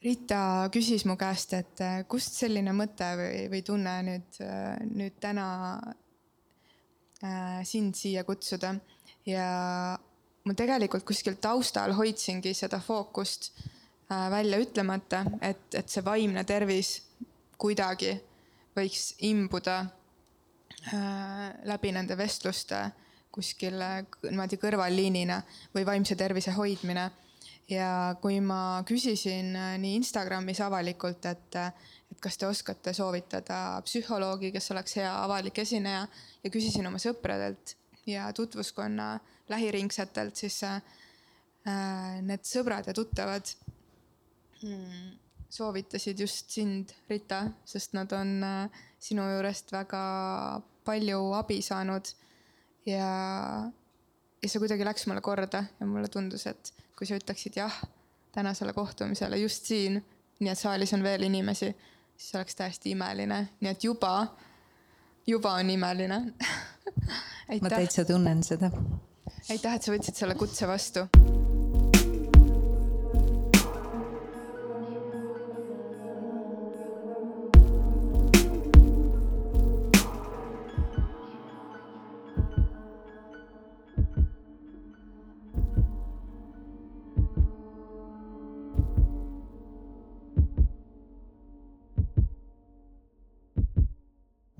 Rita 0.00 0.68
küsis 0.72 1.04
mu 1.04 1.16
käest, 1.20 1.52
et 1.58 1.80
äh, 1.84 1.98
kust 2.08 2.38
selline 2.40 2.72
mõte 2.72 3.08
või, 3.20 3.42
või 3.52 3.60
tunne 3.66 3.96
nüüd, 4.06 4.38
nüüd 4.96 5.18
täna 5.20 5.48
äh, 7.20 7.60
sind 7.68 7.98
siia 7.98 8.24
kutsuda. 8.24 8.74
Ja 9.28 9.44
ma 10.44 10.56
tegelikult 10.56 11.04
kuskil 11.08 11.36
taustal 11.42 11.92
hoidsingi 11.98 12.54
seda 12.56 12.80
fookust 12.80 13.50
äh, 13.58 14.26
välja 14.32 14.60
ütlemata, 14.62 15.24
et, 15.42 15.68
et 15.76 15.92
see 15.92 16.04
vaimne 16.04 16.44
tervis 16.48 16.96
kuidagi 17.60 18.14
võiks 18.76 19.14
imbuda 19.28 19.82
äh, 19.84 21.46
läbi 21.68 21.92
nende 21.92 22.16
vestluste 22.18 22.86
kuskil 23.30 23.76
niimoodi 24.24 24.58
kõrvalliinina 24.58 25.36
või 25.74 25.84
vaimse 25.86 26.16
tervise 26.18 26.54
hoidmine 26.56 27.10
ja 27.70 28.16
kui 28.22 28.40
ma 28.42 28.82
küsisin 28.88 29.54
äh, 29.56 29.74
nii 29.80 29.98
Instagramis 30.00 30.60
avalikult, 30.64 31.26
et, 31.30 31.58
äh, 31.58 31.90
et 32.10 32.22
kas 32.22 32.38
te 32.40 32.48
oskate 32.48 32.94
soovitada 32.96 33.80
psühholoogi, 33.86 34.52
kes 34.54 34.70
oleks 34.74 34.96
hea 35.00 35.10
avalik 35.24 35.62
esineja 35.62 36.06
ja 36.44 36.52
küsisin 36.52 36.86
oma 36.90 37.00
sõpradelt 37.02 37.76
ja 38.10 38.32
tutvuskonna 38.32 39.12
lähiringsetelt, 39.50 40.36
siis 40.36 40.62
äh, 40.66 40.80
need 42.24 42.46
sõbrad 42.46 42.88
ja 42.90 42.94
tuttavad 42.96 43.52
mm, 44.62 45.10
soovitasid 45.50 46.20
just 46.20 46.50
sind, 46.54 46.94
Rita, 47.10 47.44
sest 47.66 47.94
nad 47.98 48.12
on 48.16 48.38
äh, 48.46 48.82
sinu 49.02 49.26
juurest 49.34 49.72
väga 49.74 50.02
palju 50.86 51.22
abi 51.38 51.60
saanud. 51.62 52.14
Ja, 52.88 53.08
ja 54.40 54.48
see 54.48 54.62
kuidagi 54.62 54.86
läks 54.86 55.04
mulle 55.06 55.22
korda 55.24 55.66
ja 55.78 55.86
mulle 55.86 56.08
tundus, 56.08 56.46
et 56.48 56.72
kui 57.00 57.08
sa 57.08 57.16
ütleksid 57.16 57.56
jah 57.56 57.76
tänasele 58.32 58.74
kohtumisele 58.76 59.38
just 59.40 59.64
siin, 59.64 59.96
nii 60.40 60.50
et 60.52 60.58
saalis 60.58 60.92
on 60.92 61.02
veel 61.02 61.24
inimesi, 61.24 61.70
siis 62.16 62.34
oleks 62.36 62.58
täiesti 62.58 62.92
imeline, 62.92 63.40
nii 63.60 63.70
et 63.72 63.84
juba, 63.84 64.12
juba 65.26 65.54
on 65.62 65.70
imeline. 65.70 66.20
Ma 67.62 67.72
täitsa 67.72 68.04
tunnen 68.04 68.44
seda. 68.44 68.70
aitäh, 69.48 69.74
et 69.74 69.82
sa 69.82 69.96
võtsid 69.96 70.20
selle 70.20 70.36
kutse 70.38 70.68
vastu 70.68 71.08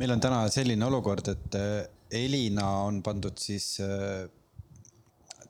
meil 0.01 0.15
on 0.15 0.23
täna 0.23 0.45
selline 0.49 0.87
olukord, 0.89 1.29
et 1.29 1.57
äh, 1.59 1.83
Elina 2.23 2.67
on 2.87 3.03
pandud 3.05 3.37
siis 3.39 3.75
äh, 3.85 4.25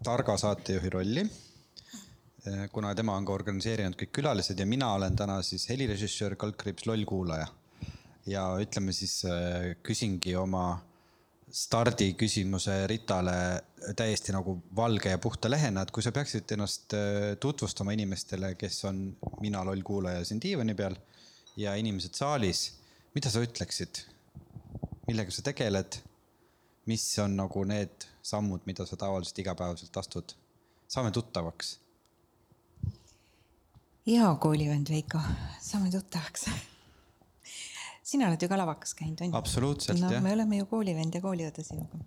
targa 0.02 0.34
saatejuhi 0.40 0.90
rolli. 0.90 1.24
Äh, 2.48 2.66
kuna 2.74 2.90
tema 2.98 3.14
on 3.18 3.28
ka 3.28 3.36
organiseerinud 3.36 3.98
kõik 4.00 4.12
külalised 4.18 4.58
ja 4.58 4.66
mina 4.66 4.90
olen 4.96 5.18
täna 5.18 5.38
siis 5.46 5.68
helirežissöör, 5.70 6.34
kaldkriips, 6.40 6.88
loll 6.90 7.06
kuulaja. 7.06 7.48
ja 8.26 8.42
ütleme 8.60 8.92
siis 8.92 9.22
küsingi 9.82 10.34
oma 10.36 10.64
stardiküsimuse 11.50 12.74
Ritale 12.86 13.32
täiesti 13.96 14.34
nagu 14.34 14.58
valge 14.76 15.10
ja 15.10 15.18
puhta 15.18 15.50
lehena, 15.50 15.82
et 15.82 15.90
kui 15.90 16.04
sa 16.04 16.12
peaksid 16.12 16.52
ennast 16.54 16.94
tutvustama 17.40 17.96
inimestele, 17.96 18.52
kes 18.60 18.84
on 18.90 19.00
mina, 19.40 19.64
loll 19.64 19.82
kuulaja 19.82 20.22
siin 20.28 20.42
diivani 20.42 20.76
peal 20.78 20.98
ja 21.56 21.74
inimesed 21.80 22.14
saalis, 22.14 22.68
mida 23.16 23.32
sa 23.32 23.42
ütleksid? 23.42 24.04
Millega 25.10 25.34
sa 25.34 25.42
tegeled, 25.42 25.98
mis 26.90 27.04
on 27.22 27.34
nagu 27.40 27.64
need 27.66 28.06
sammud, 28.22 28.62
mida 28.68 28.86
sa 28.86 28.98
tavaliselt 28.98 29.38
igapäevaselt 29.42 29.96
astud. 29.96 30.36
saame 30.90 31.10
tuttavaks. 31.10 31.78
hea 34.06 34.28
koolivend 34.42 34.90
Veiko, 34.90 35.18
saame 35.60 35.90
tuttavaks 35.90 36.46
sina 38.10 38.26
oled 38.26 38.42
ju 38.42 38.48
ka 38.50 38.58
lavakas 38.58 38.94
käinud, 38.98 39.20
on 39.20 39.30
ju? 39.30 39.36
absoluutselt 39.38 40.00
no, 40.00 40.10
jah. 40.10 40.22
me 40.22 40.32
oleme 40.32 40.58
ju 40.58 40.66
koolivend 40.70 41.14
ja 41.14 41.20
kooliõde 41.22 41.62
sinuga. 41.66 42.00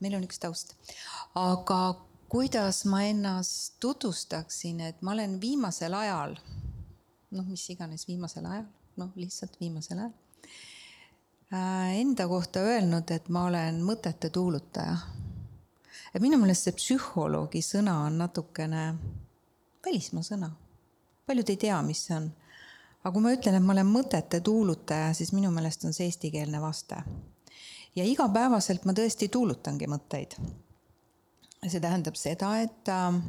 meil 0.00 0.18
on 0.18 0.26
üks 0.26 0.42
taust. 0.42 0.74
aga 1.38 1.80
kuidas 2.28 2.84
ma 2.90 3.04
ennast 3.10 3.78
tutvustaksin, 3.82 4.80
et 4.80 5.02
ma 5.02 5.14
olen 5.14 5.40
viimasel 5.42 5.94
ajal, 5.94 6.38
noh, 7.30 7.46
mis 7.46 7.66
iganes 7.70 8.08
viimasel 8.10 8.46
ajal, 8.50 8.66
noh, 9.02 9.14
lihtsalt 9.18 9.58
viimasel 9.60 9.98
ajal 9.98 10.14
enda 12.00 12.28
kohta 12.28 12.60
öelnud, 12.60 13.10
et 13.10 13.28
ma 13.28 13.44
olen 13.44 13.82
mõtete 13.84 14.30
tuulutaja. 14.30 14.96
et 16.14 16.22
minu 16.22 16.38
meelest 16.38 16.68
see 16.68 16.72
psühholoogi 16.72 17.62
sõna 17.62 17.94
on 18.06 18.18
natukene 18.18 18.94
välismaa 19.86 20.22
sõna. 20.22 20.50
paljud 21.26 21.48
ei 21.48 21.56
tea, 21.56 21.82
mis 21.82 22.06
see 22.06 22.16
on. 22.16 22.32
aga 23.04 23.12
kui 23.12 23.22
ma 23.22 23.32
ütlen, 23.36 23.54
et 23.54 23.62
ma 23.62 23.72
olen 23.72 23.86
mõtete 23.86 24.40
tuulutaja, 24.40 25.12
siis 25.14 25.32
minu 25.32 25.50
meelest 25.50 25.84
on 25.84 25.92
see 25.92 26.06
eestikeelne 26.06 26.60
vaste. 26.60 27.02
ja 27.96 28.04
igapäevaselt 28.04 28.84
ma 28.84 28.92
tõesti 28.92 29.28
tuulutangi 29.28 29.86
mõtteid. 29.86 30.38
see 31.68 31.80
tähendab 31.80 32.16
seda, 32.16 32.56
et 32.60 32.88
äh, 32.88 33.20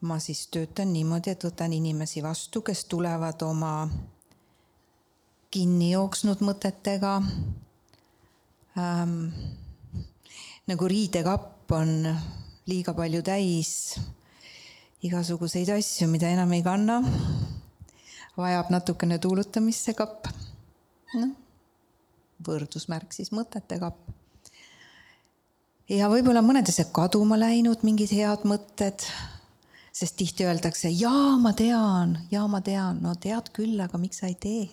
ma 0.00 0.18
siis 0.18 0.46
töötan 0.48 0.92
niimoodi, 0.92 1.30
et 1.30 1.44
võtan 1.44 1.72
inimesi 1.72 2.22
vastu, 2.22 2.62
kes 2.62 2.84
tulevad 2.84 3.42
oma 3.42 3.88
kinni 5.52 5.92
jooksnud 5.92 6.40
mõtetega 6.44 7.18
ähm,. 8.80 9.18
nagu 10.68 10.88
riidekapp 10.88 11.72
on 11.76 11.92
liiga 12.70 12.94
palju 12.96 13.22
täis 13.26 13.98
igasuguseid 15.02 15.72
asju, 15.74 16.06
mida 16.08 16.30
enam 16.30 16.52
ei 16.54 16.62
kanna. 16.62 17.02
vajab 18.36 18.70
natukene 18.72 19.18
tuulutamist 19.18 19.84
see 19.84 19.94
kapp. 19.98 20.30
noh, 21.18 21.34
võrdusmärk 22.46 23.12
siis 23.12 23.32
mõtete 23.34 23.80
kapp. 23.82 24.00
ja 25.88 26.08
võib-olla 26.08 26.40
mõned 26.40 26.68
asjad 26.68 26.94
kaduma 26.96 27.36
läinud, 27.36 27.84
mingid 27.84 28.14
head 28.14 28.48
mõtted 28.48 29.04
sest 29.92 30.16
tihti 30.16 30.46
öeldakse, 30.48 30.88
jaa, 30.88 31.36
ma 31.38 31.52
tean, 31.52 32.16
jaa, 32.30 32.46
ma 32.48 32.62
tean, 32.64 33.02
no 33.04 33.12
tead 33.20 33.52
küll, 33.52 33.76
aga 33.84 34.00
miks 34.00 34.22
sa 34.22 34.30
ei 34.30 34.38
tee? 34.40 34.70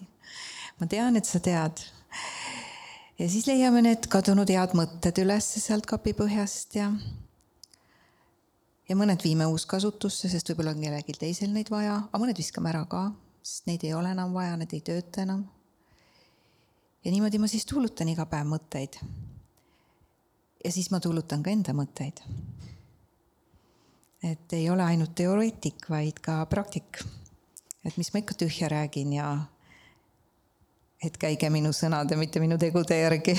Ma 0.80 0.88
tean, 0.88 1.18
et 1.20 1.28
sa 1.28 1.40
tead. 1.44 1.82
ja 3.20 3.30
siis 3.30 3.48
leiame 3.48 3.82
need 3.84 4.08
kadunud 4.12 4.50
head 4.50 4.76
mõtted 4.78 5.20
üles 5.24 5.48
sealt 5.60 5.88
kapipõhjast 5.90 6.78
ja 6.80 6.92
ja 8.90 8.98
mõned 8.98 9.22
viime 9.24 9.46
uuskasutusse, 9.52 10.32
sest 10.32 10.50
võib-olla 10.50 10.74
on 10.74 10.84
kellelgi 10.84 11.16
teisel 11.20 11.52
neid 11.54 11.70
vaja, 11.70 12.00
aga 12.08 12.22
mõned 12.24 12.40
viskame 12.40 12.72
ära 12.72 12.86
ka, 12.90 13.10
sest 13.46 13.68
neid 13.70 13.86
ei 13.86 13.94
ole 13.94 14.14
enam 14.16 14.34
vaja, 14.34 14.56
need 14.58 14.74
ei 14.74 14.82
tööta 14.86 15.26
enam. 15.28 15.46
ja 17.04 17.12
niimoodi 17.12 17.40
ma 17.40 17.48
siis 17.48 17.68
tuulutan 17.70 18.10
iga 18.10 18.26
päev 18.26 18.48
mõtteid. 18.50 18.98
ja 20.64 20.72
siis 20.72 20.90
ma 20.92 21.00
tuulutan 21.00 21.44
ka 21.44 21.52
enda 21.52 21.76
mõtteid. 21.76 22.24
et 24.24 24.54
ei 24.54 24.70
ole 24.70 24.84
ainult 24.84 25.16
teoreetik, 25.16 25.90
vaid 25.90 26.20
ka 26.24 26.46
praktik. 26.46 27.04
et 27.84 27.98
mis 27.98 28.14
ma 28.14 28.24
ikka 28.24 28.34
tühja 28.34 28.72
räägin 28.72 29.14
ja 29.14 29.30
et 31.04 31.18
käige 31.18 31.50
minu 31.50 31.72
sõnade, 31.76 32.18
mitte 32.20 32.42
minu 32.44 32.58
tegude 32.60 32.98
järgi 33.00 33.36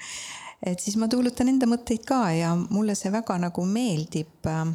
et 0.70 0.80
siis 0.80 0.96
ma 0.98 1.08
tuulutan 1.08 1.50
enda 1.50 1.68
mõtteid 1.70 2.04
ka 2.06 2.22
ja 2.34 2.54
mulle 2.58 2.96
see 2.98 3.12
väga 3.14 3.38
nagu 3.42 3.64
meeldib 3.66 4.48
äh, 4.50 4.72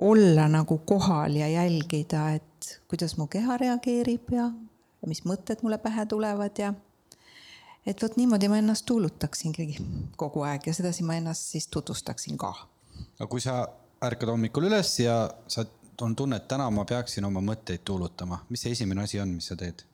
olla 0.00 0.48
nagu 0.48 0.78
kohal 0.78 1.36
ja 1.36 1.48
jälgida, 1.48 2.30
et 2.30 2.80
kuidas 2.88 3.16
mu 3.16 3.26
keha 3.26 3.56
reageerib 3.60 4.32
ja, 4.32 4.50
ja 5.02 5.08
mis 5.08 5.24
mõtted 5.28 5.64
mulle 5.64 5.78
pähe 5.78 6.06
tulevad 6.06 6.58
ja 6.58 6.72
et 7.86 8.02
vot 8.02 8.16
niimoodi 8.16 8.48
ma 8.48 8.60
ennast 8.60 8.86
tuulutaksingi 8.88 9.76
kogu 10.20 10.44
aeg 10.48 10.66
ja 10.66 10.74
sedasi 10.76 11.04
ma 11.04 11.16
ennast 11.20 11.52
siis 11.54 11.68
tutvustaksin 11.68 12.38
ka. 12.38 12.54
aga 13.18 13.28
kui 13.28 13.40
sa 13.40 13.62
ärkad 14.04 14.32
hommikul 14.32 14.68
üles 14.68 14.98
ja 15.00 15.22
sa 15.48 15.64
on 16.00 16.16
tunne, 16.16 16.36
et 16.36 16.48
täna 16.48 16.70
ma 16.72 16.84
peaksin 16.88 17.24
oma 17.28 17.42
mõtteid 17.44 17.82
tuulutama, 17.84 18.38
mis 18.48 18.62
see 18.64 18.72
esimene 18.72 19.02
asi 19.04 19.20
on, 19.20 19.34
mis 19.36 19.50
sa 19.52 19.56
teed? 19.56 19.84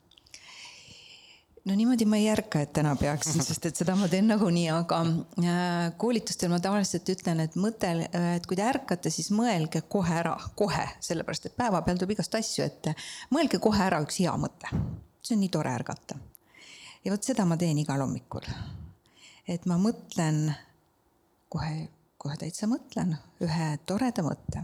No 1.67 1.75
niimoodi 1.75 2.05
ma 2.07 2.17
ei 2.19 2.29
ärka, 2.31 2.61
et 2.63 2.71
täna 2.75 2.93
peaksin, 2.99 3.41
sest 3.43 3.65
et 3.67 3.79
seda 3.79 3.95
ma 3.99 4.07
teen 4.11 4.29
nagunii, 4.31 4.67
aga 4.71 4.99
äh, 5.03 5.89
koolitustel 5.99 6.51
ma 6.51 6.59
tavaliselt 6.63 7.09
ütlen, 7.11 7.41
et 7.43 7.57
mõte, 7.59 7.89
et 8.35 8.47
kui 8.47 8.59
te 8.59 8.63
ärkate, 8.67 9.11
siis 9.13 9.29
mõelge 9.35 9.81
kohe 9.91 10.15
ära, 10.21 10.35
kohe, 10.59 10.85
sellepärast 11.03 11.49
et 11.49 11.57
päevapeal 11.59 11.99
tuleb 11.99 12.15
igast 12.15 12.37
asju 12.39 12.63
ette. 12.65 12.95
mõelge 13.35 13.59
kohe 13.63 13.83
ära 13.83 13.99
üks 14.05 14.21
hea 14.23 14.35
mõte. 14.39 14.71
see 15.21 15.35
on 15.35 15.43
nii 15.43 15.51
tore 15.51 15.73
ärgata. 15.75 16.19
ja 17.03 17.11
vot 17.11 17.23
seda 17.23 17.45
ma 17.45 17.57
teen 17.59 17.83
igal 17.83 18.01
hommikul. 18.05 18.47
et 19.47 19.65
ma 19.65 19.79
mõtlen 19.81 20.55
kohe, 21.49 21.89
kohe 22.17 22.39
täitsa 22.39 22.67
mõtlen 22.71 23.17
ühe 23.43 23.69
toreda 23.85 24.23
mõtte. 24.23 24.63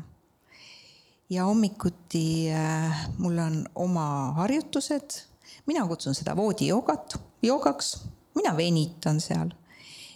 ja 1.29 1.51
hommikuti 1.51 2.47
äh, 2.53 3.05
mul 3.17 3.43
on 3.43 3.61
oma 3.75 4.07
harjutused, 4.39 5.32
mina 5.65 5.87
kutsun 5.87 6.15
seda 6.15 6.35
voodijoogat, 6.35 7.15
joogaks, 7.41 7.95
mina 8.35 8.57
venitan 8.57 9.21
seal 9.21 9.53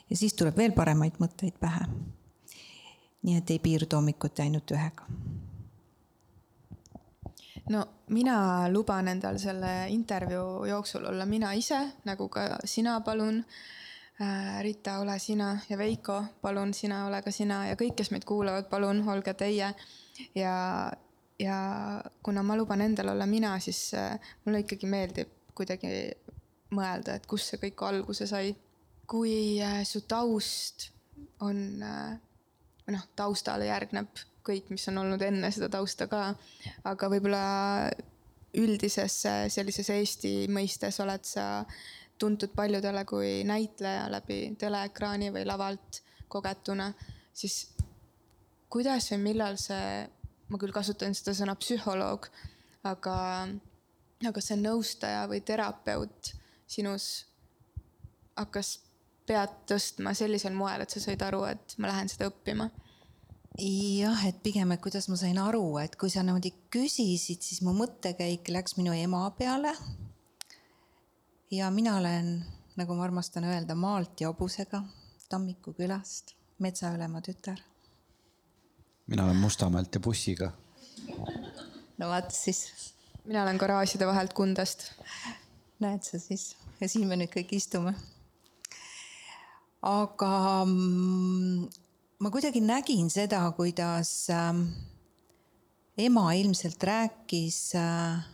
ja 0.09 0.17
siis 0.17 0.33
tuleb 0.33 0.57
veel 0.57 0.71
paremaid 0.71 1.19
mõtteid 1.19 1.59
pähe. 1.59 1.85
nii 3.21 3.38
et 3.38 3.49
ei 3.49 3.59
piirdu 3.59 3.95
hommikuti 3.95 4.41
ainult 4.41 4.71
ühega. 4.71 5.03
no 7.69 7.85
mina 8.09 8.69
luban 8.69 9.07
endal 9.07 9.38
selle 9.38 9.89
intervjuu 9.89 10.65
jooksul 10.65 11.05
olla 11.05 11.25
mina 11.25 11.53
ise, 11.53 11.79
nagu 12.05 12.29
ka 12.29 12.57
sina, 12.65 13.01
palun 13.01 13.43
Äh, 14.21 14.63
Rita, 14.63 15.00
ole 15.00 15.19
sina 15.19 15.59
ja 15.69 15.77
Veiko, 15.77 16.23
palun 16.41 16.73
sina, 16.73 17.03
ole 17.05 17.19
ka 17.21 17.29
sina 17.31 17.67
ja 17.67 17.75
kõik, 17.77 17.93
kes 18.00 18.09
meid 18.09 18.23
kuulavad, 18.25 18.65
palun 18.65 19.03
olge 19.13 19.33
teie. 19.38 19.67
ja, 20.35 20.53
ja 21.38 21.57
kuna 22.25 22.41
ma 22.43 22.55
luban 22.57 22.81
endal 22.81 23.11
olla 23.13 23.27
mina, 23.29 23.59
siis 23.59 23.93
äh, 23.93 24.17
mulle 24.45 24.63
ikkagi 24.63 24.89
meeldib 24.89 25.37
kuidagi 25.57 25.92
mõelda, 26.77 27.18
et 27.18 27.27
kust 27.30 27.51
see 27.51 27.62
kõik 27.62 27.83
alguse 27.88 28.27
sai. 28.30 28.56
kui 29.07 29.62
äh, 29.63 29.83
su 29.88 30.01
taust 30.04 30.89
on, 31.39 31.80
või 31.80 32.95
noh, 32.95 33.06
taustale 33.15 33.69
järgneb 33.69 34.09
kõik, 34.48 34.69
mis 34.71 34.88
on 34.92 35.01
olnud 35.04 35.21
enne 35.24 35.51
seda 35.51 35.69
tausta 35.71 36.07
ka, 36.12 36.33
aga 36.88 37.09
võib-olla 37.12 37.44
üldises 38.57 39.21
sellises 39.54 39.89
Eesti 39.94 40.33
mõistes 40.51 41.00
oled 41.04 41.24
sa 41.27 41.65
tuntud 42.18 42.53
paljudele 42.56 43.03
kui 43.06 43.44
näitleja 43.48 44.07
läbi 44.12 44.56
teleekraani 44.60 45.31
või 45.36 45.45
lavalt 45.45 46.01
kogetuna, 46.31 46.89
siis 47.33 47.69
kuidas 48.74 49.12
või 49.13 49.21
millal 49.30 49.60
see, 49.62 50.07
ma 50.50 50.60
küll 50.60 50.75
kasutan 50.75 51.15
seda 51.15 51.36
sõna 51.38 51.56
psühholoog, 51.60 52.27
aga, 52.88 53.18
aga 54.25 54.41
see 54.41 54.57
nõustaja 54.57 55.27
või 55.29 55.43
terapeut 55.45 56.33
sinus 56.67 57.27
hakkas 58.37 58.79
pead 59.27 59.53
tõstma 59.69 60.13
sellisel 60.17 60.55
moel, 60.55 60.81
et 60.81 60.93
sa 60.93 61.01
said 61.03 61.21
aru, 61.21 61.43
et 61.49 61.75
ma 61.77 61.91
lähen 61.91 62.09
seda 62.09 62.29
õppima? 62.31 62.69
jah, 63.57 64.19
et 64.27 64.37
pigem, 64.45 64.71
et 64.71 64.81
kuidas 64.81 65.07
ma 65.09 65.15
sain 65.17 65.37
aru, 65.41 65.79
et 65.81 65.95
kui 65.97 66.11
sa 66.13 66.21
niimoodi 66.21 66.51
küsisid, 66.73 67.41
siis 67.41 67.63
mu 67.65 67.73
mõttekäik 67.73 68.51
läks 68.53 68.77
minu 68.77 68.93
ema 68.93 69.23
peale 69.37 69.73
ja 71.51 71.71
mina 71.73 71.95
olen, 71.97 72.45
nagu 72.77 72.95
ma 72.95 73.07
armastan 73.07 73.47
öelda, 73.49 73.75
maalt 73.75 74.21
ja 74.21 74.29
hobusega 74.29 74.83
Tammiku 75.27 75.73
külast, 75.75 76.37
metsaülema 76.63 77.19
tütar. 77.21 77.57
mina 79.07 79.25
olen 79.25 79.35
Mustamäelt 79.35 79.95
ja 79.95 79.99
bussiga. 79.99 80.51
no 81.97 82.09
vaat 82.09 82.31
siis. 82.31 82.93
Mina 83.27 83.44
olen 83.44 83.59
garaažide 83.59 84.07
vahelt 84.07 84.33
Kundast. 84.33 84.91
näed 85.79 86.03
sa 86.03 86.19
siis 86.19 86.56
ja 86.81 86.88
siin 86.89 87.07
me 87.07 87.18
nüüd 87.19 87.31
kõik 87.33 87.51
istume. 87.57 87.94
aga 89.81 90.31
mm, 90.65 91.68
ma 92.24 92.31
kuidagi 92.33 92.62
nägin 92.63 93.12
seda, 93.13 93.44
kuidas 93.57 94.29
äh, 94.33 94.63
ema 96.07 96.31
ilmselt 96.33 96.83
rääkis 96.83 97.75
äh,, 97.75 98.25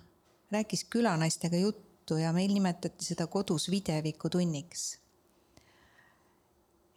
rääkis 0.53 0.85
külanaistega 0.85 1.57
juttu 1.57 2.17
ja 2.21 2.33
meil 2.33 2.53
nimetati 2.53 3.05
seda 3.05 3.27
kodus 3.27 3.69
videevikutunniks. 3.73 4.97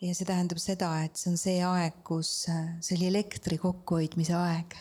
ja 0.04 0.14
see 0.14 0.28
tähendab 0.28 0.60
seda, 0.60 0.92
et 1.04 1.16
see 1.16 1.32
on 1.32 1.38
see 1.40 1.60
aeg, 1.64 2.02
kus, 2.04 2.42
see 2.44 2.98
oli 2.98 3.08
elektri 3.14 3.56
kokkuhoidmise 3.58 4.36
aeg, 4.36 4.76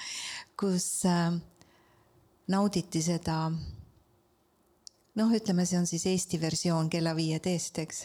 kus 0.60 1.04
äh, 1.04 1.34
nauditi 2.48 3.02
seda 3.02 3.38
noh, 5.18 5.32
ütleme, 5.34 5.66
see 5.66 5.78
on 5.78 5.86
siis 5.88 6.06
Eesti 6.10 6.40
versioon 6.42 6.90
Kella 6.90 7.14
viieteist, 7.16 7.78
eks. 7.82 8.04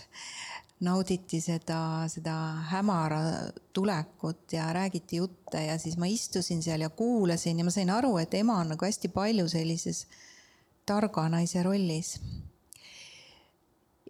nauditi 0.86 1.42
seda, 1.44 2.08
seda 2.08 2.34
hämara 2.70 3.20
tulekut 3.76 4.54
ja 4.56 4.70
räägiti 4.74 5.20
jutte 5.20 5.66
ja 5.66 5.78
siis 5.78 5.98
ma 6.00 6.08
istusin 6.08 6.64
seal 6.64 6.86
ja 6.86 6.90
kuulasin 6.90 7.60
ja 7.60 7.66
ma 7.68 7.74
sain 7.74 7.90
aru, 7.92 8.18
et 8.18 8.34
ema 8.40 8.62
on 8.62 8.72
nagu 8.74 8.86
hästi 8.86 9.12
palju 9.12 9.48
sellises 9.52 10.06
targa 10.86 11.28
naise 11.30 11.64
rollis. 11.64 12.20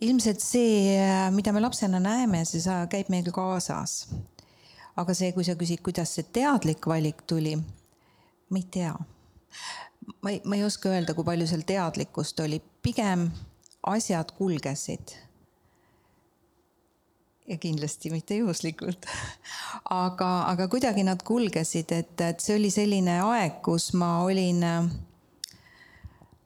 ilmselt 0.01 0.39
see, 0.39 0.99
mida 1.35 1.51
me 1.51 1.59
lapsena 1.59 1.99
näeme, 1.99 2.45
see 2.45 2.75
käib 2.91 3.09
meil 3.09 3.31
kaasas. 3.35 4.07
aga 4.95 5.13
see, 5.13 5.31
kui 5.31 5.43
sa 5.43 5.55
küsid, 5.55 5.81
kuidas 5.81 6.13
see 6.15 6.23
teadlik 6.23 6.85
valik 6.87 7.23
tuli, 7.27 7.55
ma 8.49 8.59
ei 8.59 8.67
tea. 8.71 8.93
Ma 10.21 10.35
ei, 10.35 10.41
ma 10.45 10.59
ei 10.59 10.63
oska 10.67 10.91
öelda, 10.93 11.15
kui 11.17 11.27
palju 11.27 11.47
seal 11.49 11.65
teadlikkust 11.67 12.39
oli, 12.45 12.61
pigem 12.81 13.29
asjad 13.87 14.31
kulgesid 14.37 15.15
ja 17.49 17.57
kindlasti 17.57 18.11
mitte 18.13 18.37
juhuslikult. 18.37 19.07
aga, 20.05 20.31
aga 20.51 20.67
kuidagi 20.69 21.03
nad 21.07 21.23
kulgesid, 21.25 21.91
et, 21.91 22.15
et 22.21 22.41
see 22.43 22.57
oli 22.59 22.69
selline 22.73 23.21
aeg, 23.25 23.61
kus 23.65 23.91
ma 23.97 24.19
olin 24.25 24.65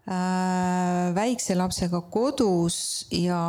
Äh, 0.04 1.15
väikse 1.15 1.56
lapsega 1.56 2.01
kodus 2.12 3.06
ja, 3.15 3.39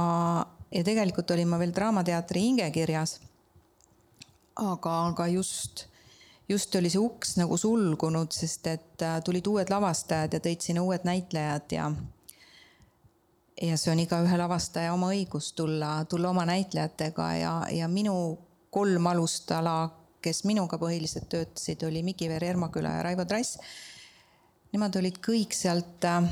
ja 0.71 0.83
tegelikult 0.87 1.33
olin 1.35 1.49
ma 1.51 1.59
veel 1.59 1.73
Draamateatri 1.75 2.45
hingekirjas. 2.45 3.17
aga, 4.55 4.93
aga 5.09 5.27
just, 5.33 5.89
just 6.49 6.75
oli 6.77 6.91
see 6.93 7.01
uks 7.01 7.37
nagu 7.41 7.57
sulgunud, 7.57 8.33
sest 8.33 8.67
et 8.73 9.03
äh, 9.03 9.21
tulid 9.25 9.47
uued 9.47 9.71
lavastajad 9.73 10.37
ja 10.37 10.43
tõid 10.45 10.65
sinna 10.65 10.85
uued 10.85 11.07
näitlejad 11.09 11.77
ja 11.77 11.89
ja 13.63 13.77
see 13.79 13.93
on 13.93 14.03
igaühe 14.03 14.37
lavastaja 14.39 14.93
oma 14.93 15.13
õigus 15.15 15.53
tulla, 15.55 15.97
tulla 16.11 16.33
oma 16.35 16.45
näitlejatega 16.49 17.29
ja, 17.39 17.53
ja 17.71 17.89
minu 17.89 18.17
kolm 18.75 19.07
alustala, 19.07 19.77
kes 20.21 20.43
minuga 20.45 20.79
põhiliselt 20.81 21.29
töötasid, 21.31 21.85
oli 21.87 22.03
Miki 22.03 22.29
Veer 22.29 22.45
Ermaküla 22.51 22.97
ja 22.97 23.05
Raivo 23.07 23.25
Trass 23.31 23.61
nemad 24.75 24.97
olid 24.99 25.21
kõik 25.23 25.55
sealt, 25.55 26.03
äh, 26.09 26.27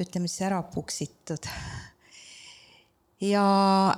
ütleme 0.00 0.28
siis 0.28 0.44
ära 0.44 0.60
puksitud. 0.68 1.48
Ja, 3.20 3.44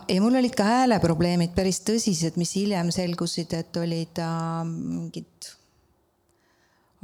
ja 0.09 0.21
mul 0.23 0.39
olid 0.41 0.57
ka 0.57 0.67
hääleprobleemid 0.67 1.55
päris 1.57 1.81
tõsised, 1.87 2.37
mis 2.41 2.55
hiljem 2.59 2.91
selgusid, 2.95 3.55
et 3.57 3.81
olid 3.81 4.21
äh, 4.23 4.61
mingid 4.67 5.51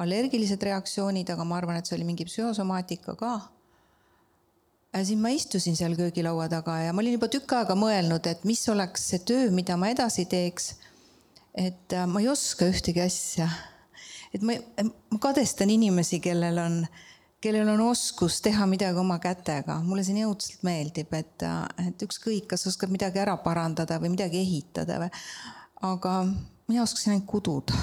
allergilised 0.02 0.62
reaktsioonid, 0.66 1.30
aga 1.30 1.44
ma 1.46 1.58
arvan, 1.60 1.78
et 1.78 1.88
see 1.88 1.96
oli 1.98 2.06
mingi 2.08 2.26
psühhosomaatika 2.28 3.16
ka. 3.18 3.32
ja 4.92 5.04
siis 5.04 5.18
ma 5.20 5.32
istusin 5.32 5.76
seal 5.78 5.96
köögilaua 5.96 6.48
taga 6.52 6.78
ja 6.82 6.92
ma 6.92 7.04
olin 7.04 7.18
juba 7.18 7.28
tükk 7.32 7.58
aega 7.58 7.76
mõelnud, 7.78 8.26
et 8.28 8.44
mis 8.48 8.64
oleks 8.68 9.10
see 9.12 9.20
töö, 9.24 9.50
mida 9.50 9.76
ma 9.76 9.92
edasi 9.92 10.26
teeks. 10.26 10.74
et 11.54 11.92
äh, 11.92 12.08
ma 12.08 12.20
ei 12.20 12.32
oska 12.32 12.68
ühtegi 12.68 13.04
asja 13.04 13.48
et 14.34 14.44
ma, 14.44 14.56
ma 15.12 15.20
kadestan 15.22 15.70
inimesi, 15.72 16.20
kellel 16.24 16.60
on, 16.62 16.78
kellel 17.42 17.68
on 17.68 17.80
oskus 17.80 18.40
teha 18.42 18.66
midagi 18.70 18.98
oma 18.98 19.18
kätega, 19.22 19.80
mulle 19.82 20.04
nii 20.06 20.26
õudselt 20.28 20.62
meeldib, 20.66 21.10
et, 21.18 21.42
et 21.82 22.04
ükskõik, 22.06 22.46
kas 22.52 22.66
oskad 22.70 22.92
midagi 22.94 23.18
ära 23.22 23.34
parandada 23.42 23.98
või 24.02 24.12
midagi 24.14 24.38
ehitada 24.42 25.00
või. 25.02 25.10
aga 25.82 26.14
mina 26.70 26.84
oskasin 26.86 27.16
ainult 27.16 27.26
kududa. 27.30 27.74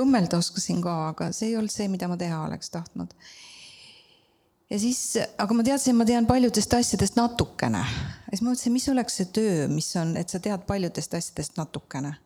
õmmelda 0.00 0.40
oskasin 0.40 0.80
ka, 0.82 0.96
aga 1.12 1.30
see 1.36 1.50
ei 1.50 1.58
olnud 1.60 1.72
see, 1.72 1.88
mida 1.92 2.08
ma 2.08 2.16
teha 2.20 2.40
oleks 2.46 2.72
tahtnud. 2.72 3.12
ja 4.70 4.80
siis, 4.80 5.18
aga 5.38 5.54
ma 5.54 5.66
teadsin, 5.66 5.96
ma 5.96 6.08
tean 6.08 6.26
paljudest 6.26 6.74
asjadest 6.80 7.20
natukene. 7.20 7.84
ja 7.84 8.32
siis 8.32 8.42
ma 8.42 8.54
mõtlesin, 8.54 8.72
mis 8.72 8.88
oleks 8.88 9.20
see 9.20 9.30
töö, 9.36 9.68
mis 9.68 9.92
on, 10.00 10.16
et 10.16 10.32
sa 10.32 10.40
tead 10.40 10.64
paljudest 10.68 11.14
asjadest 11.20 11.60
natukene 11.60 12.16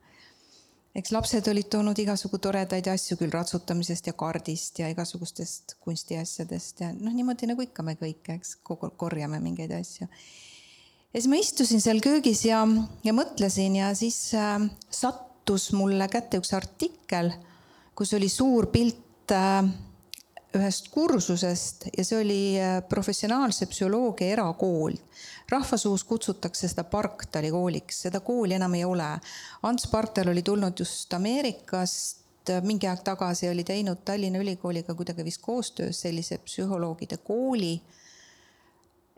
eks 0.95 1.11
lapsed 1.11 1.47
olid 1.51 1.67
toonud 1.71 1.99
igasugu 1.99 2.39
toredaid 2.41 2.87
asju 2.87 3.17
küll 3.19 3.33
ratsutamisest 3.33 4.07
ja 4.09 4.15
kaardist 4.17 4.79
ja 4.79 4.89
igasugustest 4.91 5.75
kunstiasjadest 5.83 6.83
ja 6.85 6.91
noh, 6.95 7.13
niimoodi 7.15 7.49
nagu 7.51 7.65
ikka 7.65 7.83
me 7.83 7.97
kõik, 7.99 8.29
eks, 8.37 8.57
korjame 8.63 9.41
mingeid 9.43 9.73
asju. 9.75 10.07
ja 10.07 11.17
siis 11.17 11.29
ma 11.31 11.39
istusin 11.41 11.83
seal 11.83 11.99
köögis 12.03 12.45
ja, 12.47 12.63
ja 13.03 13.15
mõtlesin 13.15 13.75
ja 13.81 13.91
siis 13.97 14.19
äh, 14.39 14.55
sattus 14.89 15.71
mulle 15.75 16.07
kätte 16.11 16.39
üks 16.39 16.55
artikkel, 16.55 17.33
kus 17.95 18.15
oli 18.15 18.31
suur 18.31 18.71
pilt 18.71 19.35
äh, 19.35 19.67
ühest 20.57 20.89
kursusest 20.93 21.87
ja 21.97 22.03
see 22.05 22.19
oli 22.19 22.41
äh, 22.59 22.77
professionaalse 22.89 23.67
psühholoogia 23.71 24.33
erakool. 24.35 24.95
rahvasuus 25.49 26.03
kutsutakse 26.03 26.67
seda 26.67 26.83
Barktali 26.83 27.51
kooliks, 27.53 28.01
seda 28.07 28.19
kooli 28.19 28.55
enam 28.57 28.73
ei 28.73 28.85
ole. 28.85 29.09
Ants 29.63 29.87
Barktal 29.91 30.31
oli 30.31 30.41
tulnud 30.41 30.79
just 30.79 31.13
Ameerikast, 31.13 32.49
äh, 32.49 32.63
mingi 32.63 32.87
aeg 32.87 33.03
tagasi 33.05 33.49
oli 33.49 33.63
teinud 33.63 34.01
Tallinna 34.05 34.41
Ülikooliga 34.41 34.95
kuidagi 34.95 35.25
vist 35.25 35.41
koostöös 35.41 36.01
sellise 36.01 36.37
psühholoogide 36.37 37.17
kooli. 37.17 37.81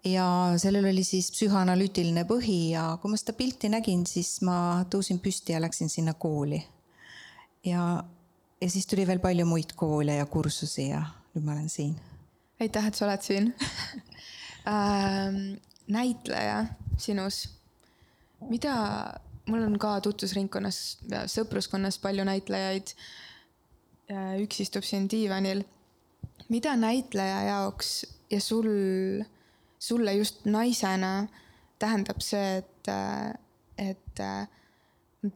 ja 0.05 0.53
sellel 0.57 0.85
oli 0.85 1.03
siis 1.03 1.31
psühhoanalüütiline 1.31 2.23
põhi 2.29 2.69
ja 2.71 2.97
kui 3.01 3.11
ma 3.11 3.17
seda 3.17 3.33
pilti 3.33 3.67
nägin, 3.69 4.05
siis 4.07 4.37
ma 4.41 4.85
tõusin 4.89 5.19
püsti 5.19 5.51
ja 5.51 5.61
läksin 5.61 5.89
sinna 5.89 6.13
kooli. 6.13 6.63
ja 7.65 8.03
ja 8.61 8.69
siis 8.69 8.87
tuli 8.87 9.07
veel 9.07 9.19
palju 9.19 9.45
muid 9.45 9.73
koole 9.75 10.17
ja 10.17 10.25
kursusi 10.25 10.89
ja 10.89 11.03
nüüd 11.37 11.45
ma 11.45 11.53
olen 11.53 11.69
siin. 11.69 11.93
aitäh, 12.59 12.87
et 12.89 12.97
sa 12.97 13.05
oled 13.05 13.21
siin 13.21 13.51
ähm, 14.73 15.59
näitleja 15.87 16.65
sinus, 16.97 17.43
mida, 18.49 18.73
mul 19.45 19.67
on 19.67 19.77
ka 19.81 19.99
tutvusringkonnas 20.01 20.79
ja 21.11 21.25
sõpruskonnas 21.29 22.01
palju 22.01 22.25
näitlejaid. 22.25 22.95
üks 24.41 24.61
istub 24.63 24.85
siin 24.87 25.09
diivanil. 25.11 25.63
mida 26.49 26.75
näitleja 26.75 27.41
jaoks 27.51 28.05
ja 28.31 28.41
sul, 28.41 28.69
sulle 29.79 30.13
just 30.13 30.45
naisena 30.45 31.27
tähendab 31.79 32.21
see, 32.23 32.57
et, 32.57 32.89
et 33.77 34.21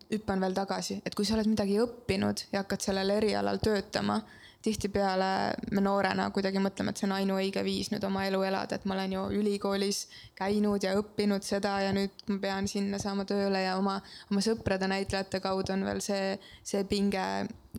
hüppan 0.10 0.42
veel 0.42 0.56
tagasi, 0.56 1.02
et 1.06 1.16
kui 1.16 1.26
sa 1.26 1.36
oled 1.36 1.52
midagi 1.52 1.78
õppinud 1.84 2.48
ja 2.52 2.64
hakkad 2.64 2.82
sellel 2.82 3.10
erialal 3.20 3.60
töötama 3.62 4.22
tihtipeale 4.62 5.30
me 5.74 5.82
noorena 5.82 6.28
kuidagi 6.34 6.62
mõtleme, 6.62 6.94
et 6.94 7.00
see 7.02 7.08
on 7.08 7.16
ainuõige 7.16 7.64
viis 7.66 7.90
nüüd 7.92 8.04
oma 8.06 8.28
elu 8.30 8.42
elada, 8.46 8.78
et 8.78 8.86
ma 8.86 8.94
olen 8.94 9.16
ju 9.16 9.24
ülikoolis 9.40 10.04
käinud 10.38 10.84
ja 10.86 10.94
õppinud 11.00 11.46
seda 11.46 11.78
ja 11.82 11.94
nüüd 11.96 12.14
ma 12.30 12.38
pean 12.44 12.70
sinna 12.70 13.00
saama 13.02 13.26
tööle 13.30 13.64
ja 13.64 13.78
oma, 13.80 13.98
oma 14.30 14.44
sõprade 14.46 14.90
näitlejate 14.92 15.42
kaudu 15.42 15.74
on 15.74 15.88
veel 15.88 16.04
see, 16.06 16.36
see 16.64 16.84
pinge, 16.90 17.26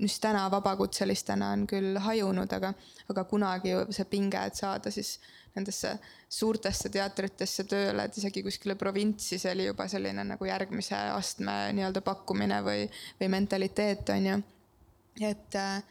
mis 0.01 0.19
täna 0.23 0.49
vabakutselistena 0.51 1.53
on 1.55 1.69
küll 1.71 2.01
hajunud, 2.03 2.51
aga, 2.59 2.75
aga 3.15 3.27
kunagi 3.31 3.77
see 3.95 4.09
pinge, 4.11 4.43
et 4.43 4.59
saada 4.59 4.91
siis 4.91 5.19
nendesse 5.55 5.97
suurtesse 6.33 6.89
teatritesse 6.91 7.67
tööle, 7.69 8.09
et 8.09 8.17
isegi 8.17 8.43
kuskile 8.43 8.75
provintsi, 8.81 9.39
see 9.39 9.53
oli 9.53 9.69
juba 9.69 9.87
selline 9.91 10.25
nagu 10.25 10.49
järgmise 10.49 10.97
astme 11.13 11.57
nii-öelda 11.77 12.03
pakkumine 12.03 12.63
või, 12.65 12.87
või 13.21 13.35
mentaliteet 13.37 14.15
on 14.17 14.31
ju. 14.31 14.39
et 15.29 15.61
äh, 15.61 15.83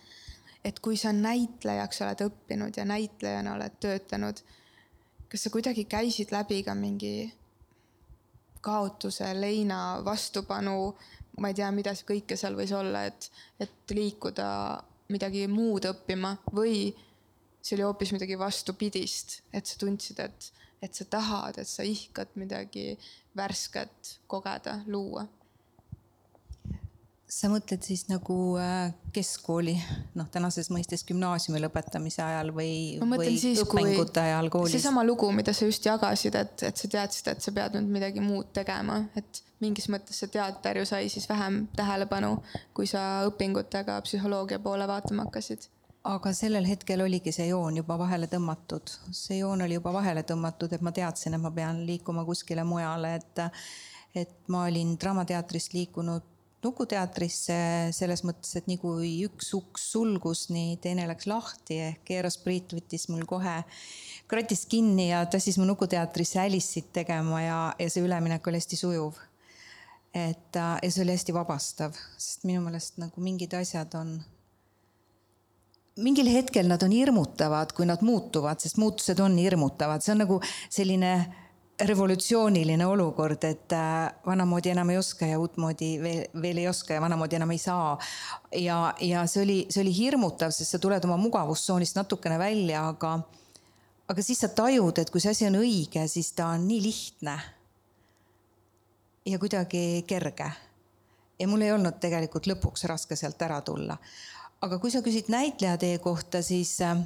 et 0.65 0.79
kui 0.79 0.97
sa 0.97 1.11
näitlejaks 1.15 2.01
oled 2.05 2.23
õppinud 2.27 2.77
ja 2.77 2.85
näitlejana 2.85 3.55
oled 3.55 3.77
töötanud, 3.81 4.41
kas 5.29 5.45
sa 5.45 5.53
kuidagi 5.53 5.85
käisid 5.89 6.33
läbi 6.33 6.61
ka 6.63 6.75
mingi 6.77 7.31
kaotuse, 8.61 9.31
leina, 9.33 10.01
vastupanu, 10.05 10.93
ma 11.41 11.49
ei 11.49 11.57
tea, 11.57 11.71
mida 11.73 11.95
kõike 12.05 12.37
seal 12.37 12.57
võis 12.59 12.73
olla, 12.77 13.05
et, 13.09 13.31
et 13.59 13.95
liikuda 13.95 14.47
midagi 15.11 15.47
muud 15.49 15.87
õppima 15.89 16.35
või 16.53 16.91
see 17.61 17.75
oli 17.77 17.87
hoopis 17.87 18.13
midagi 18.13 18.37
vastupidist, 18.39 19.41
et 19.53 19.65
sa 19.65 19.81
tundsid, 19.81 20.21
et, 20.21 20.51
et 20.81 20.93
sa 20.93 21.05
tahad, 21.09 21.57
et 21.57 21.69
sa 21.69 21.85
ihkad 21.85 22.37
midagi 22.37 22.93
värsket 23.37 24.17
kogeda, 24.29 24.81
luua 24.87 25.25
sa 27.31 27.47
mõtled 27.47 27.83
siis 27.85 28.03
nagu 28.09 28.35
äh, 28.59 28.91
keskkooli, 29.15 29.75
noh, 30.19 30.27
tänases 30.33 30.67
mõistes 30.73 31.05
gümnaasiumi 31.07 31.61
lõpetamise 31.63 32.23
ajal 32.25 32.51
või, 32.55 32.73
või 32.99 33.37
siis, 33.39 33.61
õpingute 33.63 34.19
ajal 34.19 34.49
koolis? 34.51 34.75
seesama 34.75 35.05
lugu, 35.07 35.29
mida 35.35 35.53
sa 35.55 35.67
just 35.69 35.85
jagasid, 35.87 36.35
et, 36.35 36.65
et 36.67 36.81
sa 36.81 36.89
teadsid, 36.91 37.29
et 37.31 37.45
sa 37.45 37.53
pead 37.55 37.77
nüüd 37.77 37.93
midagi 37.93 38.23
muud 38.23 38.51
tegema, 38.55 38.99
et 39.15 39.43
mingis 39.63 39.87
mõttes 39.93 40.19
see 40.19 40.31
teater 40.33 40.81
ju 40.81 40.87
sai 40.89 41.07
siis 41.13 41.29
vähem 41.29 41.63
tähelepanu, 41.77 42.33
kui 42.75 42.89
sa 42.89 43.23
õpingutega 43.29 44.01
psühholoogia 44.03 44.59
poole 44.59 44.89
vaatama 44.89 45.29
hakkasid. 45.29 45.69
Aga 46.11 46.33
sellel 46.33 46.65
hetkel 46.65 47.03
oligi 47.05 47.31
see 47.31 47.45
joon 47.51 47.77
juba 47.77 47.95
vahele 48.01 48.27
tõmmatud, 48.27 48.91
see 49.13 49.39
joon 49.39 49.63
oli 49.63 49.77
juba 49.77 49.93
vahele 49.93 50.25
tõmmatud, 50.27 50.73
et 50.73 50.83
ma 50.83 50.91
teadsin, 50.91 51.37
et 51.37 51.43
ma 51.43 51.53
pean 51.53 51.85
liikuma 51.87 52.25
kuskile 52.27 52.67
mujale, 52.67 53.15
et 53.21 53.45
et 54.11 54.49
ma 54.51 54.65
olin 54.67 54.97
Draamateatrist 54.99 55.71
liikunud 55.71 56.30
Nukuteatrisse 56.61 57.55
selles 57.95 58.21
mõttes, 58.21 58.51
et 58.59 58.67
nii 58.69 58.77
kui 58.77 59.11
üks 59.25 59.47
uks 59.57 59.87
sulgus, 59.95 60.43
nii 60.53 60.75
teine 60.83 61.07
läks 61.09 61.25
lahti 61.29 61.79
ehk 61.87 62.11
Eros 62.19 62.37
Priit 62.43 62.75
võttis 62.77 63.07
mul 63.09 63.25
kohe 63.29 63.55
kratist 64.29 64.69
kinni 64.69 65.09
ja 65.09 65.23
tassis 65.25 65.57
mu 65.57 65.65
Nukuteatrisse 65.65 66.37
Alice'it 66.43 66.91
tegema 66.93 67.41
ja, 67.41 67.59
ja 67.81 67.89
see 67.89 68.05
üleminek 68.05 68.45
oli 68.47 68.61
hästi 68.61 68.77
sujuv. 68.77 69.17
et 70.13 70.55
äh, 70.59 70.77
ja 70.83 70.91
see 70.91 71.01
oli 71.05 71.15
hästi 71.15 71.33
vabastav, 71.33 71.97
sest 72.17 72.45
minu 72.45 72.61
meelest 72.61 73.01
nagu 73.01 73.21
mingid 73.23 73.53
asjad 73.57 73.95
on 73.95 74.19
mingil 75.97 76.29
hetkel 76.31 76.67
nad 76.67 76.83
on 76.83 76.93
hirmutavad, 76.93 77.73
kui 77.75 77.85
nad 77.89 78.03
muutuvad, 78.05 78.59
sest 78.61 78.77
muutused 78.77 79.19
on 79.19 79.37
hirmutavad, 79.37 80.03
see 80.03 80.13
on 80.13 80.23
nagu 80.25 80.41
selline 80.69 81.13
revolutsiooniline 81.85 82.85
olukord, 82.85 83.43
et 83.43 83.73
äh, 83.73 84.13
vanamoodi 84.25 84.69
enam 84.69 84.89
ei 84.89 84.97
oska 84.97 85.25
ja 85.25 85.39
uutmoodi 85.39 85.91
veel, 86.01 86.23
veel 86.41 86.61
ei 86.61 86.67
oska 86.67 86.93
ja 86.93 87.01
vanamoodi 87.01 87.35
enam 87.35 87.51
ei 87.51 87.57
saa. 87.57 87.97
ja, 88.55 88.93
ja 88.99 89.25
see 89.27 89.43
oli, 89.43 89.57
see 89.69 89.81
oli 89.83 89.93
hirmutav, 89.97 90.51
sest 90.55 90.75
sa 90.75 90.79
tuled 90.79 91.03
oma 91.07 91.17
mugavustsoonist 91.17 91.97
natukene 91.97 92.39
välja, 92.39 92.87
aga, 92.87 93.19
aga 94.09 94.25
siis 94.25 94.43
sa 94.43 94.49
tajud, 94.55 94.99
et 95.01 95.09
kui 95.09 95.23
see 95.23 95.33
asi 95.33 95.47
on 95.47 95.59
õige, 95.61 96.05
siis 96.11 96.31
ta 96.37 96.51
on 96.55 96.67
nii 96.67 96.81
lihtne. 96.83 97.37
ja 99.25 99.39
kuidagi 99.39 100.03
kerge. 100.07 100.51
ja 101.39 101.47
mul 101.47 101.61
ei 101.61 101.71
olnud 101.71 101.97
tegelikult 101.99 102.47
lõpuks 102.47 102.85
raske 102.89 103.15
sealt 103.15 103.41
ära 103.41 103.61
tulla. 103.61 103.97
aga 104.61 104.79
kui 104.79 104.91
sa 104.91 105.01
küsid 105.01 105.29
näitlejatee 105.33 105.97
kohta, 105.97 106.41
siis 106.41 106.77
äh, 106.81 106.97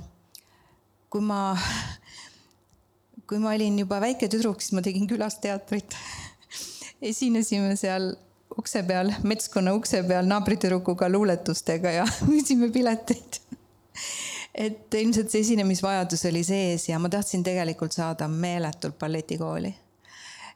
kui 1.09 1.21
ma 1.21 1.55
kui 3.29 3.41
ma 3.41 3.53
olin 3.55 3.79
juba 3.81 3.99
väike 4.03 4.29
tüdruk, 4.31 4.61
siis 4.61 4.75
ma 4.77 4.83
tegin 4.85 5.07
külas 5.09 5.39
teatrit. 5.43 5.95
esinesime 7.01 7.75
seal 7.77 8.13
ukse 8.57 8.83
peal, 8.87 9.11
metskonna 9.23 9.73
ukse 9.75 10.01
peal 10.07 10.27
naabritüdrukuga 10.29 11.09
luuletustega 11.11 11.91
ja 11.99 12.05
müüsime 12.29 12.71
pileteid. 12.73 13.41
et 14.55 14.93
ilmselt 14.93 15.31
see 15.31 15.41
esinemisvajadus 15.43 16.25
oli 16.29 16.43
sees 16.47 16.87
ja 16.89 16.99
ma 16.99 17.09
tahtsin 17.11 17.43
tegelikult 17.43 17.91
saada 17.91 18.27
meeletult 18.27 18.99
balletikooli. 18.99 19.73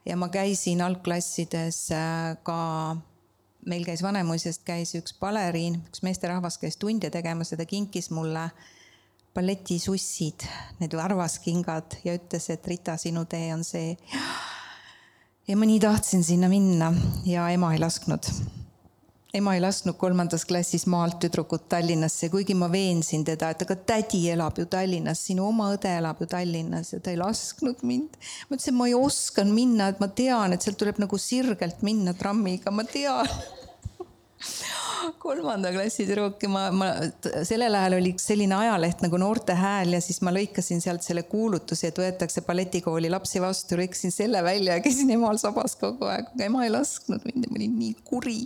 ja 0.06 0.18
ma 0.18 0.30
käisin 0.30 0.82
algklassides 0.82 1.92
äh, 1.92 2.38
ka 2.44 2.60
meil 3.66 3.84
käis 3.86 4.04
Vanemuisest 4.04 4.64
käis 4.64 4.94
üks 4.96 5.14
baleriin, 5.20 5.82
üks 5.90 6.04
meesterahvas 6.06 6.58
käis 6.58 6.78
tunde 6.78 7.10
tegemas 7.10 7.52
ja 7.52 7.58
ta 7.60 7.66
kinkis 7.66 8.10
mulle 8.16 8.46
äh, 8.46 8.70
balletisussid, 9.36 10.46
need 10.80 10.96
varvaskingad 10.98 12.00
ja 12.04 12.16
ütles, 12.18 12.50
et 12.54 12.68
Rita, 12.68 12.98
sinu 12.98 13.26
tee 13.30 13.52
on 13.54 13.64
see. 13.64 13.96
ja 15.48 15.58
ma 15.58 15.68
nii 15.70 15.80
tahtsin 15.82 16.24
sinna 16.24 16.50
minna 16.50 16.94
ja 17.26 17.50
ema 17.54 17.74
ei 17.74 17.80
lasknud. 17.82 18.26
ema 19.34 19.54
ei 19.54 19.62
lasknud 19.62 19.98
kolmandas 20.02 20.46
klassis 20.50 20.88
maalt 20.90 21.20
tüdrukut 21.22 21.68
Tallinnasse, 21.70 22.32
kuigi 22.34 22.56
ma 22.58 22.72
veensin 22.72 23.24
teda, 23.26 23.52
et 23.54 23.62
aga 23.62 23.76
tädi 23.94 24.24
elab 24.34 24.58
ju 24.58 24.66
Tallinnas, 24.66 25.22
sinu 25.30 25.46
oma 25.48 25.70
õde 25.76 25.94
elab 26.00 26.24
ju 26.24 26.30
Tallinnas 26.30 26.94
ja 26.96 27.00
ta 27.00 27.14
ei 27.14 27.22
lasknud 27.22 27.86
mind. 27.86 28.18
ma 28.50 28.58
ütlesin, 28.58 28.78
ma 28.82 28.90
ei 28.90 28.98
oskan 28.98 29.54
minna, 29.54 29.92
et 29.94 30.02
ma 30.02 30.10
tean, 30.10 30.54
et 30.54 30.66
sealt 30.66 30.82
tuleb 30.82 31.02
nagu 31.06 31.22
sirgelt 31.22 31.86
minna 31.86 32.18
trammiga, 32.18 32.74
ma 32.74 32.84
tean 32.84 33.30
kolmanda 35.22 35.72
klassi 35.74 36.06
tüdruk 36.08 36.44
ja 36.44 36.50
ma, 36.52 36.64
ma, 36.76 36.88
sellel 37.48 37.76
ajal 37.80 37.98
oli 38.00 38.14
üks 38.16 38.28
selline 38.30 38.56
ajaleht 38.58 39.04
nagu 39.06 39.20
Noorte 39.22 39.56
Hääl 39.58 39.96
ja 39.96 40.02
siis 40.04 40.22
ma 40.26 40.34
lõikasin 40.36 40.82
sealt 40.84 41.06
selle 41.06 41.24
kuulutuse, 41.30 41.92
et 41.92 42.02
võetakse 42.02 42.44
balletikooli 42.48 43.12
lapsi 43.12 43.42
vastu, 43.44 43.78
lõikasin 43.80 44.14
selle 44.16 44.44
välja 44.46 44.78
ja 44.78 44.84
käisin 44.86 45.12
emal 45.16 45.40
sabas 45.42 45.78
kogu 45.80 46.10
aeg, 46.10 46.32
aga 46.34 46.48
ema 46.48 46.66
ei 46.66 46.74
lasknud 46.74 47.26
mind 47.28 47.48
ja 47.48 47.54
ma 47.54 47.62
olin 47.62 47.78
nii 47.80 47.96
kuri 48.08 48.40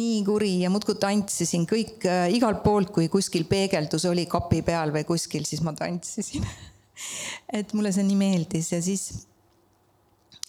nii 0.00 0.18
kuri 0.26 0.52
ja 0.62 0.70
muudkui 0.70 0.94
tantsisin 1.02 1.66
kõik 1.70 2.04
äh, 2.06 2.28
igalt 2.36 2.62
poolt, 2.62 2.92
kui 2.94 3.08
kuskil 3.10 3.46
peegeldus 3.50 4.06
oli 4.06 4.26
kapi 4.30 4.62
peal 4.66 4.94
või 4.94 5.02
kuskil, 5.08 5.46
siis 5.48 5.64
ma 5.66 5.74
tantsisin 5.76 6.46
et 7.60 7.74
mulle 7.74 7.92
see 7.94 8.06
nii 8.06 8.18
meeldis 8.18 8.72
ja 8.74 8.82
siis, 8.84 9.08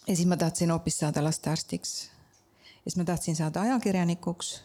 ja 0.05 0.13
siis 0.15 0.27
ma 0.29 0.37
tahtsin 0.37 0.73
hoopis 0.73 1.01
saada 1.01 1.23
lastearstiks. 1.25 1.95
ja 2.67 2.91
siis 2.91 2.99
ma 3.01 3.07
tahtsin 3.07 3.39
saada 3.39 3.65
ajakirjanikuks 3.65 4.59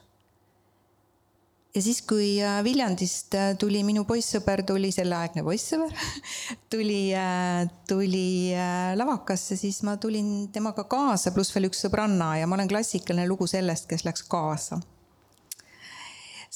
ja 1.76 1.83
siis, 1.83 2.00
kui 2.09 2.38
äh, 2.42 2.64
Viljandist 2.64 3.35
äh, 3.37 3.52
tuli 3.61 3.83
minu 3.85 4.06
poissõber, 4.09 4.62
tuli 4.66 4.88
selleaegne 4.95 5.45
poissõber 5.45 5.92
tuli, 6.73 7.00
äh, 7.12 7.66
tuli 7.88 8.54
lavakasse, 8.97 9.59
siis 9.61 9.83
ma 9.87 9.99
tulin 10.00 10.49
temaga 10.52 10.87
kaasa, 10.88 11.35
pluss 11.37 11.52
veel 11.54 11.68
üks 11.68 11.85
sõbranna 11.85 12.37
ja 12.40 12.49
ma 12.49 12.56
olen 12.56 12.71
klassikaline 12.71 13.26
lugu 13.28 13.49
sellest, 13.50 13.88
kes 13.90 14.06
läks 14.09 14.25
kaasa. 14.30 14.80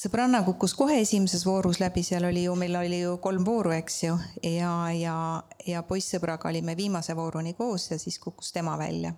sõbranna 0.01 0.41
kukkus 0.47 0.75
kohe 0.79 1.01
esimeses 1.03 1.45
voorus 1.45 1.83
läbi, 1.83 2.03
seal 2.07 2.25
oli 2.31 2.47
ju, 2.47 2.57
meil 2.57 2.81
oli 2.81 3.03
ju 3.03 3.19
kolm 3.21 3.45
vooru, 3.45 3.75
eks 3.77 4.03
ju, 4.07 4.17
ja, 4.47 4.75
ja, 4.97 5.17
ja 5.67 5.83
poissõbraga 5.85 6.49
olime 6.49 6.77
viimase 6.77 7.17
vooruni 7.17 7.53
koos 7.59 7.91
ja 7.91 7.99
siis 8.01 8.19
kukkus 8.19 8.53
tema 8.57 8.79
välja. 8.81 9.13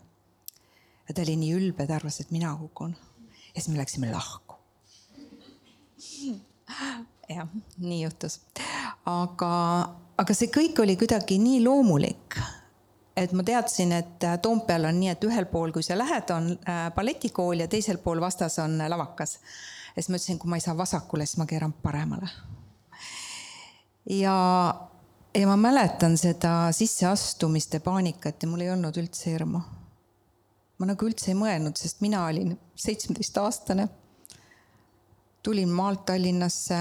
ja 1.08 1.14
ta 1.14 1.22
oli 1.22 1.36
nii 1.36 1.54
ülbe, 1.60 1.86
ta 1.86 2.00
arvas, 2.00 2.20
et 2.20 2.34
mina 2.34 2.56
kukun. 2.58 2.96
ja 3.54 3.60
siis 3.60 3.68
me 3.68 3.78
läksime 3.78 4.10
lahku 4.10 4.51
jah, 7.28 7.48
nii 7.78 8.02
juhtus. 8.02 8.40
aga, 9.06 9.52
aga 10.18 10.36
see 10.36 10.50
kõik 10.52 10.80
oli 10.82 10.96
kuidagi 11.00 11.38
nii 11.42 11.62
loomulik, 11.64 12.38
et 13.16 13.32
ma 13.36 13.44
teadsin, 13.46 13.92
et 13.96 14.26
Toompeal 14.42 14.88
on 14.88 14.98
nii, 15.00 15.12
et 15.12 15.26
ühel 15.28 15.46
pool, 15.50 15.72
kui 15.74 15.84
sa 15.84 15.96
lähed, 15.98 16.30
on 16.34 16.52
äh, 16.68 16.86
balletikool 16.96 17.64
ja 17.64 17.68
teisel 17.70 18.00
pool 18.02 18.20
vastas 18.20 18.58
on 18.62 18.78
lavakas. 18.88 19.38
siis 19.94 20.08
ma 20.08 20.16
ütlesin, 20.16 20.38
kui 20.40 20.50
ma 20.50 20.56
ei 20.56 20.64
saa 20.64 20.76
vasakule, 20.76 21.26
siis 21.26 21.40
ma 21.40 21.46
keeran 21.46 21.72
paremale. 21.72 22.28
ja, 24.10 24.36
ja 25.34 25.46
ma 25.46 25.56
mäletan 25.56 26.16
seda 26.18 26.72
sisseastumiste 26.72 27.80
paanikat 27.80 28.42
ja 28.42 28.48
mul 28.48 28.64
ei 28.64 28.72
olnud 28.72 28.96
üldse 28.96 29.30
hirmu. 29.30 29.60
ma 30.78 30.92
nagu 30.92 31.06
üldse 31.06 31.30
ei 31.32 31.38
mõelnud, 31.38 31.76
sest 31.78 32.00
mina 32.00 32.26
olin 32.26 32.56
seitsmeteistaastane. 32.74 33.88
Tulin 35.42 35.68
maalt 35.68 36.04
Tallinnasse 36.06 36.78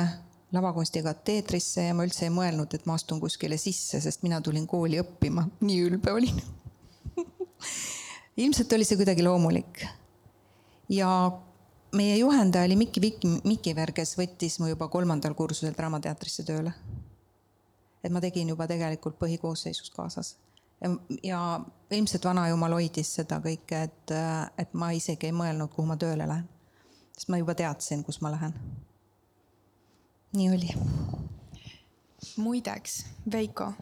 lavakunsti 0.51 1.03
kateedrisse 1.03 1.85
ja 1.87 1.93
ma 1.95 2.05
üldse 2.05 2.27
ei 2.27 2.33
mõelnud, 2.33 2.73
et 2.75 2.85
ma 2.85 2.97
astun 2.99 3.21
kuskile 3.23 3.57
sisse, 3.57 4.01
sest 4.03 4.23
mina 4.23 4.41
tulin 4.41 4.67
kooli 4.67 4.99
õppima, 5.01 5.47
nii 5.61 5.79
ülbe 5.87 6.11
olin 6.11 6.41
ilmselt 8.43 8.73
oli 8.73 8.87
see 8.87 8.99
kuidagi 8.99 9.23
loomulik. 9.23 9.85
ja 10.89 11.09
meie 11.95 12.17
juhendaja 12.17 12.65
oli 12.65 12.75
Mikki 12.75 13.01
Viki, 13.01 13.27
Mikiver, 13.43 13.91
kes 13.91 14.15
võttis 14.17 14.59
mu 14.59 14.69
juba 14.71 14.87
kolmandal 14.87 15.33
kursusel 15.33 15.75
Draamateatrisse 15.77 16.43
tööle. 16.43 16.73
et 18.03 18.11
ma 18.11 18.21
tegin 18.21 18.49
juba 18.49 18.67
tegelikult 18.67 19.19
põhikoosseisus 19.19 19.91
kaasas. 19.95 20.37
ja 21.23 21.59
ilmselt 21.91 22.25
vanajumal 22.25 22.73
hoidis 22.79 23.15
seda 23.15 23.39
kõike, 23.39 23.83
et, 23.83 24.15
et 24.57 24.73
ma 24.73 24.91
isegi 24.91 25.29
ei 25.29 25.35
mõelnud, 25.35 25.69
kuhu 25.69 25.87
ma 25.87 25.97
tööle 25.97 26.27
lähen. 26.27 26.47
Sest 27.21 27.29
ma 27.29 27.37
juba 27.37 27.53
teadsin, 27.53 28.01
kus 28.01 28.17
ma 28.25 28.31
lähen 28.33 28.55
nii 30.33 30.49
oli. 30.49 30.69
muideks, 32.37 33.05
Veiko, 33.31 33.73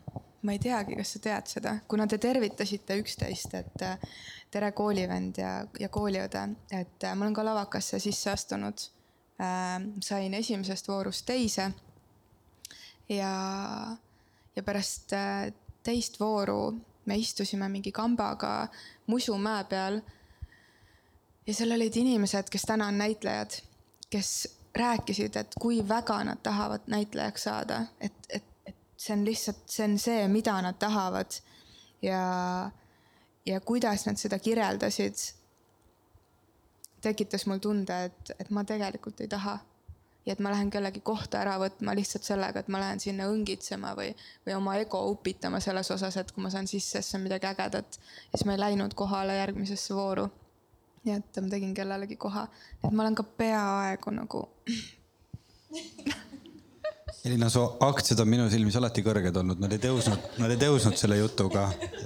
ma 0.41 0.51
ei 0.51 0.59
teagi, 0.59 0.95
kas 0.95 1.13
sa 1.13 1.19
tead 1.23 1.47
seda, 1.51 1.73
kuna 1.87 2.07
te 2.07 2.17
tervitasite 2.17 2.97
üksteist, 2.99 3.53
et 3.53 3.83
äh, 3.85 3.99
tere, 4.51 4.71
koolivend 4.75 5.37
ja, 5.37 5.51
ja 5.79 5.89
kooliõde, 5.93 6.43
et 6.71 7.05
äh, 7.05 7.15
ma 7.15 7.27
olen 7.27 7.35
ka 7.37 7.45
lavakasse 7.45 7.99
sisse 7.99 8.31
astunud 8.31 8.85
äh,. 9.39 9.77
sain 10.03 10.33
esimesest 10.33 10.87
voorust 10.87 11.25
teise. 11.25 11.71
ja, 13.09 13.33
ja 14.55 14.63
pärast 14.63 15.13
äh, 15.13 15.51
teist 15.83 16.19
vooru 16.19 16.73
me 17.05 17.15
istusime 17.17 17.69
mingi 17.69 17.91
kambaga 17.91 18.67
Musumäe 19.07 19.63
peal. 19.63 20.01
Ja 21.49 21.53
seal 21.53 21.73
olid 21.73 21.95
inimesed, 21.97 22.49
kes 22.53 22.67
täna 22.69 22.87
on 22.91 22.97
näitlejad, 23.01 23.55
kes 24.13 24.31
rääkisid, 24.77 25.35
et 25.35 25.55
kui 25.61 25.81
väga 25.87 26.19
nad 26.23 26.41
tahavad 26.45 26.85
näitlejaks 26.87 27.43
saada, 27.43 27.79
et, 28.01 28.13
et, 28.29 28.43
et 28.69 28.75
see 28.97 29.15
on 29.15 29.23
lihtsalt, 29.25 29.63
see 29.65 29.87
on 29.87 29.95
see, 29.99 30.27
mida 30.29 30.59
nad 30.61 30.77
tahavad. 30.79 31.39
ja, 32.01 32.21
ja 33.45 33.59
kuidas 33.61 34.05
nad 34.05 34.21
seda 34.21 34.39
kirjeldasid, 34.39 35.15
tekitas 37.01 37.47
mul 37.49 37.57
tunde, 37.57 37.97
et, 38.11 38.31
et 38.39 38.51
ma 38.53 38.63
tegelikult 38.63 39.21
ei 39.21 39.27
taha. 39.27 39.57
ja 40.25 40.33
et 40.35 40.39
ma 40.45 40.51
lähen 40.51 40.69
kellegi 40.69 41.01
kohta 41.01 41.39
ära 41.41 41.55
võtma 41.57 41.95
lihtsalt 41.97 42.27
sellega, 42.27 42.59
et 42.59 42.67
ma 42.67 42.79
lähen 42.83 42.99
sinna 42.99 43.25
õngitsema 43.31 43.95
või, 43.97 44.11
või 44.45 44.53
oma 44.53 44.75
ego 44.77 45.01
upitama 45.09 45.59
selles 45.59 45.89
osas, 45.91 46.17
et 46.17 46.31
kui 46.31 46.43
ma 46.45 46.53
saan 46.53 46.67
sisse, 46.67 47.01
siis 47.01 47.17
on 47.17 47.25
midagi 47.25 47.49
ägedat. 47.49 47.99
siis 48.35 48.45
ma 48.45 48.53
ei 48.53 48.61
läinud 48.67 48.93
kohale 48.93 49.39
järgmisesse 49.39 49.95
vooru 49.97 50.27
nii 51.05 51.15
et 51.15 51.41
ma 51.41 51.51
tegin 51.51 51.73
kellelegi 51.73 52.15
koha, 52.19 52.47
et 52.83 52.91
ma 52.91 53.03
olen 53.05 53.15
ka 53.15 53.23
peaaegu 53.23 54.15
nagu 54.15 54.47
Elina, 57.25 57.49
su 57.49 57.59
aktsiad 57.79 58.19
on 58.19 58.29
minu 58.31 58.45
silmis 58.49 58.77
alati 58.79 59.01
kõrged 59.03 59.35
olnud, 59.41 59.59
nad 59.59 59.73
ei 59.75 59.81
tõusnud, 59.83 60.27
nad 60.39 60.53
ei 60.53 60.59
tõusnud 60.61 60.95
selle 60.95 61.17
jutuga. 61.19 61.65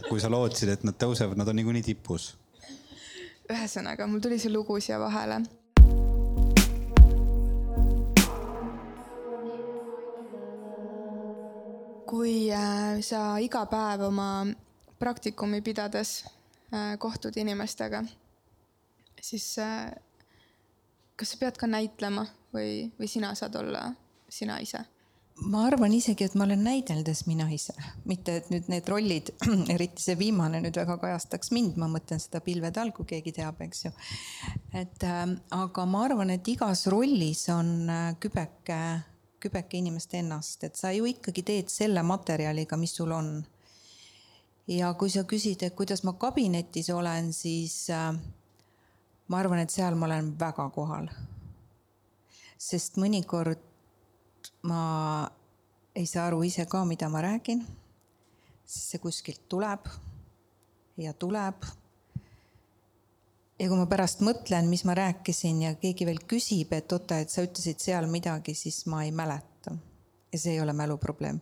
kui 0.10 0.20
sa 0.20 0.30
lootsid, 0.30 0.70
et 0.74 0.84
nad 0.84 0.98
tõusevad, 0.98 1.38
nad 1.38 1.48
on 1.48 1.56
niikuinii 1.56 1.84
tipus. 1.86 2.34
ühesõnaga, 3.52 4.08
mul 4.08 4.24
tuli 4.24 4.40
see 4.40 4.52
lugu 4.52 4.80
siia 4.80 5.00
vahele. 5.00 5.44
kui 12.14 12.52
äh, 12.54 13.00
sa 13.02 13.38
iga 13.42 13.66
päev 13.66 14.08
oma 14.10 14.46
praktikumi 15.00 15.62
pidades 15.62 16.26
äh, 16.74 16.98
kohtud 16.98 17.38
inimestega 17.38 18.04
siis 19.24 19.46
äh, 19.62 19.92
kas 21.16 21.34
sa 21.34 21.40
pead 21.42 21.60
ka 21.60 21.70
näitlema 21.70 22.26
või, 22.54 22.90
või 23.00 23.10
sina 23.10 23.34
saad 23.38 23.56
olla 23.60 23.92
sina 24.30 24.60
ise? 24.64 24.84
ma 25.50 25.64
arvan 25.66 25.94
isegi, 25.98 26.28
et 26.28 26.36
ma 26.38 26.46
olen 26.46 26.62
näideldes 26.64 27.24
mina 27.26 27.48
ise, 27.52 27.74
mitte 28.06 28.36
et 28.38 28.50
nüüd 28.54 28.68
need 28.70 28.90
rollid, 28.92 29.32
eriti 29.74 30.04
see 30.04 30.14
viimane 30.20 30.60
nüüd 30.62 30.78
väga 30.78 31.00
kajastaks 31.02 31.50
mind, 31.56 31.80
ma 31.82 31.88
mõtlen 31.90 32.22
seda 32.22 32.42
Pilve 32.46 32.70
tal, 32.76 32.92
kui 32.94 33.08
keegi 33.10 33.34
teab, 33.40 33.64
eks 33.66 33.88
ju. 33.88 33.92
et 34.78 35.08
äh, 35.08 35.24
aga 35.58 35.88
ma 35.90 36.04
arvan, 36.06 36.36
et 36.36 36.52
igas 36.54 36.86
rollis 36.94 37.48
on 37.54 37.74
äh, 37.90 38.06
kübeke, 38.22 38.80
kübeke 39.42 39.82
inimest 39.82 40.14
ennast, 40.20 40.68
et 40.70 40.78
sa 40.80 40.94
ju 40.94 41.10
ikkagi 41.10 41.44
teed 41.50 41.74
selle 41.74 42.06
materjaliga, 42.06 42.78
mis 42.78 42.94
sul 42.96 43.12
on. 43.18 43.34
ja 44.70 44.94
kui 44.94 45.10
sa 45.10 45.26
küsid, 45.28 45.66
et 45.66 45.76
kuidas 45.76 46.06
ma 46.06 46.14
kabinetis 46.14 46.94
olen, 46.94 47.34
siis 47.34 47.88
äh, 47.90 48.14
ma 49.34 49.40
arvan, 49.42 49.64
et 49.64 49.74
seal 49.74 49.96
ma 49.98 50.06
olen 50.06 50.34
väga 50.38 50.68
kohal. 50.76 51.08
sest 52.64 53.00
mõnikord 53.02 53.60
ma 54.70 54.84
ei 55.98 56.06
saa 56.08 56.28
aru 56.30 56.44
ise 56.46 56.68
ka, 56.70 56.84
mida 56.86 57.10
ma 57.10 57.24
räägin. 57.26 57.64
sest 58.66 58.94
see 58.94 59.02
kuskilt 59.02 59.42
tuleb 59.50 59.90
ja 60.98 61.14
tuleb. 61.14 61.66
ja 63.58 63.70
kui 63.70 63.78
ma 63.80 63.88
pärast 63.90 64.22
mõtlen, 64.22 64.70
mis 64.70 64.86
ma 64.86 64.94
rääkisin 65.02 65.66
ja 65.66 65.74
keegi 65.82 66.06
veel 66.06 66.22
küsib, 66.30 66.74
et 66.78 66.94
oota, 66.94 67.18
et 67.18 67.34
sa 67.34 67.42
ütlesid 67.42 67.82
seal 67.82 68.06
midagi, 68.06 68.54
siis 68.54 68.86
ma 68.86 69.02
ei 69.04 69.12
mäleta. 69.12 69.74
ja 70.30 70.38
see 70.38 70.54
ei 70.54 70.62
ole 70.62 70.78
mäluprobleem. 70.78 71.42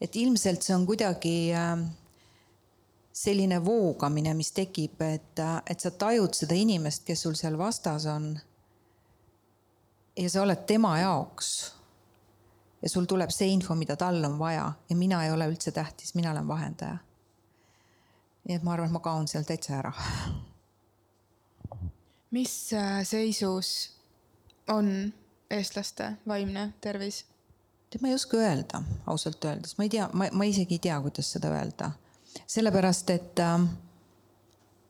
et 0.00 0.14
ilmselt 0.14 0.62
see 0.62 0.78
on 0.78 0.86
kuidagi 0.86 1.50
äh, 1.58 1.74
selline 3.20 3.64
voogamine, 3.64 4.34
mis 4.34 4.52
tekib, 4.56 5.00
et, 5.04 5.42
et 5.70 5.82
sa 5.82 5.90
tajud 5.90 6.32
seda 6.36 6.56
inimest, 6.56 7.04
kes 7.04 7.26
sul 7.26 7.36
seal 7.36 7.58
vastas 7.60 8.06
on. 8.08 8.32
ja 10.16 10.30
sa 10.30 10.42
oled 10.42 10.64
tema 10.66 10.98
jaoks. 10.98 11.50
ja 12.82 12.88
sul 12.88 13.04
tuleb 13.04 13.30
see 13.30 13.52
info, 13.52 13.74
mida 13.76 13.96
tal 13.96 14.24
on 14.24 14.38
vaja 14.38 14.72
ja 14.88 14.96
mina 14.96 15.24
ei 15.24 15.32
ole 15.32 15.50
üldse 15.52 15.72
tähtis, 15.72 16.14
mina 16.14 16.32
olen 16.32 16.48
vahendaja. 16.48 16.96
nii 18.48 18.56
et 18.56 18.62
ma 18.62 18.72
arvan, 18.72 18.88
et 18.88 18.96
ma 18.96 19.04
kaon 19.04 19.28
seal 19.28 19.44
täitsa 19.44 19.76
ära. 19.82 19.92
mis 22.30 22.72
äh, 22.72 23.02
seisus 23.04 23.92
on 24.68 25.12
eestlaste 25.50 26.14
vaimne 26.28 26.72
tervis? 26.80 27.24
tead, 27.90 28.00
ma 28.00 28.08
ei 28.08 28.14
oska 28.14 28.36
öelda, 28.36 28.82
ausalt 29.06 29.44
öeldes, 29.44 29.76
ma 29.76 29.84
ei 29.84 29.92
tea, 29.92 30.08
ma, 30.12 30.32
ma 30.32 30.44
isegi 30.48 30.80
ei 30.80 30.88
tea, 30.88 31.00
kuidas 31.04 31.36
seda 31.36 31.52
öelda 31.52 31.92
sellepärast 32.46 33.10
et 33.10 33.40
ähm, 33.44 33.66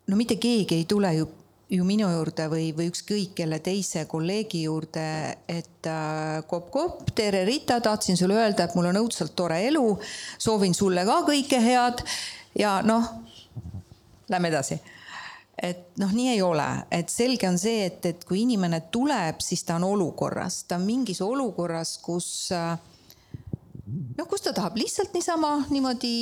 no 0.07 0.16
mitte 0.16 0.37
keegi 0.40 0.81
ei 0.81 0.85
tule 0.88 1.12
ju, 1.14 1.29
ju 1.70 1.87
minu 1.87 2.09
juurde 2.11 2.48
või, 2.50 2.70
või 2.76 2.90
ükskõik 2.90 3.35
kelle 3.38 3.61
teise 3.64 4.05
kolleegi 4.11 4.64
juurde, 4.66 5.07
et 5.48 5.88
äh, 5.88 6.40
kopp-kopp, 6.50 7.12
tere 7.14 7.44
Rita, 7.48 7.81
tahtsin 7.85 8.18
sulle 8.18 8.38
öelda, 8.40 8.66
et 8.66 8.76
mul 8.79 8.90
on 8.90 9.03
õudselt 9.05 9.37
tore 9.38 9.61
elu, 9.68 9.85
soovin 10.38 10.74
sulle 10.74 11.05
ka 11.09 11.20
kõike 11.29 11.61
head 11.62 12.05
ja 12.59 12.81
noh, 12.87 13.12
lähme 14.31 14.50
edasi. 14.50 14.81
Et 15.61 15.98
noh, 16.00 16.12
nii 16.16 16.31
ei 16.33 16.40
ole, 16.40 16.66
et 16.90 17.11
selge 17.12 17.44
on 17.44 17.59
see, 17.61 17.85
et, 17.90 18.07
et 18.09 18.22
kui 18.24 18.46
inimene 18.46 18.81
tuleb, 18.92 19.42
siis 19.44 19.61
ta 19.68 19.76
on 19.76 19.85
olukorras, 19.90 20.62
ta 20.64 20.79
on 20.81 20.87
mingis 20.88 21.20
olukorras, 21.20 21.98
kus 22.00 22.48
äh, 22.57 22.79
noh, 24.16 24.26
kus 24.31 24.46
ta 24.46 24.55
tahab 24.57 24.79
lihtsalt 24.81 25.12
niisama 25.14 25.59
niimoodi 25.68 26.14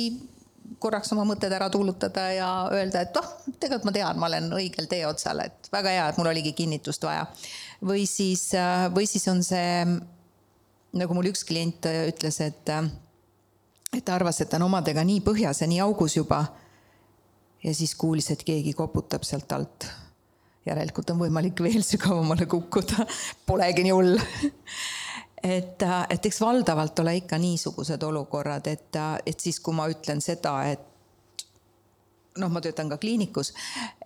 korraks 0.79 1.11
oma 1.13 1.25
mõtted 1.27 1.53
ära 1.53 1.69
tuulutada 1.71 2.25
ja 2.33 2.49
öelda, 2.73 3.03
et 3.03 3.15
noh, 3.15 3.27
tegelikult 3.59 3.87
ma 3.89 3.93
tean, 3.95 4.19
ma 4.21 4.29
olen 4.29 4.49
õigel 4.57 4.87
tee 4.91 5.03
otsal, 5.07 5.41
et 5.43 5.69
väga 5.73 5.93
hea, 5.95 6.07
et 6.09 6.19
mul 6.19 6.31
oligi 6.31 6.53
kinnitust 6.57 7.03
vaja. 7.03 7.27
või 7.85 8.05
siis, 8.09 8.49
või 8.95 9.07
siis 9.09 9.27
on 9.31 9.43
see, 9.45 9.85
nagu 10.99 11.17
mul 11.17 11.31
üks 11.31 11.43
klient 11.47 11.89
ütles, 11.91 12.39
et, 12.45 12.73
et 13.93 14.05
ta 14.05 14.15
arvas, 14.15 14.41
et 14.41 14.49
ta 14.51 14.59
on 14.59 14.69
omadega 14.69 15.03
nii 15.05 15.23
põhjas 15.25 15.63
ja 15.63 15.69
nii 15.69 15.81
augus 15.85 16.17
juba. 16.17 16.45
ja 17.63 17.73
siis 17.75 17.95
kuulis, 17.95 18.31
et 18.31 18.43
keegi 18.43 18.73
koputab 18.73 19.27
sealt 19.27 19.51
alt. 19.51 19.89
järelikult 20.65 21.09
on 21.09 21.19
võimalik 21.23 21.59
veel 21.63 21.83
sügavamale 21.83 22.45
kukkuda, 22.45 23.05
polegi 23.49 23.83
nii 23.83 23.95
hull 23.95 24.17
et, 25.43 25.83
et 26.09 26.25
eks 26.25 26.41
valdavalt 26.41 26.99
ole 26.99 27.15
ikka 27.21 27.37
niisugused 27.37 28.03
olukorrad, 28.03 28.67
et, 28.67 29.01
et 29.25 29.39
siis, 29.39 29.59
kui 29.59 29.75
ma 29.75 29.87
ütlen 29.91 30.21
seda, 30.21 30.55
et 30.67 30.85
noh, 32.39 32.51
ma 32.51 32.61
töötan 32.63 32.89
ka 32.91 32.97
kliinikus, 33.01 33.53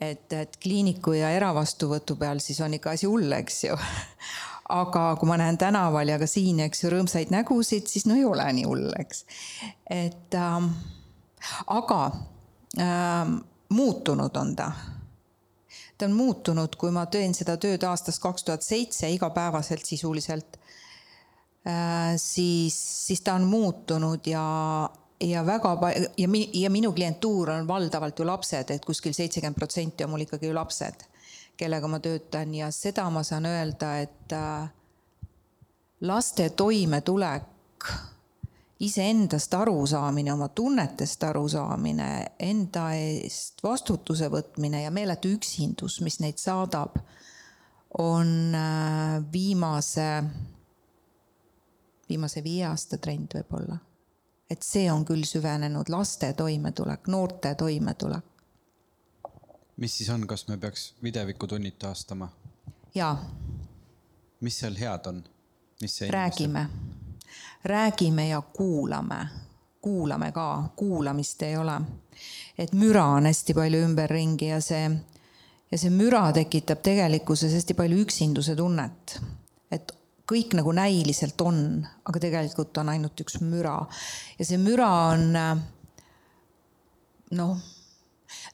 et, 0.01 0.31
et 0.33 0.57
kliiniku 0.61 1.15
ja 1.17 1.29
eravastuvõtu 1.35 2.17
peal 2.19 2.41
siis 2.43 2.61
on 2.63 2.73
ikka 2.77 2.95
asi 2.97 3.09
hull, 3.09 3.31
eks 3.37 3.63
ju. 3.67 3.77
aga 4.73 5.03
kui 5.19 5.27
ma 5.29 5.37
näen 5.37 5.57
tänaval 5.59 6.09
ja 6.13 6.17
ka 6.21 6.27
siin, 6.29 6.63
eks 6.65 6.85
ju, 6.85 6.91
rõõmsaid 6.93 7.33
nägusid, 7.33 7.89
siis 7.91 8.07
no 8.09 8.15
ei 8.17 8.25
ole 8.25 8.45
nii 8.57 8.65
hull, 8.69 8.89
eks. 8.99 9.25
et 9.91 10.37
ähm, 10.39 10.71
aga 11.67 12.01
ähm, 12.79 13.37
muutunud 13.73 14.35
on 14.39 14.55
ta. 14.55 14.71
ta 15.97 16.05
on 16.05 16.15
muutunud, 16.17 16.75
kui 16.79 16.91
ma 16.95 17.05
teen 17.05 17.35
seda 17.37 17.57
tööd 17.57 17.83
aastast 17.83 18.21
kaks 18.23 18.47
tuhat 18.47 18.65
seitse 18.65 19.09
igapäevaselt 19.11 19.85
sisuliselt, 19.85 20.57
siis, 22.17 22.75
siis 23.07 23.21
ta 23.21 23.33
on 23.33 23.43
muutunud 23.47 24.27
ja, 24.27 24.43
ja 25.23 25.45
väga 25.45 25.75
pa- 25.79 25.93
ja 26.17 26.27
mi-, 26.27 26.49
ja 26.53 26.69
minu 26.69 26.91
klientuur 26.91 27.49
on 27.49 27.67
valdavalt 27.67 28.19
ju 28.19 28.25
lapsed, 28.27 28.71
et 28.71 28.85
kuskil 28.85 29.13
seitsekümmend 29.15 29.55
protsenti 29.55 30.03
on 30.03 30.11
mul 30.11 30.25
ikkagi 30.25 30.49
ju 30.49 30.55
lapsed, 30.55 31.05
kellega 31.57 31.87
ma 31.87 31.99
töötan. 32.03 32.55
Ja 32.55 32.71
seda 32.71 33.09
ma 33.09 33.23
saan 33.23 33.45
öelda, 33.47 33.93
et 34.03 34.35
äh, 34.35 34.67
laste 36.01 36.49
toimetulek, 36.49 37.87
iseendast 38.83 39.53
arusaamine, 39.53 40.33
oma 40.33 40.49
tunnetest 40.51 41.23
arusaamine, 41.23 42.09
enda 42.39 42.89
eest 42.99 43.63
vastutuse 43.63 44.27
võtmine 44.31 44.83
ja 44.83 44.91
meeletu 44.91 45.31
üksindus, 45.37 46.01
mis 46.03 46.19
neid 46.19 46.41
saadab, 46.41 46.97
on 48.03 48.55
äh, 48.57 49.21
viimase, 49.31 50.09
viimase 52.13 52.43
viie 52.43 52.67
aasta 52.69 52.97
trend 52.97 53.33
võib-olla. 53.35 53.77
et 54.49 54.61
see 54.61 54.85
on 54.91 55.05
küll 55.05 55.25
süvenenud, 55.25 55.89
laste 55.89 56.33
toimetulek, 56.33 57.07
noorte 57.07 57.55
toimetulek. 57.55 58.25
mis 59.77 59.97
siis 59.97 60.09
on, 60.09 60.27
kas 60.27 60.47
me 60.47 60.57
peaks 60.57 60.93
videvikutunnid 61.03 61.81
taastama? 61.81 62.29
jaa 62.95 63.17
mis 64.43 64.59
seal 64.59 64.75
head 64.79 65.05
on? 65.05 65.23
räägime, 66.09 66.69
räägime 67.63 68.27
ja 68.27 68.41
kuulame, 68.41 69.27
kuulame 69.81 70.31
ka, 70.31 70.69
kuulamist 70.75 71.41
ei 71.41 71.57
ole. 71.57 71.81
et 72.57 72.73
müra 72.73 73.05
on 73.05 73.25
hästi 73.25 73.53
palju 73.53 73.79
ümberringi 73.87 74.47
ja 74.47 74.61
see, 74.61 74.91
ja 75.71 75.77
see 75.77 75.89
müra 75.89 76.27
tekitab 76.33 76.83
tegelikkuses 76.83 77.53
hästi 77.53 77.73
palju 77.73 78.03
üksinduse 78.05 78.55
tunnet. 78.55 79.19
et 79.71 79.95
kõik 80.33 80.57
nagu 80.57 80.73
näiliselt 80.75 81.39
on, 81.45 81.61
aga 82.09 82.25
tegelikult 82.25 82.81
on 82.81 82.89
ainult 82.95 83.21
üks 83.23 83.39
müra 83.45 83.77
ja 84.39 84.47
see 84.49 84.57
müra 84.61 84.89
on 85.13 85.29
noh, 87.37 87.61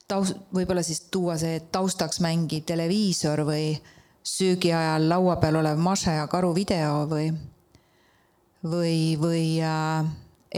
taust, 0.07 0.37
võib-olla 0.53 0.83
siis 0.85 1.05
tuua 1.11 1.37
see 1.39 1.59
taustaks 1.71 2.21
mängiv 2.23 2.65
televiisor 2.69 3.43
või 3.47 3.73
söögi 4.25 4.73
ajal 4.75 5.09
laua 5.09 5.37
peal 5.41 5.59
olev 5.61 5.79
Maše 5.81 6.15
ja 6.17 6.27
karu 6.31 6.51
video 6.55 7.05
või, 7.09 7.29
või, 8.63 9.15
või 9.21 9.45
äh, 9.63 10.09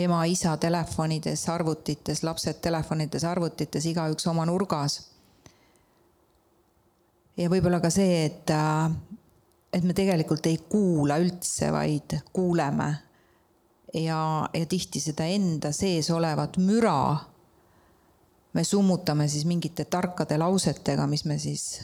ema-isa 0.04 0.56
telefonides, 0.58 1.46
arvutites, 1.50 2.24
lapsed 2.24 2.62
telefonides, 2.64 3.26
arvutites, 3.28 3.86
igaüks 3.86 4.28
oma 4.32 4.46
nurgas. 4.50 5.00
ja 7.38 7.50
võib-olla 7.50 7.80
ka 7.82 7.90
see, 7.90 8.26
et, 8.26 8.50
äh, 8.52 8.92
et 9.74 9.84
me 9.84 9.94
tegelikult 9.94 10.46
ei 10.46 10.58
kuula 10.70 11.18
üldse, 11.22 11.72
vaid 11.72 12.18
kuuleme. 12.34 12.96
ja, 13.94 14.50
ja 14.54 14.66
tihti 14.66 15.00
seda 15.00 15.26
enda 15.26 15.72
sees 15.76 16.10
olevat 16.12 16.58
müra 16.58 17.32
me 18.54 18.64
summutame 18.64 19.28
siis 19.28 19.46
mingite 19.46 19.86
tarkade 19.86 20.38
lausetega, 20.38 21.08
mis 21.08 21.26
me 21.26 21.40
siis 21.40 21.82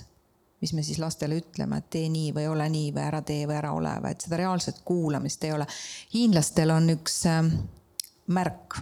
mis 0.62 0.74
me 0.74 0.84
siis 0.84 1.00
lastele 1.00 1.38
ütleme, 1.38 1.78
et 1.78 1.90
tee 1.94 2.08
nii 2.10 2.32
või 2.34 2.48
ole 2.50 2.66
nii 2.74 2.90
või 2.96 3.04
ära 3.04 3.22
tee 3.22 3.46
või 3.48 3.60
ära 3.60 3.72
ole 3.78 3.92
või 4.02 4.16
et 4.16 4.24
seda 4.26 4.40
reaalset 4.42 4.80
kuulamist 4.86 5.44
ei 5.46 5.52
ole. 5.54 5.68
hiinlastel 6.14 6.74
on 6.74 6.90
üks 6.96 7.20
ähm, 7.30 7.52
märk, 8.34 8.80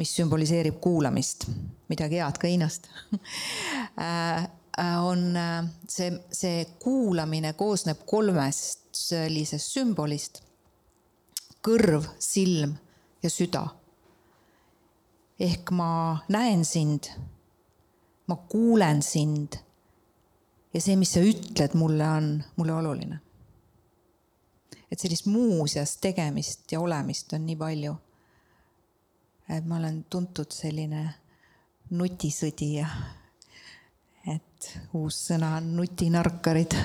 mis 0.00 0.14
sümboliseerib 0.16 0.80
kuulamist, 0.80 1.44
midagi 1.92 2.22
head 2.22 2.40
ka 2.40 2.48
Hiinast 2.48 2.88
äh, 4.00 4.48
on 4.80 5.36
äh, 5.36 5.64
see, 5.88 6.12
see 6.32 6.64
kuulamine 6.82 7.52
koosneb 7.52 8.04
kolmest 8.06 8.80
sellisest 8.96 9.74
sümbolist. 9.74 10.42
kõrv, 11.60 12.06
silm 12.18 12.76
ja 13.22 13.30
süda. 13.30 13.66
ehk 15.40 15.70
ma 15.70 16.20
näen 16.28 16.64
sind, 16.64 17.10
ma 18.26 18.36
kuulen 18.48 19.02
sind 19.02 19.56
ja 20.74 20.80
see, 20.80 20.96
mis 20.96 21.12
sa 21.14 21.22
ütled 21.24 21.74
mulle, 21.74 22.06
on 22.08 22.30
mulle 22.56 22.74
oluline. 22.74 23.20
et 24.90 24.98
sellist 24.98 25.26
muuseas 25.26 25.96
tegemist 26.02 26.72
ja 26.72 26.80
olemist 26.80 27.32
on 27.32 27.46
nii 27.46 27.56
palju. 27.56 27.94
et 29.48 29.66
ma 29.66 29.76
olen 29.76 30.04
tuntud 30.10 30.52
selline 30.52 31.08
nutisõdija. 31.90 32.86
Et 34.60 34.94
uus 34.94 35.16
sõna 35.30 35.54
on 35.56 35.72
nutinarkarid. 35.76 36.76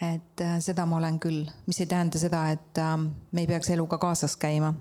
et 0.00 0.40
äh, 0.44 0.58
seda 0.60 0.86
ma 0.86 0.96
olen 0.96 1.18
küll, 1.18 1.48
mis 1.66 1.80
ei 1.80 1.86
tähenda 1.86 2.18
seda, 2.18 2.50
et 2.50 2.78
äh, 2.78 2.96
me 3.32 3.40
ei 3.40 3.46
peaks 3.46 3.70
eluga 3.70 3.98
kaasas 3.98 4.36
käima 4.36 4.74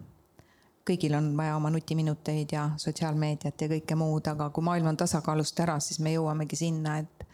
kõigil 0.87 1.15
on 1.17 1.31
vaja 1.37 1.55
oma 1.57 1.69
nutiminuteid 1.73 2.53
ja 2.55 2.69
sotsiaalmeediat 2.79 3.61
ja 3.61 3.69
kõike 3.71 3.95
muud, 3.99 4.27
aga 4.31 4.49
kui 4.55 4.63
maailm 4.63 4.91
on 4.93 4.99
tasakaalust 4.99 5.59
ära, 5.59 5.79
siis 5.83 5.99
me 5.99 6.13
jõuamegi 6.13 6.59
sinna, 6.59 6.97
et, 7.03 7.25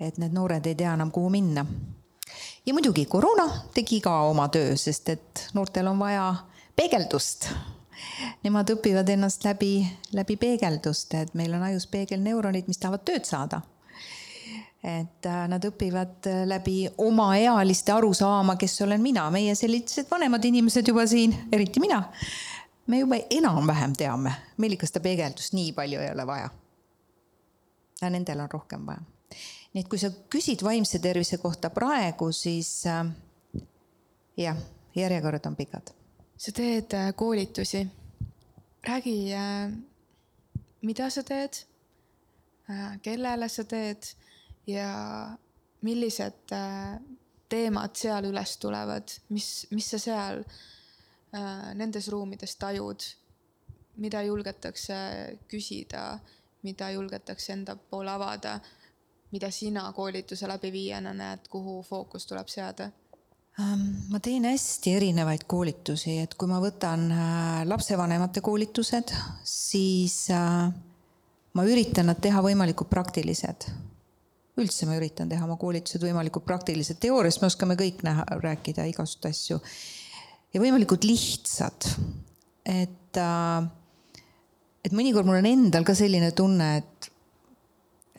et 0.00 0.18
need 0.18 0.34
noored 0.34 0.66
ei 0.66 0.74
tea 0.74 0.94
enam, 0.98 1.12
kuhu 1.14 1.30
minna. 1.30 1.66
ja 2.66 2.74
muidugi 2.74 3.06
koroona 3.06 3.46
tegi 3.74 4.00
ka 4.00 4.22
oma 4.30 4.48
töö, 4.48 4.76
sest 4.76 5.08
et 5.08 5.46
noortel 5.54 5.86
on 5.86 5.98
vaja 5.98 6.34
peegeldust. 6.76 7.50
Nemad 8.44 8.70
õpivad 8.72 9.08
ennast 9.12 9.44
läbi, 9.44 9.86
läbi 10.16 10.36
peegelduste, 10.40 11.26
et 11.26 11.34
meil 11.34 11.54
on 11.54 11.62
ajus 11.68 11.86
peegelneuronid, 11.90 12.68
mis 12.68 12.78
tahavad 12.80 13.04
tööd 13.08 13.28
saada 13.28 13.60
et 14.84 15.26
äh, 15.26 15.42
nad 15.48 15.64
õpivad 15.64 16.26
äh, 16.28 16.44
läbi 16.48 16.88
omaealiste 16.98 17.92
aru 17.92 18.14
saama, 18.16 18.56
kes 18.60 18.78
olen 18.86 19.02
mina, 19.04 19.26
meie 19.32 19.54
sellised 19.58 20.08
vanemad 20.10 20.44
inimesed 20.48 20.88
juba 20.88 21.04
siin, 21.06 21.34
eriti 21.52 21.82
mina. 21.84 22.02
me 22.86 22.98
juba 22.98 23.20
enam-vähem 23.30 23.92
teame, 23.94 24.32
meil 24.56 24.74
ikka 24.74 24.88
seda 24.88 25.02
peegeldust 25.04 25.52
nii 25.54 25.74
palju 25.76 26.00
ei 26.00 26.10
ole 26.14 26.26
vaja. 26.26 26.48
ja 28.00 28.10
nendel 28.10 28.40
on 28.40 28.50
rohkem 28.50 28.86
vaja. 28.86 29.04
nii 29.74 29.84
et 29.84 29.88
kui 29.88 30.00
sa 30.00 30.10
küsid 30.32 30.64
vaimse 30.64 30.98
tervise 30.98 31.38
kohta 31.38 31.70
praegu, 31.70 32.32
siis 32.32 32.86
äh, 32.88 33.04
jah, 34.36 34.56
järjekorrad 34.96 35.46
on 35.46 35.56
pikad. 35.56 35.92
Sa 36.40 36.52
teed 36.56 36.94
äh, 36.96 37.12
koolitusi. 37.16 37.86
räägi 38.88 39.32
äh,, 39.32 39.72
mida 40.80 41.10
sa 41.10 41.22
teed 41.22 41.52
äh,, 42.70 43.00
kellele 43.02 43.48
sa 43.48 43.64
teed 43.64 44.02
ja 44.66 45.36
millised 45.82 46.52
teemad 47.48 47.96
seal 47.96 48.24
üles 48.28 48.56
tulevad, 48.60 49.12
mis, 49.28 49.66
mis 49.70 49.86
sa 49.90 49.98
seal 49.98 50.42
nendes 51.74 52.08
ruumides 52.12 52.52
tajud, 52.60 53.06
mida 53.96 54.20
julgetakse 54.22 54.98
küsida, 55.48 56.18
mida 56.62 56.90
julgetakse 56.92 57.52
enda 57.52 57.76
poole 57.76 58.12
avada, 58.12 58.58
mida 59.32 59.50
sina 59.50 59.86
koolituse 59.96 60.48
läbiviijana 60.48 61.14
näed, 61.16 61.48
kuhu 61.48 61.80
fookus 61.82 62.26
tuleb 62.28 62.48
seada? 62.52 62.90
Ma 64.10 64.18
teen 64.22 64.46
hästi 64.48 64.94
erinevaid 64.96 65.44
koolitusi, 65.50 66.18
et 66.24 66.34
kui 66.38 66.48
ma 66.48 66.60
võtan 66.62 67.06
äh, 67.12 67.60
lapsevanemate 67.68 68.40
koolitused, 68.44 69.12
siis 69.44 70.30
ma 70.30 71.66
üritan 71.66 72.08
nad 72.10 72.20
teha 72.22 72.42
võimalikult 72.44 72.90
praktilised 72.92 73.68
üldse 74.60 74.86
ma 74.88 74.96
üritan 74.98 75.30
teha 75.30 75.46
oma 75.46 75.56
koolitused 75.60 76.02
võimalikult 76.04 76.46
praktilised, 76.48 76.98
teoorias 77.02 77.40
me 77.40 77.48
oskame 77.50 77.76
kõik 77.80 78.04
näha, 78.06 78.26
rääkida 78.42 78.86
igasuguseid 78.90 79.30
asju. 79.30 79.60
ja 80.54 80.62
võimalikult 80.62 81.04
lihtsad. 81.08 81.88
et, 82.64 83.16
äh, 83.16 83.64
et 84.84 84.92
mõnikord 84.92 85.26
mul 85.26 85.40
on 85.40 85.46
endal 85.46 85.84
ka 85.84 85.94
selline 85.94 86.32
tunne, 86.32 86.76
et, 86.78 86.89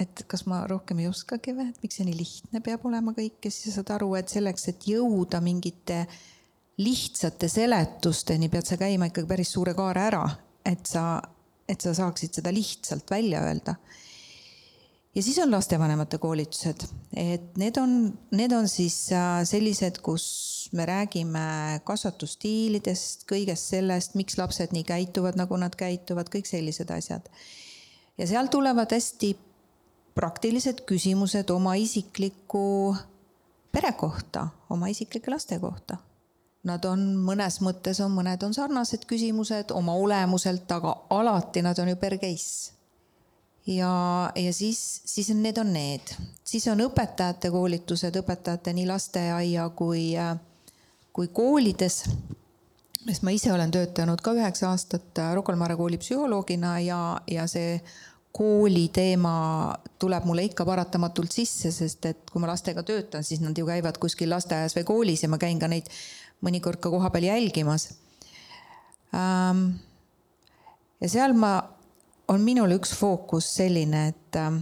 et 0.02 0.24
kas 0.30 0.46
ma 0.50 0.64
rohkem 0.70 1.02
ei 1.04 1.10
oskagi 1.10 1.54
või, 1.56 1.70
et 1.72 1.82
miks 1.84 2.00
see 2.00 2.08
nii 2.08 2.18
lihtne 2.18 2.62
peab 2.66 2.86
olema 2.90 3.14
kõik? 3.18 3.40
Ja 3.46 3.54
siis 3.54 3.78
saad 3.78 3.92
aru, 3.96 4.14
et 4.20 4.32
selleks, 4.32 4.68
et 4.72 4.88
jõuda 4.90 5.42
mingite 5.44 6.06
lihtsate 6.82 7.50
seletusteni, 7.52 8.50
pead 8.50 8.70
sa 8.70 8.78
käima 8.80 9.12
ikkagi 9.12 9.30
päris 9.30 9.52
suure 9.54 9.76
kaare 9.78 10.06
ära, 10.08 10.24
et 10.66 10.88
sa, 10.90 11.20
et 11.70 11.82
sa 11.84 11.94
saaksid 11.98 12.40
seda 12.40 12.54
lihtsalt 12.54 13.12
välja 13.12 13.44
öelda. 13.46 13.76
Ja 15.16 15.24
siis 15.24 15.42
on 15.44 15.52
lastevanemate 15.52 16.22
koolitused, 16.24 16.86
et 17.20 17.58
need 17.60 17.76
on, 17.82 18.14
need 18.32 18.54
on 18.56 18.70
siis 18.72 19.10
äh, 19.12 19.42
sellised, 19.44 20.00
kus 20.00 20.70
me 20.72 20.86
räägime 20.88 21.82
kasvatusstiilidest, 21.84 23.26
kõigest 23.28 23.74
sellest, 23.74 24.16
miks 24.16 24.40
lapsed 24.40 24.72
nii 24.72 24.86
käituvad, 24.88 25.36
nagu 25.36 25.60
nad 25.60 25.76
käituvad, 25.76 26.32
kõik 26.32 26.48
sellised 26.48 26.94
asjad. 26.96 27.28
ja 28.18 28.28
seal 28.28 28.48
tulevad 28.48 28.96
hästi 28.96 29.34
praktilised 30.16 30.84
küsimused 30.88 31.50
oma 31.50 31.76
isikliku 31.80 32.96
pere 33.72 33.94
kohta, 33.98 34.48
oma 34.70 34.92
isiklike 34.92 35.32
laste 35.32 35.60
kohta. 35.60 35.98
Nad 36.68 36.86
on 36.86 37.16
mõnes 37.26 37.58
mõttes 37.66 38.02
on, 38.04 38.12
mõned 38.14 38.44
on 38.46 38.54
sarnased 38.54 39.08
küsimused 39.10 39.72
oma 39.74 39.96
olemuselt, 39.98 40.70
aga 40.72 40.94
alati 41.10 41.64
nad 41.66 41.80
on 41.82 41.90
ju 41.90 41.98
per 41.98 42.20
case 42.22 42.82
ja, 43.68 44.32
ja 44.36 44.54
siis, 44.54 45.02
siis 45.06 45.30
need 45.30 45.58
on 45.58 45.74
need, 45.74 46.14
siis 46.44 46.68
on 46.72 46.82
õpetajate 46.86 47.52
koolitused, 47.54 48.16
õpetajate 48.24 48.74
nii 48.74 48.88
lasteaia 48.90 49.70
kui, 49.76 50.12
kui 51.14 51.28
koolides. 51.34 52.04
sest 53.06 53.24
ma 53.26 53.34
ise 53.34 53.52
olen 53.54 53.72
töötanud 53.72 54.22
ka 54.22 54.34
üheksa 54.38 54.70
aastat 54.70 55.18
Rocca 55.34 55.54
al 55.54 55.60
Mare 55.60 55.76
kooli 55.76 55.98
psühholoogina 55.98 56.80
ja, 56.80 57.22
ja 57.28 57.48
see 57.48 57.82
kooli 58.32 58.88
teema 58.94 59.76
tuleb 60.00 60.26
mulle 60.26 60.46
ikka 60.48 60.66
paratamatult 60.66 61.32
sisse, 61.32 61.72
sest 61.72 62.06
et 62.06 62.32
kui 62.32 62.42
ma 62.42 62.52
lastega 62.52 62.84
töötan, 62.88 63.24
siis 63.28 63.42
nad 63.44 63.58
ju 63.58 63.68
käivad 63.68 64.00
kuskil 64.02 64.32
lasteaias 64.32 64.76
või 64.78 64.88
koolis 64.88 65.24
ja 65.24 65.30
ma 65.30 65.40
käin 65.42 65.60
ka 65.60 65.68
neid 65.72 65.92
mõnikord 66.46 66.80
ka 66.82 66.90
kohapeal 66.90 67.28
jälgimas. 67.28 67.90
Ähm, 69.16 69.68
ja 71.02 71.12
seal 71.12 71.36
ma, 71.38 71.58
on 72.32 72.44
minul 72.46 72.72
üks 72.80 72.96
fookus 72.96 73.52
selline, 73.60 74.08
et 74.14 74.40
ähm, 74.40 74.62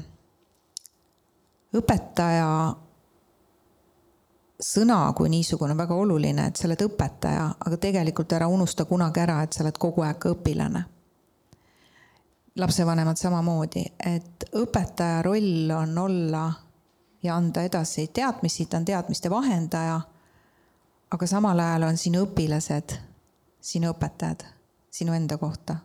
õpetaja 1.77 2.49
sõna 4.59 5.03
kui 5.15 5.29
niisugune 5.31 5.77
on 5.77 5.79
väga 5.85 5.95
oluline, 5.95 6.49
et 6.49 6.57
sa 6.57 6.67
oled 6.67 6.87
õpetaja, 6.89 7.51
aga 7.65 7.77
tegelikult 7.77 8.33
ära 8.33 8.49
unusta 8.51 8.89
kunagi 8.89 9.21
ära, 9.23 9.43
et 9.45 9.53
sa 9.53 9.63
oled 9.63 9.77
kogu 9.77 10.03
aeg 10.03 10.17
ka 10.19 10.33
õpilane 10.33 10.87
lapsevanemad 12.59 13.17
samamoodi, 13.17 13.83
et 14.15 14.45
õpetaja 14.55 15.21
roll 15.21 15.71
on 15.71 15.97
olla 15.97 16.51
ja 17.23 17.35
anda 17.35 17.63
edasi 17.63 18.07
teadmisi, 18.07 18.65
ta 18.65 18.77
on 18.77 18.85
teadmiste 18.85 19.29
vahendaja. 19.29 20.01
aga 21.11 21.27
samal 21.27 21.59
ajal 21.59 21.83
on 21.83 21.97
sinu 21.97 22.23
õpilased, 22.25 22.93
sinu 23.61 23.89
õpetajad, 23.93 24.43
sinu 24.91 25.13
enda 25.13 25.37
kohta. 25.37 25.75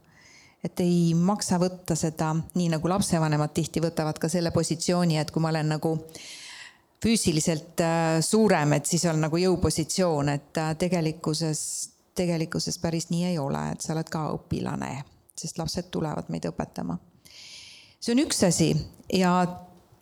et 0.65 0.81
ei 0.81 1.15
maksa 1.15 1.59
võtta 1.59 1.95
seda, 1.97 2.35
nii 2.55 2.69
nagu 2.73 2.89
lapsevanemad 2.89 3.53
tihti 3.55 3.81
võtavad 3.81 4.19
ka 4.19 4.29
selle 4.29 4.51
positsiooni, 4.51 5.19
et 5.19 5.31
kui 5.31 5.43
ma 5.43 5.49
olen 5.49 5.69
nagu 5.69 5.99
füüsiliselt 7.05 7.81
äh, 7.81 8.21
suurem, 8.21 8.73
et 8.73 8.87
siis 8.87 9.05
on 9.05 9.21
nagu 9.21 9.37
jõupositsioon, 9.37 10.29
et 10.29 10.59
äh, 10.59 10.77
tegelikkuses, 10.79 11.91
tegelikkuses 12.15 12.79
päris 12.79 13.11
nii 13.11 13.25
ei 13.25 13.39
ole, 13.39 13.67
et 13.73 13.81
sa 13.81 13.93
oled 13.93 14.09
ka 14.09 14.31
õpilane 14.39 15.05
sest 15.37 15.59
lapsed 15.59 15.91
tulevad 15.91 16.29
meid 16.29 16.47
õpetama. 16.49 16.99
see 18.01 18.13
on 18.15 18.23
üks 18.25 18.43
asi 18.47 18.73
ja 19.13 19.35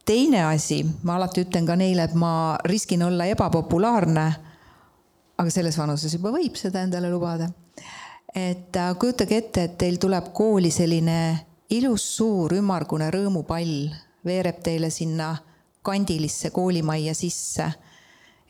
teine 0.04 0.44
asi, 0.44 0.82
ma 1.02 1.16
alati 1.16 1.44
ütlen 1.44 1.66
ka 1.66 1.76
neile, 1.78 2.06
et 2.08 2.14
ma 2.14 2.58
riskin 2.64 3.02
olla 3.02 3.26
ebapopulaarne. 3.30 4.26
aga 5.38 5.50
selles 5.50 5.78
vanuses 5.78 6.12
juba 6.14 6.30
võib 6.30 6.56
seda 6.56 6.82
endale 6.82 7.10
lubada. 7.10 7.50
et 8.34 8.76
äh, 8.76 8.94
kujutage 8.98 9.36
ette, 9.36 9.64
et 9.64 9.78
teil 9.78 9.96
tuleb 9.96 10.32
kooli 10.32 10.70
selline 10.70 11.46
ilus 11.70 12.04
suur 12.16 12.52
ümmargune 12.54 13.10
rõõmupall, 13.10 13.90
veereb 14.24 14.60
teile 14.62 14.90
sinna 14.90 15.36
kandilisse 15.82 16.50
koolimajja 16.50 17.14
sisse 17.14 17.72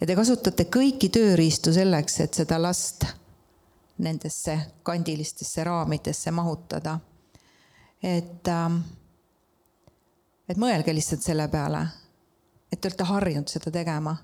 ja 0.01 0.07
te 0.07 0.17
kasutate 0.19 0.67
kõiki 0.67 1.09
tööriistu 1.15 1.73
selleks, 1.73 2.21
et 2.21 2.35
seda 2.35 2.59
last 2.61 3.07
nendesse 3.99 4.61
kandilistesse 4.83 5.65
raamidesse 5.65 6.31
mahutada. 6.31 6.99
et, 8.03 8.49
ähm, 8.49 8.79
et 10.49 10.57
mõelge 10.57 10.95
lihtsalt 10.95 11.23
selle 11.23 11.49
peale, 11.49 11.87
et 12.73 12.81
te 12.81 12.89
olete 12.89 13.05
harjunud 13.05 13.49
seda 13.49 13.71
tegema, 13.71 14.17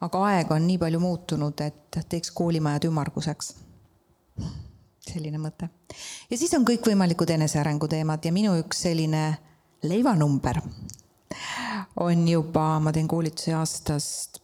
aga 0.00 0.22
aeg 0.30 0.52
on 0.52 0.66
nii 0.66 0.78
palju 0.78 1.00
muutunud, 1.00 1.60
et 1.60 1.98
teeks 2.08 2.30
koolimajad 2.30 2.88
ümmarguseks. 2.88 3.54
selline 5.10 5.38
mõte. 5.38 5.68
ja 6.30 6.38
siis 6.38 6.54
on 6.54 6.64
kõikvõimalikud 6.64 7.30
enesearengu 7.30 7.88
teemad 7.88 8.24
ja 8.24 8.32
minu 8.32 8.56
üks 8.62 8.82
selline 8.82 9.38
leivanumber 9.82 10.60
on 11.96 12.28
juba, 12.28 12.80
ma 12.80 12.92
teen 12.92 13.08
koolitusi 13.08 13.52
aastast 13.52 14.40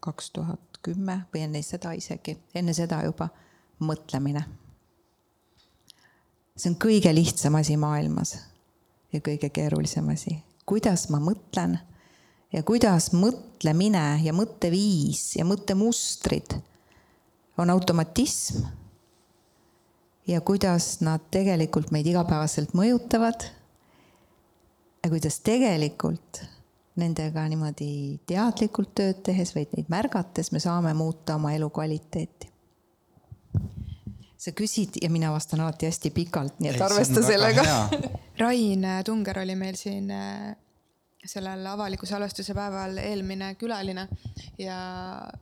kaks 0.00 0.30
tuhat 0.30 0.73
kümme 0.84 1.24
või 1.32 1.46
enne 1.46 1.62
seda 1.64 1.94
isegi, 1.96 2.36
enne 2.54 2.74
seda 2.76 3.00
juba 3.04 3.28
mõtlemine. 3.84 4.44
see 6.56 6.70
on 6.70 6.76
kõige 6.78 7.10
lihtsam 7.14 7.56
asi 7.58 7.76
maailmas 7.76 8.36
ja 9.12 9.20
kõige 9.20 9.50
keerulisem 9.50 10.08
asi. 10.08 10.36
kuidas 10.66 11.08
ma 11.10 11.18
mõtlen 11.18 11.78
ja 12.52 12.62
kuidas 12.62 13.10
mõtlemine 13.12 14.20
ja 14.22 14.32
mõtteviis 14.32 15.34
ja 15.38 15.44
mõttemustrid 15.44 16.58
on 17.58 17.70
automatism. 17.70 18.64
ja 20.26 20.40
kuidas 20.40 21.00
nad 21.00 21.20
tegelikult 21.30 21.90
meid 21.90 22.06
igapäevaselt 22.06 22.74
mõjutavad. 22.74 23.44
ja 25.04 25.10
kuidas 25.10 25.40
tegelikult 25.40 26.44
nendega 27.00 27.48
niimoodi 27.50 28.20
teadlikult 28.26 28.94
tööd 28.94 29.22
tehes, 29.26 29.54
vaid 29.56 29.72
neid 29.74 29.88
märgates 29.90 30.52
me 30.54 30.60
saame 30.62 30.94
muuta 30.94 31.34
oma 31.40 31.52
elukvaliteeti 31.56 32.54
sa 34.44 34.52
küsid 34.52 34.98
ja 35.02 35.08
mina 35.10 35.30
vastan 35.32 35.62
alati 35.64 35.88
hästi 35.88 36.10
pikalt, 36.12 36.58
nii 36.60 36.70
et 36.74 36.76
Ei, 36.76 36.84
arvesta 36.84 37.22
sellega. 37.24 37.64
Rain 38.42 38.84
Tunger 39.06 39.40
oli 39.40 39.54
meil 39.56 39.78
siin 39.80 40.10
äh, 40.12 40.52
sellel 41.24 41.64
avaliku 41.66 42.06
salvestuse 42.06 42.54
päeval 42.56 42.98
eelmine 43.00 43.54
külaline 43.60 44.06
ja 44.60 44.76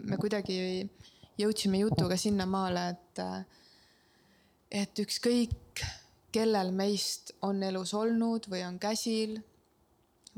me 0.06 0.18
kuidagi 0.20 0.58
jõudsime 1.40 1.80
jutuga 1.82 2.18
sinnamaale, 2.20 2.84
et, 2.94 3.22
äh, 3.24 3.40
et 4.82 5.02
ükskõik, 5.02 5.82
kellel 6.32 6.70
meist 6.76 7.34
on 7.44 7.62
elus 7.66 7.94
olnud 7.98 8.46
või 8.52 8.62
on 8.68 8.78
käsil 8.80 9.40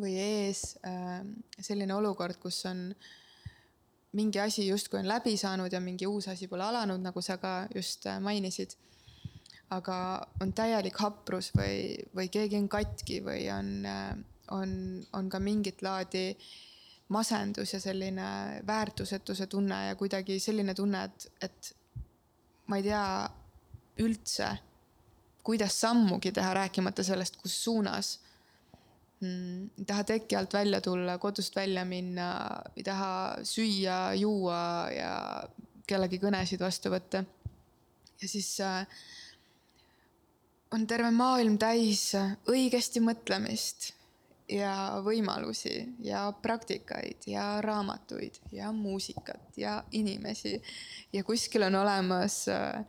või 0.01 0.15
ees 0.19 0.77
äh, 0.87 1.21
selline 1.61 1.95
olukord, 1.95 2.39
kus 2.43 2.65
on 2.71 2.89
mingi 4.15 4.41
asi 4.41 4.67
justkui 4.67 5.01
on 5.01 5.09
läbi 5.09 5.37
saanud 5.37 5.73
ja 5.73 5.81
mingi 5.83 6.07
uus 6.07 6.29
asi 6.31 6.49
pole 6.49 6.65
alanud, 6.67 7.03
nagu 7.03 7.23
sa 7.23 7.37
ka 7.43 7.67
just 7.75 8.07
äh, 8.07 8.21
mainisid. 8.21 8.77
aga 9.75 9.97
on 10.45 10.53
täielik 10.53 10.99
haprus 11.01 11.49
või, 11.57 11.97
või 12.15 12.29
keegi 12.31 12.59
on 12.61 12.69
katki 12.69 13.23
või 13.25 13.49
on, 13.51 13.71
äh, 13.89 14.13
on, 14.55 14.75
on 15.13 15.31
ka 15.33 15.41
mingit 15.41 15.83
laadi 15.83 16.37
masendus 17.09 17.73
ja 17.73 17.81
selline 17.81 18.61
väärtusetuse 18.67 19.47
tunne 19.47 19.87
ja 19.89 19.97
kuidagi 19.97 20.39
selline 20.41 20.75
tunne, 20.75 21.05
et, 21.05 21.27
et 21.43 21.73
ma 22.67 22.79
ei 22.79 22.87
tea 22.87 23.05
üldse, 24.05 24.49
kuidas 25.45 25.81
sammugi 25.81 26.33
teha, 26.33 26.55
rääkimata 26.55 27.05
sellest, 27.05 27.37
kus 27.37 27.57
suunas. 27.65 28.19
Ei 29.79 29.87
taha 29.87 30.05
teki 30.05 30.37
alt 30.37 30.55
välja 30.55 30.81
tulla, 30.85 31.19
kodust 31.19 31.57
välja 31.57 31.85
minna, 31.85 32.29
ei 32.77 32.85
taha 32.87 33.11
süüa, 33.47 34.15
juua 34.19 34.91
ja 34.95 35.13
kellegi 35.87 36.21
kõnesid 36.23 36.63
vastu 36.65 36.93
võtta. 36.93 37.25
ja 38.23 38.29
siis 38.29 38.49
äh, 38.61 38.87
on 40.73 40.87
terve 40.87 41.11
maailm 41.11 41.59
täis 41.59 42.13
õigesti 42.49 43.03
mõtlemist 43.05 43.93
ja 44.49 45.01
võimalusi 45.05 45.77
ja 46.05 46.27
praktikaid 46.43 47.25
ja 47.27 47.61
raamatuid 47.65 48.41
ja 48.53 48.73
muusikat 48.73 49.57
ja 49.57 49.83
inimesi. 49.93 50.61
ja 51.13 51.25
kuskil 51.25 51.63
on 51.63 51.75
olemas 51.75 52.45
Äh, 52.49 52.85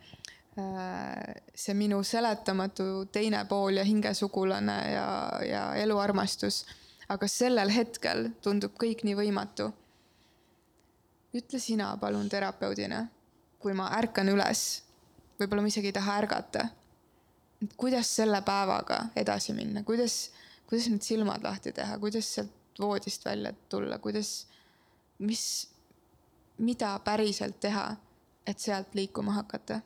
see 0.56 1.74
minu 1.76 2.04
seletamatu 2.04 3.06
teine 3.12 3.46
pool 3.46 3.76
ja 3.76 3.84
hingesugulane 3.84 4.78
ja, 4.94 5.08
ja 5.44 5.64
eluarmastus. 5.76 6.66
aga 7.10 7.28
sellel 7.28 7.70
hetkel 7.70 8.30
tundub 8.42 8.74
kõik 8.82 9.04
nii 9.04 9.16
võimatu. 9.16 9.74
ütle 11.36 11.60
sina 11.60 11.98
palun 11.98 12.30
terapeudina, 12.30 13.06
kui 13.60 13.74
ma 13.74 13.90
ärkan 13.98 14.30
üles, 14.32 14.84
võib-olla 15.40 15.62
ma 15.62 15.68
isegi 15.68 15.92
ei 15.92 15.94
taha 15.94 16.18
ärgata. 16.22 16.68
et 17.64 17.74
kuidas 17.78 18.16
selle 18.16 18.42
päevaga 18.42 19.06
edasi 19.16 19.54
minna, 19.54 19.84
kuidas, 19.84 20.32
kuidas 20.70 20.88
need 20.88 21.02
silmad 21.02 21.44
lahti 21.44 21.72
teha, 21.72 21.98
kuidas 22.00 22.34
sealt 22.36 22.80
voodist 22.80 23.26
välja 23.26 23.54
tulla, 23.70 23.98
kuidas, 24.00 24.48
mis, 25.20 25.68
mida 26.58 27.00
päriselt 27.00 27.60
teha, 27.60 27.96
et 28.48 28.60
sealt 28.60 28.96
liikuma 28.96 29.34
hakata 29.34 29.82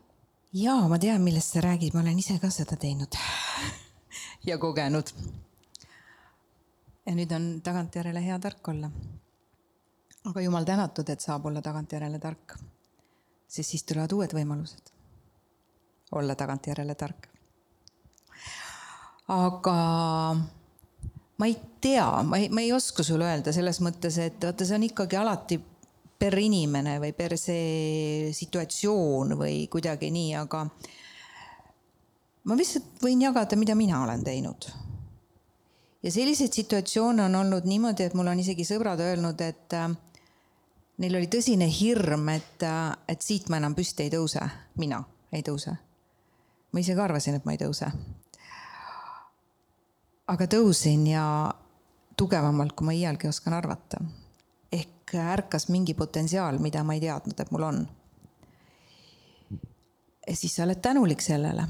jaa, 0.53 0.87
ma 0.89 0.97
tean, 0.99 1.21
millest 1.21 1.53
sa 1.53 1.61
räägid, 1.61 1.93
ma 1.93 2.01
olen 2.01 2.19
ise 2.19 2.39
ka 2.41 2.49
seda 2.49 2.77
teinud 2.79 3.15
ja 4.49 4.57
kogenud. 4.57 5.13
ja 7.05 7.15
nüüd 7.15 7.31
on 7.35 7.49
tagantjärele 7.65 8.23
hea 8.25 8.39
tark 8.39 8.67
olla. 8.67 8.89
aga 10.25 10.41
jumal 10.41 10.65
tänatud, 10.65 11.09
et 11.09 11.21
saab 11.21 11.45
olla 11.45 11.61
tagantjärele 11.61 12.19
tark. 12.19 12.57
sest 13.47 13.69
siis 13.69 13.83
tulevad 13.83 14.13
uued 14.13 14.33
võimalused 14.33 14.93
olla 16.11 16.35
tagantjärele 16.35 16.95
tark. 16.95 17.29
aga 19.27 19.75
ma 21.37 21.45
ei 21.45 21.59
tea, 21.81 22.23
ma 22.23 22.37
ei, 22.37 22.49
ma 22.49 22.61
ei 22.61 22.73
oska 22.73 23.03
sulle 23.03 23.29
öelda 23.29 23.53
selles 23.53 23.81
mõttes, 23.85 24.17
et 24.17 24.41
vaata, 24.43 24.65
see 24.65 24.75
on 24.81 24.89
ikkagi 24.89 25.15
alati 25.15 25.61
per 26.19 26.35
inimene 26.37 26.97
või 26.99 27.13
per 27.15 27.37
see 27.39 28.33
situatsioon 28.35 29.37
või 29.39 29.67
kuidagi 29.71 30.09
nii, 30.11 30.33
aga 30.35 30.65
ma 32.43 32.57
lihtsalt 32.59 32.99
võin 33.03 33.23
jagada, 33.23 33.55
mida 33.59 33.75
mina 33.75 34.03
olen 34.03 34.23
teinud. 34.23 34.67
ja 36.03 36.11
selliseid 36.11 36.53
situatsioone 36.53 37.23
on 37.23 37.35
olnud 37.35 37.65
niimoodi, 37.67 38.03
et 38.03 38.13
mul 38.13 38.27
on 38.27 38.39
isegi 38.39 38.67
sõbrad 38.67 38.99
öelnud, 39.03 39.41
et 39.41 39.75
äh, 39.75 39.89
neil 40.99 41.15
oli 41.15 41.27
tõsine 41.31 41.67
hirm, 41.71 42.29
et, 42.35 42.63
äh, 42.63 42.91
et 43.07 43.21
siit 43.21 43.49
ma 43.49 43.59
enam 43.59 43.75
püsti 43.75 44.07
ei 44.07 44.13
tõuse, 44.13 44.43
mina 44.79 45.03
ei 45.31 45.43
tõuse. 45.43 45.75
ma 46.71 46.79
ise 46.79 46.95
ka 46.95 47.03
arvasin, 47.03 47.35
et 47.35 47.45
ma 47.45 47.55
ei 47.55 47.63
tõuse. 47.63 47.91
aga 50.27 50.45
tõusin 50.47 51.07
ja 51.07 51.25
tugevamalt, 52.17 52.75
kui 52.75 52.85
ma 52.85 52.93
iialgi 52.93 53.27
oskan 53.27 53.53
arvata. 53.53 54.03
Ärkas 55.17 55.69
mingi 55.69 55.93
potentsiaal, 55.93 56.59
mida 56.59 56.83
ma 56.83 56.93
ei 56.93 57.01
teadnud, 57.01 57.39
et 57.39 57.51
mul 57.51 57.63
on. 57.63 57.87
siis 60.33 60.55
sa 60.55 60.63
oled 60.63 60.81
tänulik 60.81 61.21
sellele. 61.21 61.67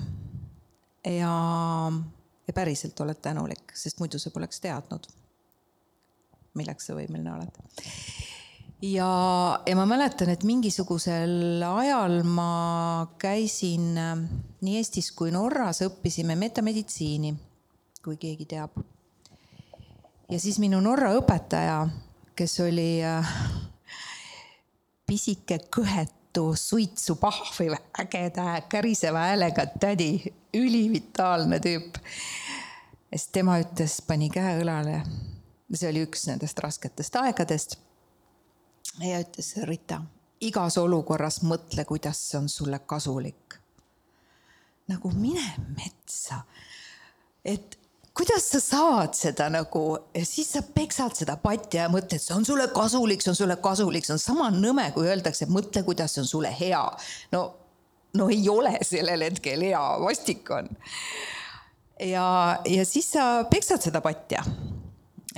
ja 1.05 1.33
ja 2.49 2.53
päriselt 2.53 2.99
oled 2.99 3.21
tänulik, 3.21 3.75
sest 3.77 3.99
muidu 4.01 4.17
sa 4.19 4.31
poleks 4.33 4.57
teadnud, 4.63 5.05
milleks 6.57 6.87
sa 6.89 6.95
võimeline 6.97 7.29
oled. 7.29 7.59
ja, 8.81 9.09
ja 9.69 9.75
ma 9.77 9.85
mäletan, 9.85 10.31
et 10.33 10.45
mingisugusel 10.49 11.61
ajal 11.67 12.23
ma 12.25 12.49
käisin 13.21 13.91
äh, 14.01 14.23
nii 14.65 14.79
Eestis 14.81 15.11
kui 15.13 15.29
Norras, 15.35 15.83
õppisime 15.85 16.33
metameditsiini, 16.41 17.35
kui 18.01 18.17
keegi 18.17 18.49
teab. 18.49 18.81
ja 20.29 20.39
siis 20.41 20.57
minu 20.57 20.81
Norra 20.81 21.13
õpetaja, 21.19 21.83
kes 22.39 22.59
oli 22.63 23.01
äh, 23.03 23.33
pisike 25.07 25.59
kõhet 25.75 26.15
mitu 26.29 26.55
suitsu 26.55 27.15
pahvi 27.15 27.67
ägeda 27.99 28.61
käriseva 28.69 29.19
häälega 29.19 29.65
tädi, 29.79 30.33
ülivitaalne 30.53 31.59
tüüp. 31.59 31.95
ja 33.11 33.17
siis 33.17 33.27
tema 33.31 33.57
ütles, 33.59 34.01
pani 34.07 34.29
käe 34.29 34.59
õlale. 34.61 35.01
see 35.73 35.89
oli 35.89 36.03
üks 36.05 36.27
nendest 36.27 36.59
rasketest 36.59 37.15
aegadest. 37.15 37.75
ja 38.99 39.19
ütles, 39.19 39.55
Rita, 39.63 40.01
igas 40.41 40.77
olukorras 40.77 41.41
mõtle, 41.41 41.85
kuidas 41.85 42.29
see 42.29 42.37
on 42.37 42.49
sulle 42.49 42.79
kasulik. 42.79 43.57
nagu 44.87 45.11
mine 45.11 45.55
metsa. 45.75 46.43
et 47.45 47.78
kuidas 48.19 48.49
sa 48.51 48.59
saad 48.59 49.13
seda 49.15 49.45
nagu, 49.53 49.81
siis 50.27 50.49
sa 50.51 50.61
peksad 50.75 51.15
seda 51.21 51.37
patja 51.39 51.85
ja 51.85 51.91
mõtled, 51.91 52.19
see 52.19 52.35
on 52.35 52.43
sulle 52.47 52.65
kasulik, 52.73 53.23
see 53.23 53.31
on 53.31 53.37
sulle 53.37 53.55
kasulik, 53.63 54.03
see 54.03 54.15
on 54.17 54.19
sama 54.19 54.49
nõme, 54.51 54.89
kui 54.95 55.07
öeldakse, 55.07 55.47
mõtle, 55.47 55.85
kuidas 55.87 56.15
see 56.15 56.25
on 56.25 56.27
sulle 56.27 56.51
hea. 56.51 56.81
no, 57.31 57.43
no 58.19 58.27
ei 58.33 58.43
ole 58.51 58.73
sellel 58.83 59.23
hetkel 59.29 59.63
hea, 59.69 59.83
vastik 60.03 60.51
on. 60.51 60.67
ja, 62.03 62.25
ja 62.67 62.85
siis 62.87 63.07
sa 63.15 63.29
peksad 63.47 63.87
seda 63.87 64.03
patja. 64.03 64.43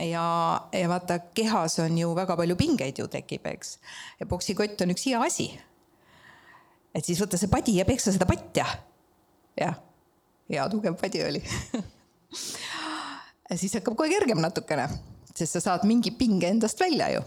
ja, 0.02 0.26
ja 0.74 0.90
vaata, 0.90 1.20
kehas 1.38 1.78
on 1.86 2.02
ju 2.02 2.16
väga 2.18 2.40
palju 2.40 2.58
pingeid 2.58 2.98
ju 2.98 3.08
tekib, 3.12 3.46
eks. 3.54 3.78
ja 4.20 4.26
poksikott 4.26 4.82
on 4.82 4.98
üks 4.98 5.06
hea 5.06 5.22
asi. 5.22 5.52
et 6.98 7.06
siis 7.06 7.22
võta 7.22 7.38
see 7.38 7.52
padi 7.52 7.78
ja 7.78 7.86
peksa 7.86 8.10
seda 8.10 8.26
patja. 8.26 8.66
jah, 9.62 9.78
hea 10.50 10.70
tugev 10.74 10.98
padi 10.98 11.28
oli 11.30 11.46
siis 13.60 13.74
hakkab 13.80 13.98
kohe 14.00 14.12
kergem 14.12 14.42
natukene, 14.44 14.88
sest 15.36 15.58
sa 15.58 15.64
saad 15.64 15.88
mingi 15.90 16.14
pinge 16.16 16.50
endast 16.52 16.80
välja 16.80 17.12
ju. 17.16 17.22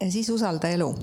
ja 0.00 0.10
siis 0.12 0.28
usalda 0.28 0.68
elu. 0.68 0.94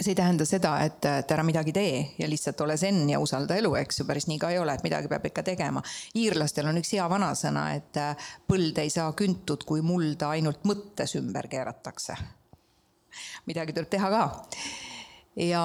see 0.00 0.10
ei 0.10 0.18
tähenda 0.18 0.44
seda, 0.44 0.72
et, 0.82 1.04
et 1.04 1.30
ära 1.30 1.42
midagi 1.46 1.72
tee 1.72 1.98
ja 2.18 2.28
lihtsalt 2.28 2.60
ole 2.60 2.76
zen 2.76 3.08
ja 3.10 3.20
usalda 3.22 3.54
elu, 3.56 3.74
eks 3.78 4.00
ju, 4.00 4.06
päris 4.08 4.26
nii 4.26 4.38
ka 4.42 4.50
ei 4.50 4.58
ole, 4.58 4.74
et 4.74 4.82
midagi 4.82 5.08
peab 5.08 5.26
ikka 5.26 5.42
tegema. 5.46 5.82
iirlastel 6.14 6.66
on 6.66 6.80
üks 6.82 6.92
hea 6.96 7.06
vanasõna, 7.10 7.68
et 7.78 8.00
põld 8.50 8.78
ei 8.82 8.90
saa 8.90 9.12
küntud, 9.12 9.62
kui 9.64 9.82
mulda 9.82 10.32
ainult 10.34 10.66
mõttes 10.66 11.14
ümber 11.20 11.48
keeratakse. 11.48 12.16
midagi 13.46 13.72
tuleb 13.72 13.90
teha 13.90 14.10
ka. 14.10 14.24
ja 15.36 15.64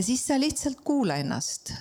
siis 0.00 0.26
sa 0.26 0.38
lihtsalt 0.38 0.80
kuula 0.84 1.18
ennast 1.18 1.74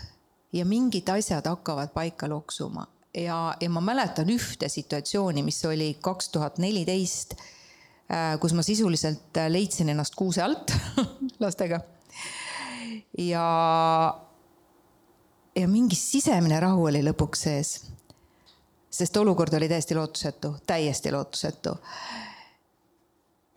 ja 0.53 0.65
mingid 0.65 1.09
asjad 1.09 1.45
hakkavad 1.45 1.93
paika 1.93 2.29
loksuma 2.29 2.87
ja, 3.13 3.55
ja 3.61 3.69
ma 3.69 3.81
mäletan 3.81 4.29
ühte 4.29 4.69
situatsiooni, 4.69 5.43
mis 5.43 5.59
oli 5.65 5.97
kaks 6.01 6.29
tuhat 6.29 6.57
neliteist, 6.61 7.35
äh, 8.11 8.35
kus 8.41 8.53
ma 8.53 8.65
sisuliselt 8.65 9.37
äh, 9.37 9.49
leidsin 9.51 9.89
ennast 9.89 10.15
kuuse 10.15 10.43
alt 10.43 10.73
lastega. 11.43 11.79
ja, 13.17 13.47
ja 15.55 15.67
mingi 15.67 15.95
sisemine 15.95 16.59
rahu 16.59 16.85
oli 16.91 17.03
lõpuks 17.05 17.47
sees. 17.47 17.73
sest 18.89 19.17
olukord 19.17 19.53
oli 19.53 19.69
täiesti 19.69 19.95
lootusetu, 19.95 20.55
täiesti 20.67 21.11
lootusetu. 21.11 21.77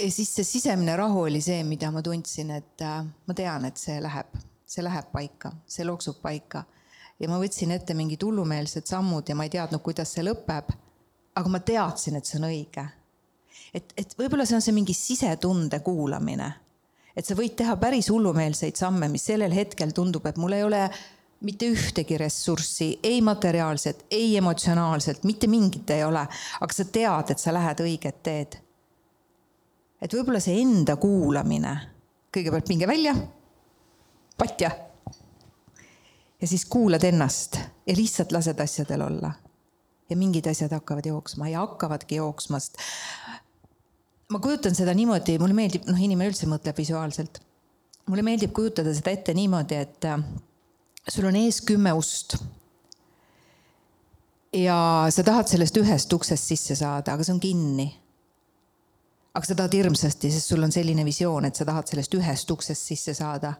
ja 0.03 0.11
siis 0.11 0.35
see 0.35 0.45
sisemine 0.45 0.97
rahu 0.97 1.23
oli 1.29 1.41
see, 1.41 1.65
mida 1.65 1.91
ma 1.91 2.03
tundsin, 2.03 2.51
et 2.51 2.83
äh, 2.83 3.05
ma 3.27 3.35
tean, 3.35 3.65
et 3.65 3.77
see 3.77 4.01
läheb, 4.03 4.37
see 4.67 4.85
läheb 4.85 5.13
paika, 5.13 5.53
see 5.67 5.85
loksub 5.85 6.23
paika 6.23 6.65
ja 7.21 7.29
ma 7.29 7.39
võtsin 7.41 7.75
ette 7.75 7.95
mingid 7.97 8.23
hullumeelsed 8.25 8.89
sammud 8.89 9.29
ja 9.29 9.37
ma 9.37 9.47
ei 9.47 9.53
teadnud, 9.53 9.83
kuidas 9.85 10.15
see 10.17 10.25
lõpeb. 10.25 10.73
aga 11.35 11.49
ma 11.49 11.61
teadsin, 11.63 12.17
et 12.17 12.27
see 12.27 12.41
on 12.41 12.49
õige. 12.49 12.87
et, 13.75 13.93
et 13.97 14.17
võib-olla 14.19 14.47
see 14.47 14.57
on 14.57 14.65
see 14.65 14.75
mingi 14.75 14.97
sisetunde 14.97 15.81
kuulamine. 15.85 16.53
et 17.17 17.27
sa 17.27 17.37
võid 17.37 17.57
teha 17.57 17.77
päris 17.77 18.11
hullumeelseid 18.11 18.77
samme, 18.77 19.09
mis 19.09 19.25
sellel 19.25 19.53
hetkel 19.53 19.93
tundub, 19.93 20.27
et 20.27 20.37
mul 20.37 20.57
ei 20.57 20.65
ole 20.65 20.89
mitte 21.41 21.71
ühtegi 21.73 22.19
ressurssi, 22.21 22.99
ei 23.03 23.21
materiaalset, 23.25 24.05
ei 24.11 24.37
emotsionaalselt, 24.37 25.25
mitte 25.25 25.47
mingit 25.49 25.91
ei 25.91 26.05
ole, 26.05 26.27
aga 26.61 26.77
sa 26.77 26.85
tead, 26.85 27.33
et 27.33 27.39
sa 27.39 27.53
lähed 27.53 27.81
õiget 27.85 28.23
teed. 28.23 28.61
et 30.01 30.13
võib-olla 30.13 30.41
see 30.41 30.61
enda 30.63 30.97
kuulamine, 30.97 31.75
kõigepealt 32.33 32.69
pinge 32.69 32.87
välja, 32.89 33.13
patja 34.41 34.71
ja 36.40 36.48
siis 36.48 36.64
kuulad 36.64 37.05
ennast 37.05 37.57
ja 37.87 37.96
lihtsalt 37.96 38.33
lased 38.33 38.61
asjadel 38.61 39.00
olla. 39.00 39.33
ja 40.11 40.16
mingid 40.16 40.46
asjad 40.50 40.72
hakkavad 40.74 41.07
jooksma 41.07 41.48
ja 41.48 41.61
hakkavadki 41.61 42.16
jooksma, 42.16 42.59
sest 42.59 42.81
ma 44.31 44.38
kujutan 44.42 44.74
seda 44.74 44.94
niimoodi, 44.94 45.37
mulle 45.38 45.55
meeldib, 45.55 45.87
noh, 45.87 45.98
inimene 45.98 46.33
üldse 46.33 46.48
mõtleb 46.50 46.79
visuaalselt. 46.79 47.40
mulle 48.11 48.24
meeldib 48.26 48.53
kujutada 48.57 48.94
seda 48.94 49.12
ette 49.14 49.35
niimoodi, 49.35 49.76
et 49.79 50.09
äh, 50.11 50.24
sul 51.09 51.29
on 51.31 51.37
ees 51.37 51.61
kümme 51.66 51.92
ust. 51.92 52.37
ja 54.57 55.07
sa 55.11 55.22
tahad 55.22 55.48
sellest 55.48 55.76
ühest 55.76 56.12
uksest 56.12 56.55
sisse 56.55 56.74
saada, 56.74 57.14
aga 57.14 57.24
see 57.26 57.35
on 57.37 57.40
kinni. 57.40 57.90
aga 59.35 59.46
sa 59.46 59.55
tahad 59.55 59.76
hirmsasti, 59.79 60.31
sest 60.31 60.50
sul 60.50 60.62
on 60.62 60.72
selline 60.72 61.05
visioon, 61.05 61.44
et 61.44 61.55
sa 61.55 61.68
tahad 61.68 61.87
sellest 61.87 62.14
ühest 62.18 62.50
uksest 62.50 62.94
sisse 62.94 63.14
saada. 63.14 63.55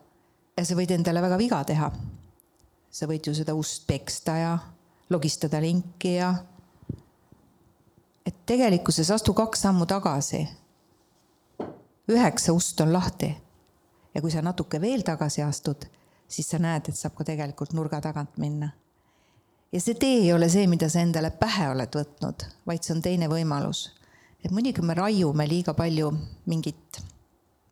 ja 0.57 0.65
sa 0.65 0.75
võid 0.75 0.97
endale 0.97 1.23
väga 1.23 1.39
viga 1.39 1.63
teha 1.65 1.93
sa 2.91 3.07
võid 3.07 3.27
ju 3.27 3.35
seda 3.35 3.55
ust 3.55 3.87
peksta 3.87 4.37
ja 4.37 4.59
logistada 5.11 5.61
linki 5.63 6.15
ja. 6.15 6.35
et 8.27 8.43
tegelikkuses 8.47 9.11
astu 9.11 9.35
kaks 9.35 9.63
sammu 9.67 9.87
tagasi. 9.87 10.49
üheksa 12.11 12.53
ust 12.53 12.81
on 12.81 12.93
lahti. 12.93 13.37
ja 14.15 14.21
kui 14.21 14.31
sa 14.31 14.43
natuke 14.43 14.81
veel 14.81 15.03
tagasi 15.03 15.43
astud, 15.43 15.87
siis 16.29 16.51
sa 16.51 16.59
näed, 16.59 16.89
et 16.89 16.97
saab 16.97 17.15
ka 17.15 17.25
tegelikult 17.25 17.73
nurga 17.73 18.01
tagant 18.01 18.39
minna. 18.39 18.71
ja 19.73 19.81
see 19.81 19.95
tee 19.95 20.23
ei 20.25 20.33
ole 20.33 20.49
see, 20.49 20.67
mida 20.67 20.89
sa 20.89 21.01
endale 21.01 21.31
pähe 21.31 21.71
oled 21.71 21.95
võtnud, 22.03 22.47
vaid 22.67 22.83
see 22.83 22.95
on 22.95 23.03
teine 23.03 23.31
võimalus. 23.31 23.91
et 24.45 24.51
muidugi 24.51 24.83
me 24.83 24.95
raiume 24.95 25.47
liiga 25.49 25.75
palju 25.75 26.11
mingit, 26.47 27.03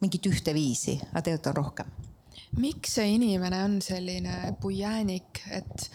mingit 0.00 0.26
ühte 0.26 0.54
viisi, 0.54 1.00
aga 1.10 1.22
tegelikult 1.22 1.56
on 1.56 1.64
rohkem 1.64 2.07
miks 2.56 2.94
see 2.98 3.14
inimene 3.16 3.60
on 3.64 3.78
selline 3.84 4.54
pujäänik, 4.60 5.42
et, 5.50 5.90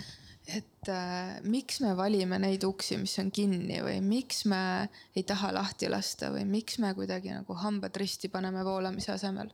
et 0.48 0.90
äh, 0.92 1.40
miks 1.48 1.82
me 1.84 1.96
valime 1.98 2.40
neid 2.42 2.64
uksi, 2.68 2.98
mis 3.02 3.16
on 3.22 3.32
kinni 3.34 3.82
või 3.86 4.00
miks 4.06 4.44
me 4.50 4.90
ei 5.16 5.26
taha 5.28 5.54
lahti 5.56 5.90
lasta 5.92 6.32
või 6.34 6.46
miks 6.50 6.80
me 6.84 6.94
kuidagi 6.98 7.34
nagu 7.34 7.58
hambad 7.64 7.96
risti 8.00 8.30
paneme 8.34 8.66
voolamise 8.66 9.16
asemel? 9.16 9.52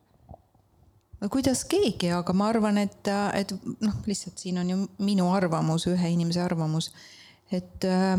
no 1.20 1.30
kuidas 1.32 1.66
keegi, 1.68 2.12
aga 2.16 2.34
ma 2.34 2.50
arvan, 2.52 2.78
et, 2.80 3.08
et 3.36 3.56
noh, 3.84 4.02
lihtsalt 4.08 4.40
siin 4.40 4.62
on 4.62 4.70
ju 4.72 4.82
minu 5.04 5.28
arvamus, 5.36 5.90
ühe 5.92 6.14
inimese 6.14 6.44
arvamus, 6.44 6.92
et 7.52 7.88
äh, 7.88 8.16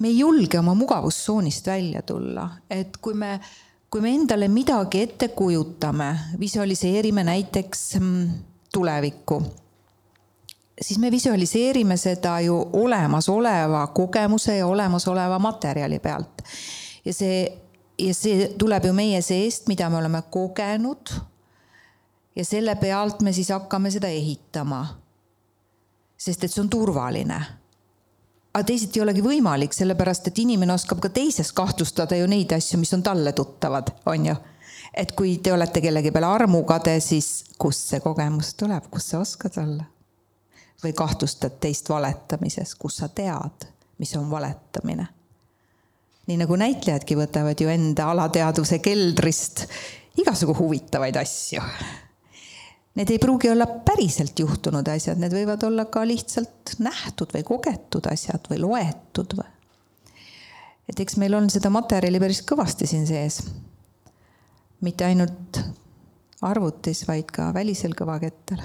me 0.00 0.08
ei 0.08 0.20
julge 0.22 0.60
oma 0.60 0.72
mugavustsoonist 0.78 1.66
välja 1.68 2.00
tulla, 2.08 2.46
et 2.72 2.96
kui 3.04 3.16
me 3.18 3.34
äh, 3.36 3.50
kui 3.90 4.00
me 4.00 4.12
endale 4.14 4.48
midagi 4.48 5.00
ette 5.02 5.28
kujutame, 5.34 6.10
visualiseerime 6.40 7.24
näiteks 7.24 7.96
mm, 7.98 8.28
tulevikku, 8.72 9.42
siis 10.80 10.98
me 10.98 11.10
visualiseerime 11.10 11.96
seda 11.96 12.40
ju 12.40 12.70
olemasoleva 12.72 13.86
kogemuse 13.86 14.56
ja 14.56 14.66
olemasoleva 14.66 15.38
materjali 15.38 15.98
pealt. 15.98 16.42
ja 17.04 17.14
see, 17.14 17.58
ja 17.98 18.14
see 18.14 18.52
tuleb 18.58 18.84
ju 18.84 18.92
meie 18.92 19.22
seest, 19.22 19.66
mida 19.68 19.90
me 19.90 19.96
oleme 19.96 20.22
kogenud. 20.30 21.10
ja 22.36 22.44
selle 22.44 22.74
pealt 22.74 23.22
me 23.22 23.32
siis 23.32 23.48
hakkame 23.48 23.90
seda 23.90 24.08
ehitama. 24.08 24.86
sest 26.16 26.44
et 26.44 26.52
see 26.52 26.62
on 26.62 26.70
turvaline. 26.70 27.40
Aga 28.54 28.64
teisiti 28.66 28.98
ei 28.98 29.04
olegi 29.04 29.22
võimalik, 29.24 29.74
sellepärast 29.74 30.30
et 30.30 30.40
inimene 30.42 30.74
oskab 30.74 31.00
ka 31.02 31.10
teises 31.14 31.52
kahtlustada 31.56 32.18
ju 32.18 32.26
neid 32.30 32.52
asju, 32.56 32.80
mis 32.80 32.92
on 32.96 33.04
talle 33.06 33.32
tuttavad, 33.36 33.92
on 34.10 34.26
ju. 34.26 34.34
et 34.94 35.12
kui 35.12 35.36
te 35.38 35.52
olete 35.52 35.80
kellegi 35.80 36.10
peale 36.10 36.26
armukade, 36.26 36.96
siis 37.00 37.44
kust 37.58 37.92
see 37.92 38.00
kogemus 38.02 38.54
tuleb, 38.58 38.90
kust 38.90 39.14
sa 39.14 39.22
oskad 39.22 39.58
olla? 39.62 39.86
või 40.80 40.94
kahtlustad 40.96 41.58
teist 41.60 41.88
valetamises, 41.92 42.74
kus 42.74 43.02
sa 43.02 43.08
tead, 43.08 43.68
mis 43.98 44.16
on 44.16 44.30
valetamine? 44.30 45.06
nii 46.26 46.38
nagu 46.40 46.56
näitlejadki 46.56 47.16
võtavad 47.18 47.58
ju 47.60 47.68
enda 47.70 48.10
alateadvuse 48.10 48.78
keldrist 48.78 49.66
igasugu 50.18 50.54
huvitavaid 50.58 51.16
asju 51.16 51.62
Need 52.94 53.10
ei 53.10 53.18
pruugi 53.22 53.50
olla 53.50 53.66
päriselt 53.66 54.38
juhtunud 54.38 54.88
asjad, 54.90 55.18
need 55.22 55.34
võivad 55.34 55.62
olla 55.66 55.84
ka 55.86 56.02
lihtsalt 56.06 56.74
nähtud 56.82 57.30
või 57.36 57.44
kogetud 57.46 58.08
asjad 58.10 58.50
või 58.50 58.58
loetud 58.64 59.36
või. 59.38 59.46
et 60.90 61.00
eks 61.00 61.16
meil 61.22 61.36
on 61.38 61.46
seda 61.50 61.70
materjali 61.70 62.18
päris 62.20 62.42
kõvasti 62.42 62.88
siin 62.90 63.06
sees. 63.06 63.44
mitte 64.80 65.04
ainult 65.04 65.60
arvutis, 66.42 67.04
vaid 67.06 67.30
ka 67.30 67.52
välisel 67.54 67.94
kõvakettel. 67.94 68.58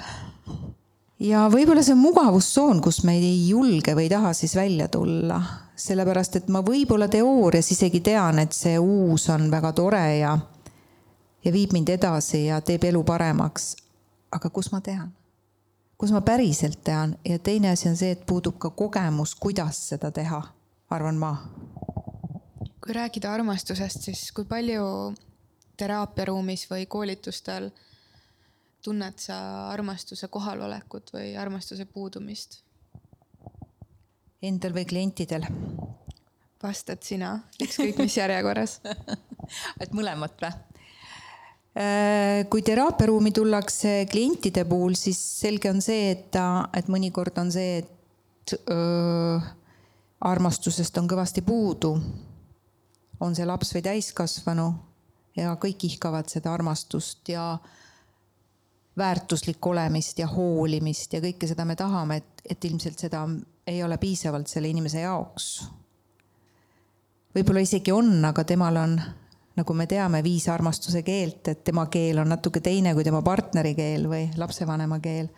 ja 1.20 1.46
võib-olla 1.54 1.84
see 1.84 1.94
on 1.94 2.02
mugavustsoon, 2.02 2.82
kus 2.82 3.04
me 3.04 3.20
ei 3.20 3.48
julge 3.48 3.94
või 3.94 4.10
ei 4.10 4.14
taha 4.18 4.34
siis 4.34 4.56
välja 4.56 4.88
tulla, 4.88 5.42
sellepärast 5.76 6.42
et 6.42 6.50
ma 6.50 6.66
võib-olla 6.66 7.08
teoorias 7.08 7.72
isegi 7.72 8.02
tean, 8.02 8.40
et 8.40 8.58
see 8.58 8.80
uus 8.80 9.30
on 9.30 9.52
väga 9.52 9.72
tore 9.72 10.06
ja 10.18 10.38
ja 11.46 11.52
viib 11.54 11.78
mind 11.78 11.90
edasi 11.94 12.48
ja 12.48 12.58
teeb 12.66 12.90
elu 12.90 13.04
paremaks 13.06 13.76
aga 14.32 14.50
kus 14.50 14.72
ma 14.72 14.82
tean? 14.82 15.14
kus 15.98 16.12
ma 16.12 16.22
päriselt 16.22 16.82
tean 16.84 17.16
ja 17.26 17.40
teine 17.40 17.70
asi 17.72 17.90
on 17.90 17.98
see, 17.98 18.12
et 18.12 18.26
puudub 18.28 18.58
ka 18.60 18.70
kogemus, 18.70 19.36
kuidas 19.40 19.80
seda 19.90 20.12
teha, 20.12 20.42
arvan 20.90 21.18
ma. 21.20 21.32
kui 22.84 22.94
rääkida 22.94 23.32
armastusest, 23.34 24.10
siis 24.10 24.32
kui 24.36 24.46
palju 24.46 25.16
teraapiaruumis 25.78 26.68
või 26.72 26.86
koolitustel 26.86 27.72
tunned 28.86 29.18
sa 29.20 29.38
armastuse 29.72 30.28
kohalolekut 30.28 31.10
või 31.16 31.34
armastuse 31.38 31.86
puudumist? 31.86 32.62
Endal 34.42 34.76
või 34.76 34.86
klientidel? 34.86 35.48
vastad 36.66 37.04
sina, 37.06 37.40
ükskõik 37.62 38.00
mis 38.02 38.16
järjekorras 38.18 38.80
et 39.84 39.92
mõlemat 39.94 40.42
või? 40.42 40.75
Äh, 41.76 42.46
kui 42.48 42.62
teraapiaruumi 42.64 43.34
tullakse 43.36 44.06
klientide 44.08 44.64
puhul, 44.66 44.94
siis 44.96 45.20
selge 45.42 45.68
on 45.68 45.82
see, 45.84 46.12
et 46.14 46.30
ta, 46.32 46.70
et 46.72 46.88
mõnikord 46.88 47.36
on 47.42 47.52
see, 47.52 47.82
et 47.82 48.54
öö, 48.72 49.40
armastusest 50.24 50.96
on 51.02 51.10
kõvasti 51.12 51.44
puudu. 51.44 51.98
on 53.20 53.36
see 53.36 53.46
laps 53.48 53.74
või 53.74 53.82
täiskasvanu 53.82 54.66
ja 55.36 55.56
kõik 55.60 55.86
ihkavad 55.88 56.28
seda 56.30 56.54
armastust 56.54 57.30
ja 57.32 57.58
väärtuslikku 58.98 59.70
olemist 59.70 60.20
ja 60.20 60.28
hoolimist 60.28 61.14
ja 61.14 61.22
kõike 61.24 61.48
seda 61.48 61.66
me 61.66 61.76
tahame, 61.76 62.18
et, 62.18 62.44
et 62.50 62.66
ilmselt 62.66 63.00
seda 63.00 63.26
ei 63.68 63.84
ole 63.84 63.98
piisavalt 63.98 64.48
selle 64.48 64.72
inimese 64.72 65.04
jaoks. 65.04 65.68
võib-olla 67.36 67.64
isegi 67.64 67.92
on, 67.92 68.16
aga 68.26 68.44
temal 68.44 68.78
on 68.80 69.00
nagu 69.56 69.74
me 69.74 69.88
teame, 69.88 70.22
viis 70.24 70.48
armastuse 70.52 71.02
keelt, 71.06 71.48
et 71.48 71.64
tema 71.64 71.86
keel 71.92 72.20
on 72.24 72.32
natuke 72.32 72.62
teine 72.64 72.94
kui 72.94 73.06
tema 73.08 73.22
partneri 73.26 73.76
keel 73.78 74.10
või 74.12 74.28
lapsevanema 74.38 75.00
keel. 75.04 75.30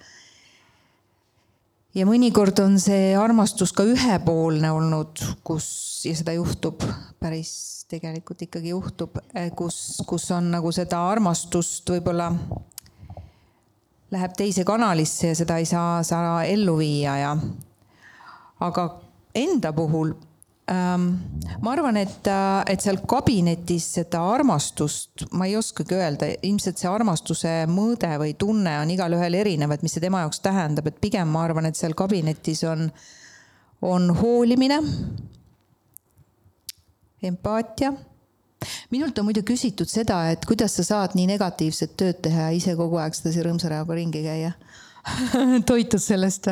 ja 1.96 2.06
mõnikord 2.06 2.60
on 2.64 2.80
see 2.82 3.16
armastus 3.18 3.74
ka 3.74 3.86
ühepoolne 3.86 4.72
olnud, 4.72 5.22
kus 5.44 5.68
ja 6.06 6.16
seda 6.18 6.34
juhtub 6.38 6.84
päris 7.20 7.86
tegelikult 7.88 8.42
ikkagi 8.44 8.74
juhtub, 8.74 9.20
kus, 9.56 10.02
kus 10.08 10.32
on 10.36 10.52
nagu 10.52 10.72
seda 10.76 11.00
armastust 11.08 11.90
võib-olla 11.90 12.32
läheb 14.12 14.36
teise 14.38 14.64
kanalisse 14.68 15.32
ja 15.32 15.36
seda 15.36 15.58
ei 15.62 15.66
saa, 15.66 16.04
saa 16.04 16.44
ellu 16.48 16.78
viia 16.80 17.18
ja 17.22 17.32
aga 18.60 18.88
enda 19.36 19.74
puhul 19.74 20.14
ma 20.68 21.72
arvan, 21.72 21.96
et, 21.98 22.28
äh, 22.28 22.64
et 22.74 22.84
seal 22.84 22.98
kabinetis 23.08 23.86
seda 24.00 24.20
armastust 24.34 25.24
ma 25.32 25.48
ei 25.48 25.56
oskagi 25.56 25.96
öelda, 25.96 26.28
ilmselt 26.44 26.82
see 26.82 26.90
armastuse 26.92 27.54
mõõde 27.72 28.10
või 28.20 28.34
tunne 28.40 28.74
on 28.82 28.92
igalühel 28.92 29.40
erinev, 29.40 29.72
et 29.72 29.86
mis 29.86 29.96
see 29.96 30.04
tema 30.04 30.26
jaoks 30.26 30.42
tähendab, 30.44 30.90
et 30.90 31.00
pigem 31.00 31.32
ma 31.32 31.46
arvan, 31.48 31.70
et 31.70 31.80
seal 31.80 31.96
kabinetis 31.96 32.66
on, 32.68 32.90
on 33.82 34.10
hoolimine, 34.20 34.82
empaatia. 37.24 37.94
minult 38.92 39.20
on 39.20 39.30
muidu 39.30 39.46
küsitud 39.48 39.88
seda, 39.88 40.20
et 40.34 40.44
kuidas 40.46 40.76
sa 40.76 40.84
saad 40.84 41.16
nii 41.16 41.30
negatiivset 41.32 41.96
tööd 41.96 42.20
teha 42.28 42.50
ja 42.50 42.60
ise 42.60 42.76
kogu 42.76 43.00
aeg 43.00 43.16
sedasi 43.16 43.48
rõõmsa 43.48 43.72
näoga 43.72 43.96
ringi 43.96 44.26
käia. 44.26 44.52
Toitud 45.70 46.04
sellest, 46.04 46.52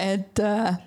et 0.00 0.40
äh, 0.40 0.80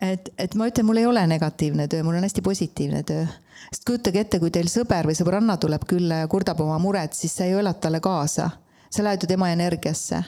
et, 0.00 0.28
et 0.38 0.54
ma 0.54 0.68
ütlen, 0.68 0.86
mul 0.86 1.00
ei 1.00 1.06
ole 1.06 1.26
negatiivne 1.26 1.88
töö, 1.88 2.04
mul 2.04 2.18
on 2.18 2.26
hästi 2.26 2.42
positiivne 2.42 3.02
töö. 3.02 3.26
sest 3.70 3.86
kujutage 3.88 4.20
ette, 4.20 4.40
kui 4.40 4.50
teil 4.50 4.68
sõber 4.70 5.08
või 5.08 5.16
sõbranna 5.18 5.56
tuleb 5.60 5.86
külla 5.88 6.22
ja 6.22 6.28
kurdab 6.28 6.60
oma 6.60 6.78
muret, 6.82 7.14
siis 7.16 7.36
sa 7.36 7.46
ju 7.48 7.58
elad 7.58 7.80
talle 7.80 8.00
kaasa. 8.00 8.50
sa 8.90 9.04
lähed 9.04 9.22
ju 9.22 9.28
tema 9.28 9.50
energiasse. 9.50 10.22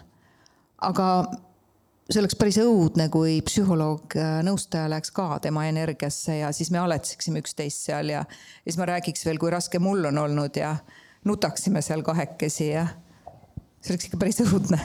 aga 0.79 1.09
see 2.09 2.21
oleks 2.23 2.37
päris 2.41 2.57
õudne, 2.63 3.09
kui 3.13 3.41
psühholoog, 3.45 4.17
äh, 4.17 4.39
nõustaja 4.47 4.89
läheks 4.89 5.11
ka 5.11 5.39
tema 5.45 5.67
energiasse 5.69 6.39
ja 6.39 6.53
siis 6.53 6.71
me 6.71 6.79
aletsiksime 6.79 7.43
üksteist 7.45 7.85
seal 7.85 8.09
ja 8.09 8.25
siis 8.65 8.79
ma 8.81 8.87
räägiks 8.89 9.27
veel, 9.27 9.39
kui 9.39 9.51
raske 9.51 9.79
mul 9.79 10.09
on 10.09 10.19
olnud 10.19 10.57
ja 10.57 10.77
nutaksime 11.25 11.83
seal 11.83 12.03
kahekesi 12.03 12.71
ja 12.71 12.87
see 13.81 13.95
oleks 13.95 14.09
ikka 14.09 14.19
päris 14.21 14.41
õudne. 14.43 14.79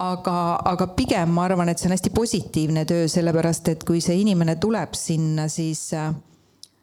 aga, 0.00 0.36
aga 0.70 0.86
pigem 0.96 1.34
ma 1.34 1.48
arvan, 1.48 1.70
et 1.70 1.80
see 1.80 1.88
on 1.90 1.96
hästi 1.96 2.12
positiivne 2.14 2.84
töö, 2.88 3.08
sellepärast 3.10 3.72
et 3.72 3.84
kui 3.86 4.02
see 4.04 4.20
inimene 4.22 4.56
tuleb 4.62 4.94
sinna, 4.98 5.48
siis 5.52 5.88
äh, 5.98 6.12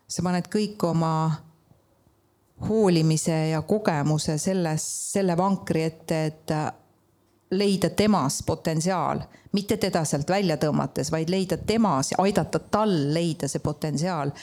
sa 0.08 0.26
paned 0.26 0.52
kõik 0.52 0.84
oma 0.88 1.14
hoolimise 2.68 3.38
ja 3.54 3.64
kogemuse 3.66 4.38
selles, 4.38 4.86
selle 5.16 5.38
vankri 5.38 5.86
ette, 5.88 6.24
et 6.32 6.56
äh, 6.56 6.68
leida 7.52 7.92
temas 7.96 8.42
potentsiaal, 8.48 9.24
mitte 9.56 9.78
teda 9.82 10.04
sealt 10.08 10.30
välja 10.32 10.56
tõmmates, 10.60 11.12
vaid 11.12 11.32
leida 11.32 11.58
temas 11.58 12.14
aidata 12.22 12.62
tal 12.72 12.94
leida 13.14 13.50
see 13.52 13.64
potentsiaal. 13.64 14.36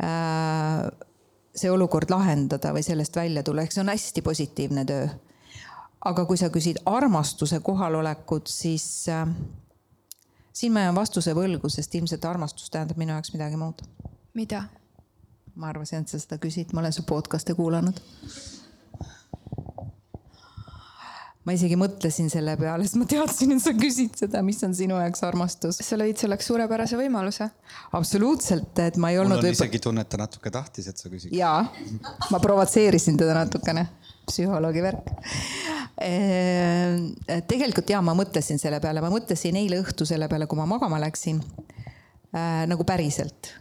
Äh, 0.00 0.84
see 1.50 1.66
olukord 1.72 2.12
lahendada 2.12 2.70
või 2.72 2.84
sellest 2.86 3.16
välja 3.18 3.42
tulla, 3.42 3.64
ehk 3.66 3.74
see 3.74 3.82
on 3.82 3.90
hästi 3.90 4.22
positiivne 4.22 4.84
töö 4.86 5.08
aga 6.04 6.24
kui 6.24 6.38
sa 6.40 6.48
küsid 6.52 6.80
armastuse 6.86 7.60
kohalolekut, 7.60 8.46
siis 8.46 9.08
äh, 9.08 9.28
siin 10.52 10.72
ma 10.72 10.86
jään 10.86 10.94
vastuse 10.94 11.34
võlgu, 11.36 11.68
sest 11.68 11.94
ilmselt 11.94 12.24
armastus 12.24 12.70
tähendab 12.70 13.00
minu 13.00 13.12
jaoks 13.16 13.34
midagi 13.36 13.60
muud. 13.60 13.82
mida? 14.34 14.64
ma 15.54 15.68
arvasin, 15.68 16.04
et 16.04 16.08
sa 16.08 16.18
seda 16.18 16.38
küsid, 16.40 16.72
ma 16.72 16.80
olen 16.80 16.92
su 16.94 17.02
podcast'e 17.02 17.54
kuulanud. 17.54 17.98
Ma 21.50 21.56
isegi 21.56 21.78
mõtlesin 21.80 22.30
selle 22.30 22.54
peale, 22.60 22.86
sest 22.86 23.00
ma 23.00 23.08
teadsin, 23.10 23.56
et 23.56 23.64
sa 23.64 23.74
küsid 23.74 24.14
seda, 24.22 24.44
mis 24.46 24.62
on 24.66 24.76
sinu 24.78 25.00
jaoks 25.02 25.24
armastus. 25.26 25.80
sa 25.82 25.98
lõid 25.98 26.20
selleks 26.22 26.46
suurepärase 26.46 27.00
võimaluse. 27.00 27.50
absoluutselt, 27.98 28.78
et 28.86 29.00
ma 29.02 29.10
ei 29.10 29.18
olnud. 29.18 29.36
mul 29.36 29.42
on 29.42 29.50
võib... 29.50 29.58
isegi 29.58 29.82
tunne, 29.82 30.06
et 30.06 30.12
ta 30.12 30.22
natuke 30.22 30.54
tahtis, 30.54 30.88
et 30.92 31.02
sa 31.02 31.10
küsiksid. 31.10 31.36
jaa, 31.36 31.66
ma 32.30 32.42
provotseerisin 32.42 33.18
teda 33.20 33.34
natukene, 33.42 33.88
psühholoogi 34.30 34.86
värk 34.86 35.14
Ehm, 36.00 37.10
tegelikult 37.44 37.90
ja 37.92 37.98
ma 38.00 38.14
mõtlesin 38.16 38.60
selle 38.60 38.78
peale, 38.80 39.02
ma 39.04 39.10
mõtlesin 39.12 39.56
eile 39.60 39.82
õhtu 39.82 40.06
selle 40.08 40.30
peale, 40.32 40.46
kui 40.48 40.56
ma 40.56 40.64
magama 40.68 41.00
läksin 41.02 41.42
äh,. 42.32 42.64
nagu 42.70 42.86
päriselt. 42.88 43.52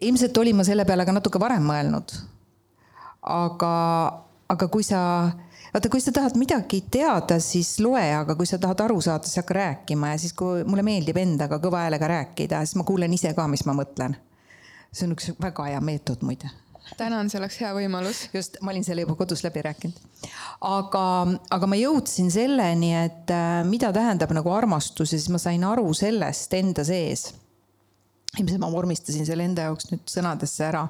ilmselt 0.00 0.36
olin 0.38 0.56
ma 0.58 0.64
selle 0.66 0.84
peale 0.84 1.06
ka 1.06 1.14
natuke 1.14 1.38
varem 1.38 1.62
mõelnud. 1.70 2.16
aga, 3.30 3.74
aga 4.50 4.68
kui 4.68 4.82
sa, 4.82 5.30
vaata, 5.74 5.90
kui 5.90 6.00
sa 6.00 6.12
tahad 6.14 6.38
midagi 6.38 6.84
teada, 6.90 7.40
siis 7.42 7.76
loe, 7.82 8.04
aga 8.14 8.36
kui 8.38 8.46
sa 8.46 8.60
tahad 8.62 8.84
aru 8.86 9.00
saada, 9.04 9.26
siis 9.26 9.42
hakka 9.42 9.58
rääkima 9.58 10.14
ja 10.14 10.20
siis, 10.22 10.34
kui 10.38 10.64
mulle 10.68 10.86
meeldib 10.86 11.18
endaga 11.20 11.58
kõva 11.62 11.84
häälega 11.84 12.10
rääkida, 12.14 12.62
siis 12.64 12.78
ma 12.78 12.86
kuulen 12.86 13.16
ise 13.16 13.34
ka, 13.34 13.48
mis 13.50 13.66
ma 13.66 13.76
mõtlen. 13.76 14.16
see 14.94 15.08
on 15.08 15.16
üks 15.16 15.32
väga 15.42 15.72
hea 15.72 15.80
meetod 15.82 16.22
muide 16.22 16.52
tänan, 16.96 17.30
see 17.30 17.38
oleks 17.40 17.56
hea 17.62 17.70
võimalus. 17.74 18.24
just, 18.34 18.58
ma 18.62 18.72
olin 18.72 18.84
selle 18.84 19.04
juba 19.04 19.16
kodus 19.18 19.44
läbi 19.44 19.62
rääkinud. 19.64 20.00
aga, 20.68 21.04
aga 21.56 21.70
ma 21.70 21.78
jõudsin 21.78 22.30
selleni, 22.32 22.92
et 23.04 23.32
äh, 23.32 23.62
mida 23.68 23.92
tähendab 23.94 24.34
nagu 24.36 24.52
armastus 24.52 25.12
ja 25.12 25.18
siis 25.18 25.30
ma 25.32 25.40
sain 25.42 25.64
aru 25.64 25.92
sellest 25.96 26.54
enda 26.54 26.84
sees. 26.84 27.32
ilmselt 28.38 28.60
ma 28.60 28.70
vormistasin 28.72 29.26
selle 29.26 29.46
enda 29.48 29.70
jaoks 29.70 29.90
nüüd 29.92 30.04
sõnadesse 30.10 30.68
ära. 30.68 30.86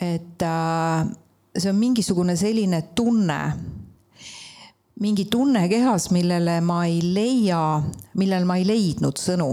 et 0.00 0.46
äh, 0.46 1.10
see 1.56 1.70
on 1.72 1.80
mingisugune 1.80 2.36
selline 2.38 2.82
tunne, 2.94 3.40
mingi 5.00 5.24
tunne 5.32 5.66
kehas, 5.68 6.10
millele 6.12 6.60
ma 6.60 6.84
ei 6.86 7.00
leia, 7.02 7.82
millele 8.14 8.44
ma 8.44 8.56
ei 8.60 8.66
leidnud 8.68 9.18
sõnu 9.18 9.52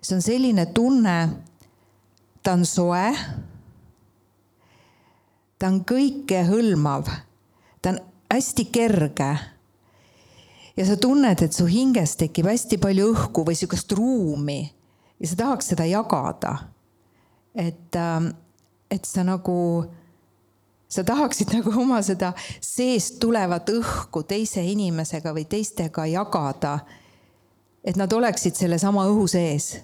see 0.00 0.16
on 0.16 0.22
selline 0.22 0.66
tunne, 0.66 1.28
ta 2.42 2.52
on 2.52 2.64
soe. 2.66 3.12
ta 5.58 5.66
on 5.66 5.80
kõikehõlmav, 5.82 7.08
ta 7.82 7.90
on 7.90 7.98
hästi 8.30 8.68
kerge. 8.72 9.30
ja 10.76 10.86
sa 10.86 10.96
tunned, 10.96 11.42
et 11.42 11.52
su 11.52 11.66
hinges 11.66 12.16
tekib 12.16 12.46
hästi 12.46 12.78
palju 12.78 13.12
õhku 13.12 13.44
või 13.44 13.58
sihukest 13.58 13.92
ruumi 13.92 14.60
ja 15.18 15.26
sa 15.28 15.36
tahaks 15.36 15.72
seda 15.74 15.84
jagada. 15.84 16.58
et, 17.54 17.96
ähm, 17.96 18.30
et 18.90 19.04
sa 19.04 19.24
nagu, 19.24 19.84
sa 20.88 21.04
tahaksid 21.04 21.52
nagu 21.52 21.72
oma 21.80 22.00
seda 22.02 22.32
seest 22.60 23.18
tulevat 23.20 23.68
õhku 23.72 24.24
teise 24.28 24.64
inimesega 24.64 25.34
või 25.36 25.44
teistega 25.48 26.06
jagada. 26.08 26.78
et 27.84 27.96
nad 27.96 28.12
oleksid 28.12 28.56
sellesama 28.56 29.04
õhu 29.08 29.28
sees. 29.28 29.76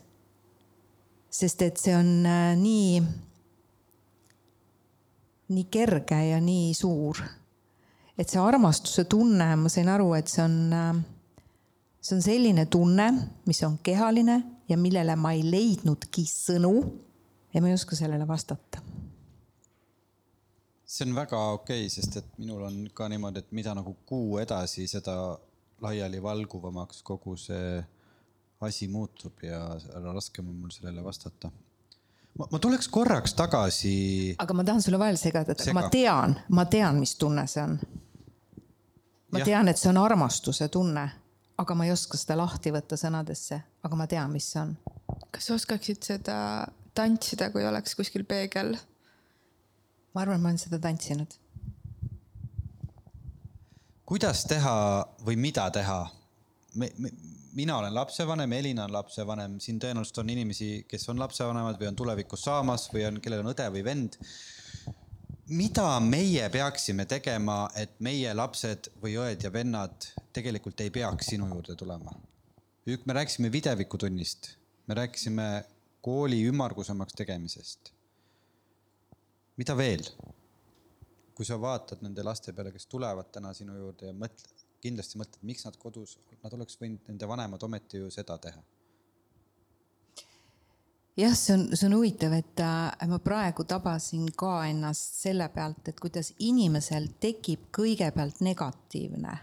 sest 1.31 1.63
et 1.63 1.77
see 1.77 1.95
on 1.97 2.27
äh, 2.27 2.57
nii, 2.57 3.03
nii 5.49 5.65
kerge 5.71 6.21
ja 6.31 6.41
nii 6.41 6.75
suur. 6.75 7.21
et 8.19 8.29
see 8.29 8.41
armastuse 8.41 9.05
tunne, 9.05 9.57
ma 9.57 9.69
sain 9.69 9.89
aru, 9.89 10.15
et 10.15 10.29
see 10.29 10.43
on, 10.45 10.73
äh, 10.73 11.05
see 12.01 12.17
on 12.17 12.23
selline 12.23 12.67
tunne, 12.67 13.13
mis 13.47 13.63
on 13.63 13.79
kehaline 13.83 14.43
ja 14.69 14.77
millele 14.77 15.17
ma 15.17 15.33
ei 15.37 15.45
leidnudki 15.45 16.25
sõnu 16.25 16.77
ja 17.55 17.61
ma 17.61 17.69
ei 17.69 17.75
oska 17.77 17.97
sellele 17.97 18.29
vastata. 18.29 18.84
See 20.95 21.09
on 21.09 21.17
väga 21.17 21.41
okei 21.57 21.87
okay,, 21.87 21.91
sest 21.91 22.21
et 22.21 22.39
minul 22.39 22.63
on 22.69 22.79
ka 22.95 23.09
niimoodi, 23.11 23.43
et 23.43 23.53
mida 23.57 23.75
nagu 23.75 23.97
kuu 24.07 24.39
edasi, 24.43 24.87
seda 24.91 25.17
laialivalguvamaks 25.83 27.03
kogu 27.03 27.37
see 27.41 27.83
asi 28.65 28.89
muutub 28.89 29.43
ja 29.45 29.61
raskem 30.13 30.49
on 30.49 30.61
mul 30.63 30.71
sellele 30.73 31.03
vastata. 31.05 31.51
ma, 32.39 32.47
ma 32.51 32.59
tuleks 32.63 32.89
korraks 32.89 33.35
tagasi. 33.35 33.97
aga 34.39 34.55
ma 34.55 34.65
tahan 34.65 34.83
sulle 34.83 35.03
vahele 35.03 35.21
segada, 35.21 35.53
et 35.53 35.67
Sega. 35.67 35.81
ma 35.81 35.91
tean, 35.91 36.39
ma 36.49 36.65
tean, 36.65 37.03
mis 37.03 37.17
tunne 37.19 37.47
see 37.51 37.67
on. 37.67 37.77
ma 39.35 39.43
ja. 39.43 39.51
tean, 39.51 39.69
et 39.69 39.81
see 39.81 39.91
on 39.91 40.01
armastuse 40.05 40.69
tunne 40.69 41.09
aga 41.59 41.75
ma 41.75 41.87
ei 41.87 41.93
oska 41.95 42.19
seda 42.19 42.37
lahti 42.39 42.73
võtta 42.75 42.99
sõnadesse, 42.99 43.61
aga 43.87 43.99
ma 43.99 44.07
tean, 44.11 44.33
mis 44.35 44.47
see 44.53 44.63
on. 44.63 44.75
kas 45.35 45.49
sa 45.49 45.59
oskaksid 45.59 46.03
seda 46.07 46.39
tantsida, 46.95 47.51
kui 47.55 47.67
oleks 47.67 47.95
kuskil 47.99 48.27
peegel? 48.29 48.75
Ma 50.15 50.23
arvan, 50.23 50.41
ma 50.41 50.53
olen 50.53 50.61
seda 50.63 50.79
tantsinud. 50.79 51.39
kuidas 54.07 54.45
teha 54.51 54.75
või 55.27 55.37
mida 55.41 55.69
teha? 55.75 56.01
me, 56.75 56.91
me, 56.99 57.11
mina 57.55 57.79
olen 57.79 57.95
lapsevanem, 57.95 58.53
Elina 58.53 58.85
on 58.85 58.93
lapsevanem, 58.93 59.61
siin 59.61 59.79
tõenäoliselt 59.83 60.19
on 60.23 60.31
inimesi, 60.31 60.85
kes 60.89 61.09
on 61.09 61.23
lapsevanemad 61.23 61.79
või 61.81 61.93
on 61.93 61.97
tulevikus 61.97 62.45
saamas 62.47 62.89
või 62.93 63.07
on, 63.09 63.21
kellel 63.23 63.45
on 63.45 63.53
õde 63.55 63.71
või 63.75 63.85
vend 63.87 64.19
mida 65.49 66.01
meie 66.01 66.49
peaksime 66.51 67.05
tegema, 67.09 67.69
et 67.77 67.99
meie 68.05 68.33
lapsed 68.35 68.91
või 69.03 69.17
õed 69.21 69.45
ja 69.45 69.53
vennad 69.53 70.09
tegelikult 70.33 70.81
ei 70.81 70.91
peaks 70.91 71.33
sinu 71.35 71.49
juurde 71.53 71.77
tulema? 71.77 72.15
me 72.85 73.13
rääkisime 73.17 73.49
videokutunnist, 73.53 74.51
me 74.87 74.95
rääkisime 74.95 75.65
kooli 76.05 76.43
ümmargusemaks 76.45 77.17
tegemisest. 77.17 77.94
Mida 79.57 79.77
veel? 79.79 80.07
kui 81.35 81.47
sa 81.47 81.57
vaatad 81.59 82.03
nende 82.07 82.23
laste 82.23 82.53
peale, 82.55 82.71
kes 82.71 82.87
tulevad 82.87 83.33
täna 83.35 83.51
sinu 83.55 83.75
juurde 83.75 84.07
ja 84.07 84.15
mõtle, 84.15 84.53
kindlasti 84.85 85.19
mõtled, 85.19 85.43
miks 85.43 85.65
nad 85.67 85.77
kodus, 85.83 86.13
nad 86.45 86.55
oleks 86.55 86.79
võinud, 86.79 87.03
nende 87.09 87.27
vanemad 87.27 87.63
ometi 87.67 87.99
ju 87.99 88.11
seda 88.15 88.37
teha 88.39 88.63
jah, 91.17 91.35
see 91.35 91.55
on, 91.55 91.65
see 91.77 91.89
on 91.89 91.97
huvitav, 91.99 92.35
et 92.37 92.63
äh, 92.63 93.09
ma 93.11 93.19
praegu 93.23 93.67
tabasin 93.69 94.29
ka 94.37 94.65
ennast 94.69 95.21
selle 95.23 95.49
pealt, 95.55 95.89
et 95.91 96.01
kuidas 96.01 96.33
inimesel 96.43 97.11
tekib 97.23 97.69
kõigepealt 97.75 98.43
negatiivne, 98.45 99.37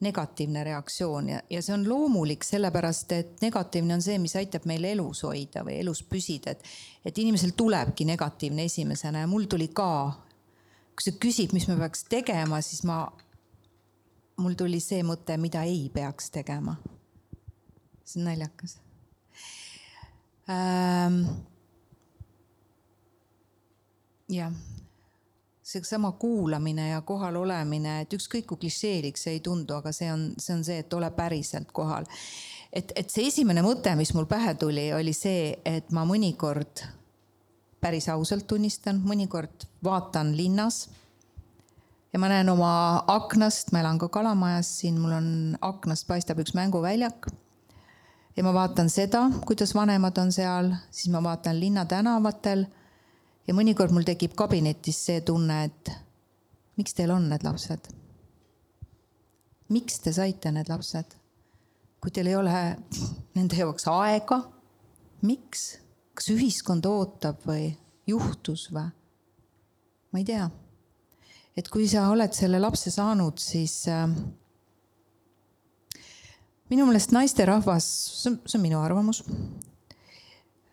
negatiivne 0.00 0.64
reaktsioon 0.64 1.28
ja, 1.28 1.40
ja 1.50 1.62
see 1.62 1.74
on 1.74 1.88
loomulik, 1.88 2.44
sellepärast 2.46 3.12
et 3.16 3.42
negatiivne 3.42 3.96
on 3.96 4.02
see, 4.02 4.18
mis 4.22 4.36
aitab 4.38 4.66
meil 4.70 4.84
elus 4.86 5.24
hoida 5.26 5.64
või 5.66 5.80
elus 5.82 6.04
püsida, 6.06 6.54
et, 6.54 6.62
et 7.04 7.18
inimesel 7.18 7.56
tulebki 7.58 8.06
negatiivne 8.06 8.68
esimesena 8.68 9.24
ja 9.24 9.30
mul 9.30 9.48
tuli 9.50 9.68
ka. 9.74 9.90
kui 10.94 11.06
sa 11.06 11.14
küsid, 11.18 11.54
mis 11.54 11.68
me 11.70 11.76
peaks 11.78 12.04
tegema, 12.10 12.60
siis 12.62 12.84
ma, 12.86 13.04
mul 14.38 14.54
tuli 14.58 14.80
see 14.82 15.02
mõte, 15.06 15.36
mida 15.38 15.62
ei 15.66 15.90
peaks 15.94 16.30
tegema. 16.30 16.76
see 18.04 18.22
on 18.22 18.30
naljakas 18.30 18.78
ähm,. 20.48 21.22
jah, 24.28 24.52
seesama 25.68 26.12
kuulamine 26.20 26.88
ja 26.88 27.00
kohal 27.04 27.36
olemine, 27.36 28.00
et 28.02 28.14
ükskõik 28.16 28.46
kui 28.48 28.62
klišeelik 28.64 29.18
see 29.20 29.36
ei 29.36 29.42
tundu, 29.44 29.76
aga 29.76 29.92
see 29.92 30.08
on, 30.12 30.30
see 30.40 30.54
on 30.56 30.62
see, 30.64 30.78
et 30.80 30.94
ole 30.96 31.10
päriselt 31.16 31.72
kohal. 31.76 32.08
et, 32.72 32.92
et 32.96 33.10
see 33.10 33.26
esimene 33.28 33.64
mõte, 33.64 33.92
mis 33.96 34.14
mul 34.16 34.28
pähe 34.30 34.54
tuli, 34.60 34.88
oli 34.96 35.12
see, 35.16 35.58
et 35.64 35.92
ma 35.92 36.06
mõnikord 36.08 36.84
päris 37.80 38.08
ausalt 38.08 38.46
tunnistan, 38.48 39.02
mõnikord 39.04 39.68
vaatan 39.84 40.32
linnas 40.36 40.88
ja 42.12 42.18
ma 42.18 42.30
näen 42.32 42.48
oma 42.48 43.04
aknast, 43.06 43.72
ma 43.72 43.82
elan 43.84 44.00
ka 44.00 44.08
Kalamajas, 44.08 44.72
siin 44.80 44.98
mul 45.00 45.14
on 45.18 45.28
aknast 45.60 46.08
paistab 46.08 46.40
üks 46.42 46.56
mänguväljak 46.56 47.28
ja 48.36 48.44
ma 48.46 48.54
vaatan 48.54 48.90
seda, 48.90 49.26
kuidas 49.46 49.74
vanemad 49.74 50.18
on 50.22 50.32
seal, 50.32 50.72
siis 50.90 51.12
ma 51.12 51.22
vaatan 51.22 51.60
linnatänavatel. 51.60 52.66
Ja 53.48 53.56
mõnikord 53.56 53.94
mul 53.96 54.04
tekib 54.06 54.36
kabinetis 54.38 55.00
see 55.08 55.22
tunne, 55.24 55.62
et 55.70 55.92
miks 56.78 56.94
teil 56.96 57.14
on 57.14 57.30
need 57.30 57.46
lapsed? 57.46 57.88
miks 59.72 59.98
te 60.04 60.12
saite 60.16 60.52
need 60.52 60.68
lapsed? 60.70 61.16
kui 61.98 62.12
teil 62.14 62.30
ei 62.30 62.36
ole 62.38 62.54
nende 63.36 63.58
jaoks 63.58 63.88
aega, 63.90 64.42
miks? 65.26 65.78
kas 66.14 66.32
ühiskond 66.34 66.86
ootab 66.88 67.42
või 67.48 67.70
juhtus 68.10 68.68
või? 68.74 68.88
ma 70.12 70.20
ei 70.20 70.26
tea. 70.28 70.48
et 71.56 71.72
kui 71.72 71.88
sa 71.90 72.08
oled 72.12 72.36
selle 72.36 72.60
lapse 72.60 72.92
saanud, 72.94 73.40
siis 73.42 73.80
äh, 73.90 74.06
minu 76.68 76.86
meelest 76.88 77.12
naisterahvas, 77.16 77.88
see 78.22 78.32
on, 78.32 78.40
see 78.44 78.60
on 78.60 78.64
minu 78.64 78.80
arvamus. 78.82 79.22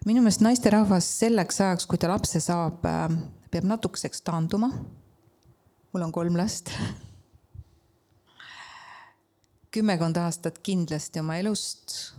Minu 0.06 0.22
meelest 0.22 0.44
naisterahvas 0.46 1.08
selleks 1.20 1.62
ajaks, 1.62 1.88
kui 1.90 1.98
ta 1.98 2.12
lapse 2.12 2.40
saab, 2.40 2.86
äh, 2.86 3.10
peab 3.52 3.66
natukeseks 3.66 4.22
taanduma. 4.22 4.70
mul 5.94 6.04
on 6.04 6.12
kolm 6.12 6.38
last. 6.38 6.70
kümmekond 9.76 10.18
aastat 10.18 10.60
kindlasti 10.64 11.20
oma 11.20 11.36
elust 11.36 12.14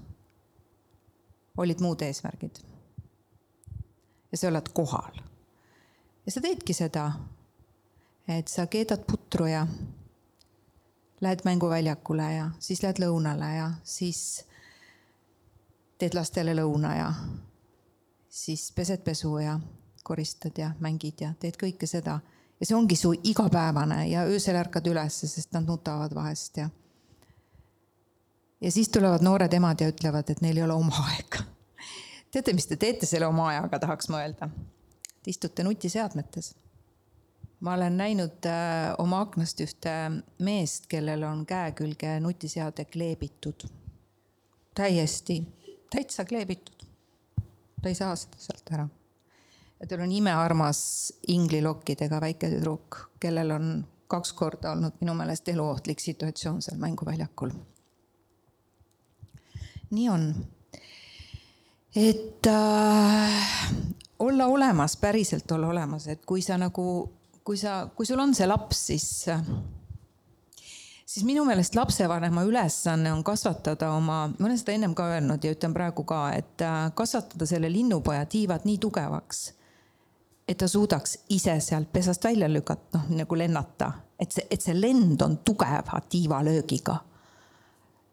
olid 1.56 1.80
muud 1.80 2.02
eesmärgid. 2.02 2.58
ja 4.32 4.38
sa 4.38 4.48
oled 4.48 4.68
kohal. 4.74 5.22
ja 6.26 6.32
sa 6.32 6.40
teedki 6.40 6.74
seda, 6.74 7.12
et 8.28 8.48
sa 8.48 8.66
keedad 8.66 9.06
putru 9.06 9.46
ja 9.46 9.66
lähed 11.20 11.40
mänguväljakule 11.44 12.32
ja 12.34 12.50
siis 12.58 12.82
lähed 12.82 13.00
lõunale 13.00 13.54
ja 13.56 13.70
siis 13.84 14.44
teed 15.98 16.14
lastele 16.14 16.54
lõuna 16.54 16.96
ja 16.96 17.12
siis 18.36 18.72
pesed 18.76 19.00
pesu 19.04 19.38
ja 19.38 19.58
koristad 20.04 20.58
ja 20.58 20.70
mängid 20.80 21.22
ja 21.24 21.32
teed 21.40 21.56
kõike 21.60 21.88
seda. 21.88 22.18
ja 22.60 22.66
see 22.66 22.76
ongi 22.76 22.96
su 22.96 23.12
igapäevane 23.12 24.06
ja 24.08 24.24
öösel 24.28 24.56
ärkad 24.56 24.86
ülesse, 24.86 25.28
sest 25.28 25.52
nad 25.56 25.66
nutavad 25.68 26.14
vahest 26.14 26.56
ja. 26.56 26.68
ja 28.60 28.72
siis 28.72 28.88
tulevad 28.88 29.24
noored 29.24 29.52
emad 29.52 29.80
ja 29.80 29.88
ütlevad, 29.92 30.30
et 30.30 30.44
neil 30.44 30.60
ei 30.60 30.66
ole 30.68 30.76
oma 30.76 31.02
aega. 31.08 31.42
teate, 32.32 32.52
mis 32.52 32.68
te 32.68 32.76
teete 32.76 33.08
selle 33.08 33.26
oma 33.26 33.48
ajaga, 33.54 33.80
tahaks 33.86 34.12
ma 34.12 34.22
öelda? 34.24 34.50
Te 35.22 35.32
istute 35.32 35.64
nutiseadmetes 35.66 36.54
ma 37.60 37.74
olen 37.74 37.96
näinud 37.96 38.46
äh, 38.46 38.92
oma 38.98 39.20
aknast 39.24 39.60
ühte 39.64 39.92
meest, 40.44 40.86
kellel 40.92 41.24
on 41.24 41.46
käe 41.48 41.72
külge 41.72 42.18
nutiseade 42.20 42.84
kleebitud. 42.84 43.64
täiesti, 44.76 45.40
täitsa 45.90 46.24
kleebitud. 46.24 46.75
Ta 47.86 47.90
ei 47.90 47.94
saa 47.94 48.16
seda 48.18 48.40
sealt 48.42 48.70
ära. 48.74 48.88
ja 49.80 49.86
tal 49.86 50.00
on 50.02 50.12
imearmas 50.12 50.78
inglilokkidega 51.30 52.18
väike 52.20 52.48
tüdruk, 52.50 52.96
kellel 53.22 53.52
on 53.54 53.68
kaks 54.10 54.32
korda 54.32 54.72
olnud 54.74 54.96
minu 55.00 55.14
meelest 55.14 55.48
eluohtlik 55.52 56.02
situatsioon 56.02 56.58
seal 56.66 56.80
mänguväljakul. 56.82 57.54
nii 59.90 60.08
on. 60.10 60.26
et 61.94 62.50
äh, 62.50 63.46
olla 64.18 64.46
olemas, 64.46 64.96
päriselt 64.96 65.50
olla 65.50 65.68
olemas, 65.68 66.08
et 66.08 66.26
kui 66.26 66.42
sa 66.42 66.58
nagu 66.58 67.12
kui 67.44 67.56
sa, 67.56 67.84
kui 67.94 68.06
sul 68.06 68.18
on 68.18 68.34
see 68.34 68.46
laps, 68.50 68.86
siis, 68.90 69.08
siis 71.06 71.24
minu 71.24 71.44
meelest 71.44 71.74
lapsevanema 71.74 72.42
ülesanne 72.42 73.12
on 73.12 73.24
kasvatada 73.24 73.90
oma, 73.90 74.26
ma 74.38 74.46
olen 74.46 74.58
seda 74.58 74.74
ennem 74.74 74.94
ka 74.94 75.06
öelnud 75.14 75.44
ja 75.44 75.52
ütlen 75.54 75.74
praegu 75.74 76.04
ka, 76.04 76.30
et 76.34 76.62
äh, 76.62 76.90
kasvatada 76.94 77.46
selle 77.46 77.70
linnupoja 77.72 78.26
tiivad 78.26 78.66
nii 78.66 78.78
tugevaks, 78.82 79.44
et 80.48 80.58
ta 80.58 80.68
suudaks 80.68 81.18
ise 81.28 81.60
sealt 81.60 81.92
pesast 81.92 82.24
välja 82.24 82.50
lükata, 82.50 82.98
noh 82.98 83.22
nagu 83.22 83.38
lennata, 83.38 83.92
et 84.18 84.32
see, 84.32 84.46
et 84.50 84.62
see 84.62 84.74
lend 84.80 85.22
on 85.22 85.38
tugeva 85.44 86.02
tiivalöögiga. 86.08 86.98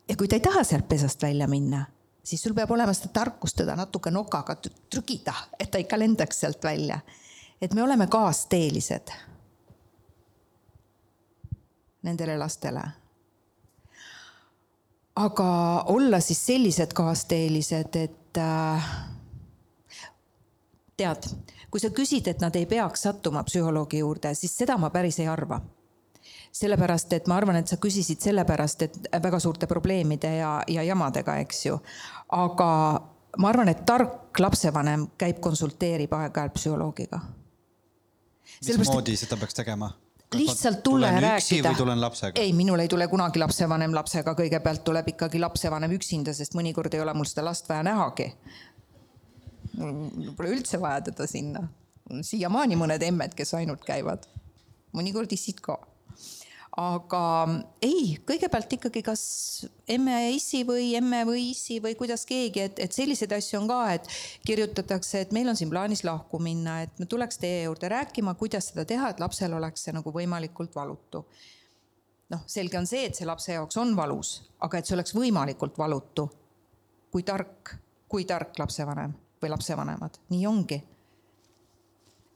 ja 0.09 0.15
kui 0.15 0.27
ta 0.27 0.35
ei 0.35 0.45
taha 0.45 0.63
sealt 0.63 0.87
pesast 0.87 1.21
välja 1.21 1.47
minna, 1.47 1.85
siis 2.23 2.43
sul 2.43 2.53
peab 2.53 2.71
olema 2.71 2.93
seda 2.93 3.13
tarkust 3.13 3.57
teda 3.57 3.75
natuke 3.75 4.11
nokaga 4.11 4.55
trügida, 4.89 5.33
et 5.59 5.71
ta 5.71 5.81
ikka 5.81 5.99
lendaks 5.99 6.39
sealt 6.45 6.63
välja. 6.63 6.99
et 7.61 7.73
me 7.73 7.83
oleme 7.83 8.07
kaasteelised 8.07 9.32
nendele 12.04 12.38
lastele. 12.38 12.82
aga 15.16 15.84
olla 15.93 16.20
siis 16.20 16.45
sellised 16.45 16.93
kaasteelised, 16.93 17.95
et 17.95 18.38
äh, 18.38 18.89
tead, 20.97 21.30
kui 21.72 21.80
sa 21.80 21.89
küsid, 21.89 22.28
et 22.28 22.41
nad 22.41 22.56
ei 22.56 22.66
peaks 22.66 23.01
sattuma 23.01 23.43
psühholoogi 23.43 23.99
juurde, 23.99 24.34
siis 24.34 24.58
seda 24.58 24.78
ma 24.78 24.89
päris 24.89 25.20
ei 25.20 25.28
arva 25.28 25.62
sellepärast, 26.54 27.14
et 27.14 27.28
ma 27.28 27.38
arvan, 27.38 27.58
et 27.60 27.68
sa 27.68 27.78
küsisid 27.82 28.22
sellepärast, 28.22 28.82
et 28.86 28.97
väga 29.24 29.39
suurte 29.41 29.68
probleemide 29.68 30.36
ja, 30.38 30.51
ja 30.68 30.84
jamadega, 30.86 31.38
eks 31.41 31.66
ju. 31.66 31.80
aga 32.30 32.70
ma 33.38 33.49
arvan, 33.49 33.72
et 33.74 33.82
tark 33.86 34.39
lapsevanem 34.39 35.08
käib, 35.18 35.41
konsulteerib 35.41 36.14
aeg-ajalt 36.14 36.58
psühholoogiga. 36.60 37.20
mismoodi 38.68 39.18
seda 39.18 39.38
peaks 39.38 39.58
tegema? 39.58 39.91
Lihtsalt 40.38 40.84
tulla 40.84 41.07
ja 41.07 41.21
rääkida. 41.21 41.71
ei, 42.36 42.53
minul 42.53 42.79
ei 42.79 42.88
tule 42.88 43.07
kunagi 43.07 43.39
lapsevanem 43.39 43.95
lapsega, 43.95 44.36
kõigepealt 44.39 44.84
tuleb 44.84 45.13
ikkagi 45.13 45.39
lapsevanem 45.39 45.95
üksinda, 45.97 46.34
sest 46.34 46.57
mõnikord 46.57 46.93
ei 46.93 47.01
ole 47.03 47.13
mul 47.13 47.29
seda 47.29 47.45
last 47.45 47.69
vaja 47.69 47.84
nähagi. 47.84 48.34
mul 49.77 50.34
pole 50.38 50.53
üldse 50.57 50.81
vaja 50.81 51.01
teda 51.09 51.27
sinna. 51.27 51.67
siiamaani 52.21 52.77
mõned 52.79 53.03
emmed, 53.03 53.34
kes 53.34 53.53
ainult 53.53 53.86
käivad. 53.86 54.27
mõnikord 54.93 55.31
issid 55.31 55.61
ka 55.61 55.79
aga 56.80 57.24
ei, 57.86 58.15
kõigepealt 58.26 58.71
ikkagi 58.78 59.03
kas 59.05 59.24
emme 59.93 60.15
ja 60.15 60.30
issi 60.34 60.63
või 60.65 60.93
emme 60.97 61.21
või 61.28 61.51
issi 61.51 61.78
või 61.84 61.93
kuidas 61.97 62.26
keegi, 62.26 62.63
et, 62.65 62.80
et 62.82 62.95
selliseid 62.95 63.36
asju 63.38 63.59
on 63.59 63.67
ka, 63.69 63.80
et 63.93 64.09
kirjutatakse, 64.47 65.21
et 65.21 65.36
meil 65.36 65.51
on 65.51 65.59
siin 65.59 65.69
plaanis 65.69 66.01
lahku 66.07 66.39
minna, 66.41 66.80
et 66.86 67.01
me 67.01 67.05
tuleks 67.09 67.38
teie 67.41 67.67
juurde 67.67 67.91
rääkima, 67.93 68.34
kuidas 68.39 68.71
seda 68.71 68.88
teha, 68.89 69.11
et 69.13 69.21
lapsel 69.21 69.53
oleks 69.53 69.86
see 69.86 69.93
nagu 69.93 70.13
võimalikult 70.15 70.74
valutu. 70.76 71.26
noh, 72.34 72.41
selge 72.49 72.80
on 72.80 72.88
see, 72.89 73.05
et 73.05 73.15
see 73.15 73.28
lapse 73.30 73.53
jaoks 73.53 73.78
on 73.78 73.93
valus, 73.95 74.39
aga 74.65 74.80
et 74.80 74.89
see 74.89 74.95
oleks 74.97 75.13
võimalikult 75.13 75.78
valutu. 75.78 76.30
kui 77.13 77.21
tark, 77.21 77.76
kui 78.09 78.26
tark 78.26 78.57
lapsevanem 78.57 79.13
või 79.43 79.53
lapsevanemad, 79.53 80.17
nii 80.34 80.47
ongi 80.49 80.82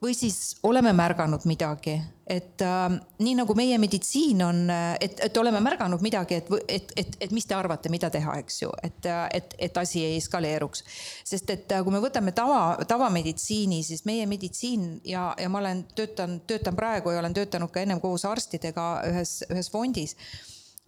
või 0.02 0.14
siis 0.14 0.58
oleme 0.64 0.92
märganud 0.94 1.46
midagi, 1.50 1.96
et 2.28 2.62
äh, 2.62 2.98
nii 3.24 3.34
nagu 3.40 3.56
meie 3.58 3.78
meditsiin 3.82 4.42
on, 4.46 4.60
äh, 4.70 4.94
et, 5.02 5.20
et 5.26 5.38
oleme 5.38 5.60
märganud 5.64 6.04
midagi, 6.06 6.38
et, 6.38 6.52
et, 6.68 6.94
et, 6.96 7.18
et 7.22 7.34
mis 7.34 7.46
te 7.46 7.56
arvate, 7.58 7.90
mida 7.90 8.10
teha, 8.14 8.36
eks 8.44 8.62
ju, 8.62 8.70
et, 8.84 9.00
äh, 9.10 9.24
et, 9.40 9.56
et 9.70 9.78
asi 9.82 10.04
ei 10.06 10.20
eskaleeruks. 10.20 10.84
sest 11.26 11.50
et 11.50 11.72
äh, 11.72 11.84
kui 11.84 11.96
me 11.96 12.02
võtame 12.04 12.34
tava, 12.38 12.78
tavameditsiini, 12.88 13.82
siis 13.84 14.06
meie 14.06 14.28
meditsiin 14.30 15.00
ja, 15.06 15.32
ja 15.40 15.50
ma 15.50 15.64
olen 15.64 15.86
töötan, 15.96 16.42
töötan 16.48 16.78
praegu 16.78 17.16
ja 17.16 17.24
olen 17.24 17.34
töötanud 17.34 17.74
ka 17.74 17.82
ennem 17.82 18.02
koos 18.04 18.26
arstidega 18.26 18.90
ühes, 19.10 19.40
ühes 19.50 19.72
fondis. 19.74 20.16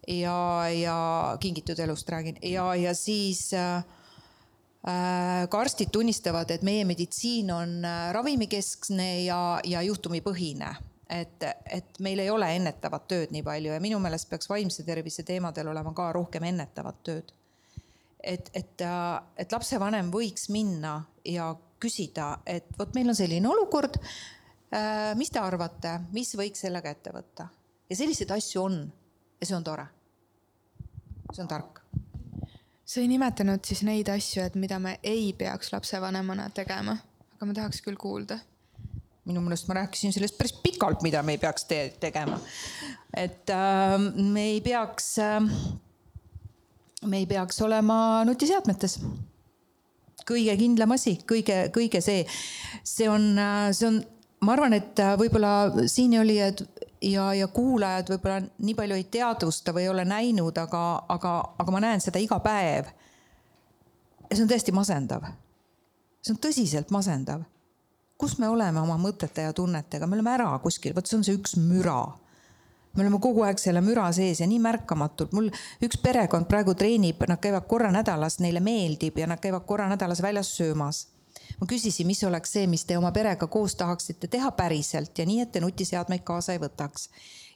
ja, 0.08 0.68
ja 0.70 0.98
Kingitud 1.40 1.78
elust 1.78 2.08
räägin 2.08 2.38
ja, 2.42 2.74
ja 2.74 2.94
siis 2.94 3.52
äh, 3.54 3.82
ka 4.82 5.58
arstid 5.60 5.90
tunnistavad, 5.92 6.50
et 6.50 6.62
meie 6.64 6.86
meditsiin 6.88 7.50
on 7.52 7.72
äh, 7.84 8.06
ravimikeskne 8.16 9.08
ja, 9.26 9.60
ja 9.64 9.82
juhtumipõhine 9.84 10.70
et, 11.10 11.44
et 11.66 11.98
meil 12.00 12.22
ei 12.22 12.30
ole 12.30 12.48
ennetavat 12.56 13.04
tööd 13.10 13.34
nii 13.34 13.42
palju 13.44 13.74
ja 13.74 13.80
minu 13.82 13.98
meelest 14.00 14.30
peaks 14.30 14.48
vaimse 14.48 14.84
tervise 14.86 15.24
teemadel 15.26 15.68
olema 15.72 15.92
ka 15.92 16.06
rohkem 16.16 16.46
ennetavat 16.48 17.02
tööd. 17.04 17.32
et, 18.24 18.50
et, 18.54 18.80
äh, 18.80 19.20
et 19.36 19.52
lapsevanem 19.52 20.08
võiks 20.12 20.48
minna 20.48 21.02
ja 21.24 21.50
küsida, 21.80 22.38
et 22.46 22.72
vot 22.78 22.94
meil 22.94 23.08
on 23.08 23.16
selline 23.16 23.48
olukord. 23.48 23.96
mis 25.16 25.30
te 25.30 25.40
arvate, 25.42 25.96
mis 26.12 26.30
võiks 26.38 26.60
sellega 26.62 26.90
ette 26.90 27.10
võtta 27.10 27.48
ja 27.90 27.96
selliseid 27.96 28.30
asju 28.30 28.62
on 28.62 28.80
ja 29.40 29.46
see 29.46 29.56
on 29.56 29.64
tore. 29.64 29.86
see 31.34 31.42
on 31.42 31.48
tark 31.48 31.79
sa 32.90 33.00
ei 33.00 33.08
nimetanud 33.10 33.62
siis 33.66 33.84
neid 33.86 34.08
asju, 34.10 34.42
et 34.42 34.56
mida 34.58 34.80
me 34.82 34.96
ei 35.06 35.30
peaks 35.38 35.70
lapsevanemana 35.70 36.48
tegema, 36.54 36.96
aga 37.36 37.46
ma 37.46 37.54
tahaks 37.54 37.84
küll 37.86 37.98
kuulda. 38.00 38.40
minu 39.30 39.42
meelest 39.44 39.68
ma 39.68 39.76
rääkisin 39.76 40.14
sellest 40.16 40.34
päris 40.38 40.56
pikalt, 40.62 41.04
mida 41.06 41.22
me 41.22 41.36
ei 41.36 41.38
peaks 41.38 41.64
te 41.70 41.92
tegema. 42.00 42.40
et 43.14 43.50
äh, 43.50 43.98
me 44.16 44.46
ei 44.56 44.60
peaks 44.60 45.18
äh,, 45.18 45.50
me 47.06 47.18
ei 47.18 47.26
peaks 47.26 47.60
olema 47.62 48.24
nutiseadmetes 48.24 48.98
kõige 50.30 50.56
kindlam 50.58 50.94
asi, 50.94 51.16
kõige, 51.28 51.68
kõige 51.74 52.00
see, 52.04 52.24
see 52.84 53.08
on, 53.10 53.32
äh, 53.38 53.70
see 53.76 53.88
on, 53.88 54.00
ma 54.46 54.56
arvan, 54.56 54.74
et 54.76 54.98
äh, 55.02 55.14
võib-olla 55.20 55.86
siinieolijad 55.86 56.64
ja, 57.02 57.34
ja 57.34 57.48
kuulajad 57.48 58.10
võib-olla 58.12 58.40
nii 58.58 58.74
palju 58.76 58.98
ei 58.98 59.04
teadvusta 59.12 59.74
või 59.74 59.86
ei 59.86 59.92
ole 59.92 60.04
näinud, 60.04 60.56
aga, 60.58 60.82
aga, 61.08 61.34
aga 61.58 61.74
ma 61.74 61.82
näen 61.84 62.02
seda 62.04 62.20
iga 62.20 62.40
päev. 62.44 62.90
ja 64.30 64.36
see 64.36 64.44
on 64.44 64.50
tõesti 64.50 64.74
masendav. 64.76 65.24
see 66.22 66.34
on 66.34 66.40
tõsiselt 66.40 66.90
masendav. 66.90 67.42
kus 68.18 68.38
me 68.38 68.48
oleme 68.48 68.80
oma 68.80 68.98
mõtete 68.98 69.48
ja 69.48 69.52
tunnetega, 69.52 70.06
me 70.06 70.18
oleme 70.18 70.34
ära 70.34 70.58
kuskil, 70.58 70.94
vot 70.94 71.06
see 71.06 71.16
on 71.18 71.24
see 71.24 71.36
üks 71.36 71.56
müra. 71.56 72.02
me 72.94 73.02
oleme 73.02 73.20
kogu 73.20 73.42
aeg 73.42 73.58
selle 73.58 73.80
müra 73.80 74.12
sees 74.12 74.40
ja 74.40 74.46
nii 74.46 74.58
märkamatult, 74.58 75.32
mul 75.32 75.50
üks 75.80 76.02
perekond 76.02 76.46
praegu 76.46 76.74
treenib, 76.74 77.24
nad 77.28 77.40
käivad 77.40 77.66
korra 77.66 77.90
nädalas, 77.90 78.40
neile 78.40 78.60
meeldib 78.60 79.18
ja 79.18 79.26
nad 79.26 79.40
käivad 79.40 79.64
korra 79.66 79.88
nädalas 79.88 80.22
väljas 80.22 80.56
söömas 80.56 81.06
ma 81.60 81.66
küsisin, 81.66 82.06
mis 82.06 82.22
oleks 82.24 82.52
see, 82.56 82.66
mis 82.70 82.84
te 82.84 82.98
oma 82.98 83.12
perega 83.12 83.46
koos 83.46 83.74
tahaksite 83.80 84.28
teha 84.28 84.50
päriselt 84.52 85.18
ja 85.18 85.26
nii, 85.26 85.40
et 85.44 85.52
te 85.52 85.60
nutiseadmeid 85.60 86.24
kaasa 86.24 86.52
ei 86.52 86.62
võtaks. 86.62 87.08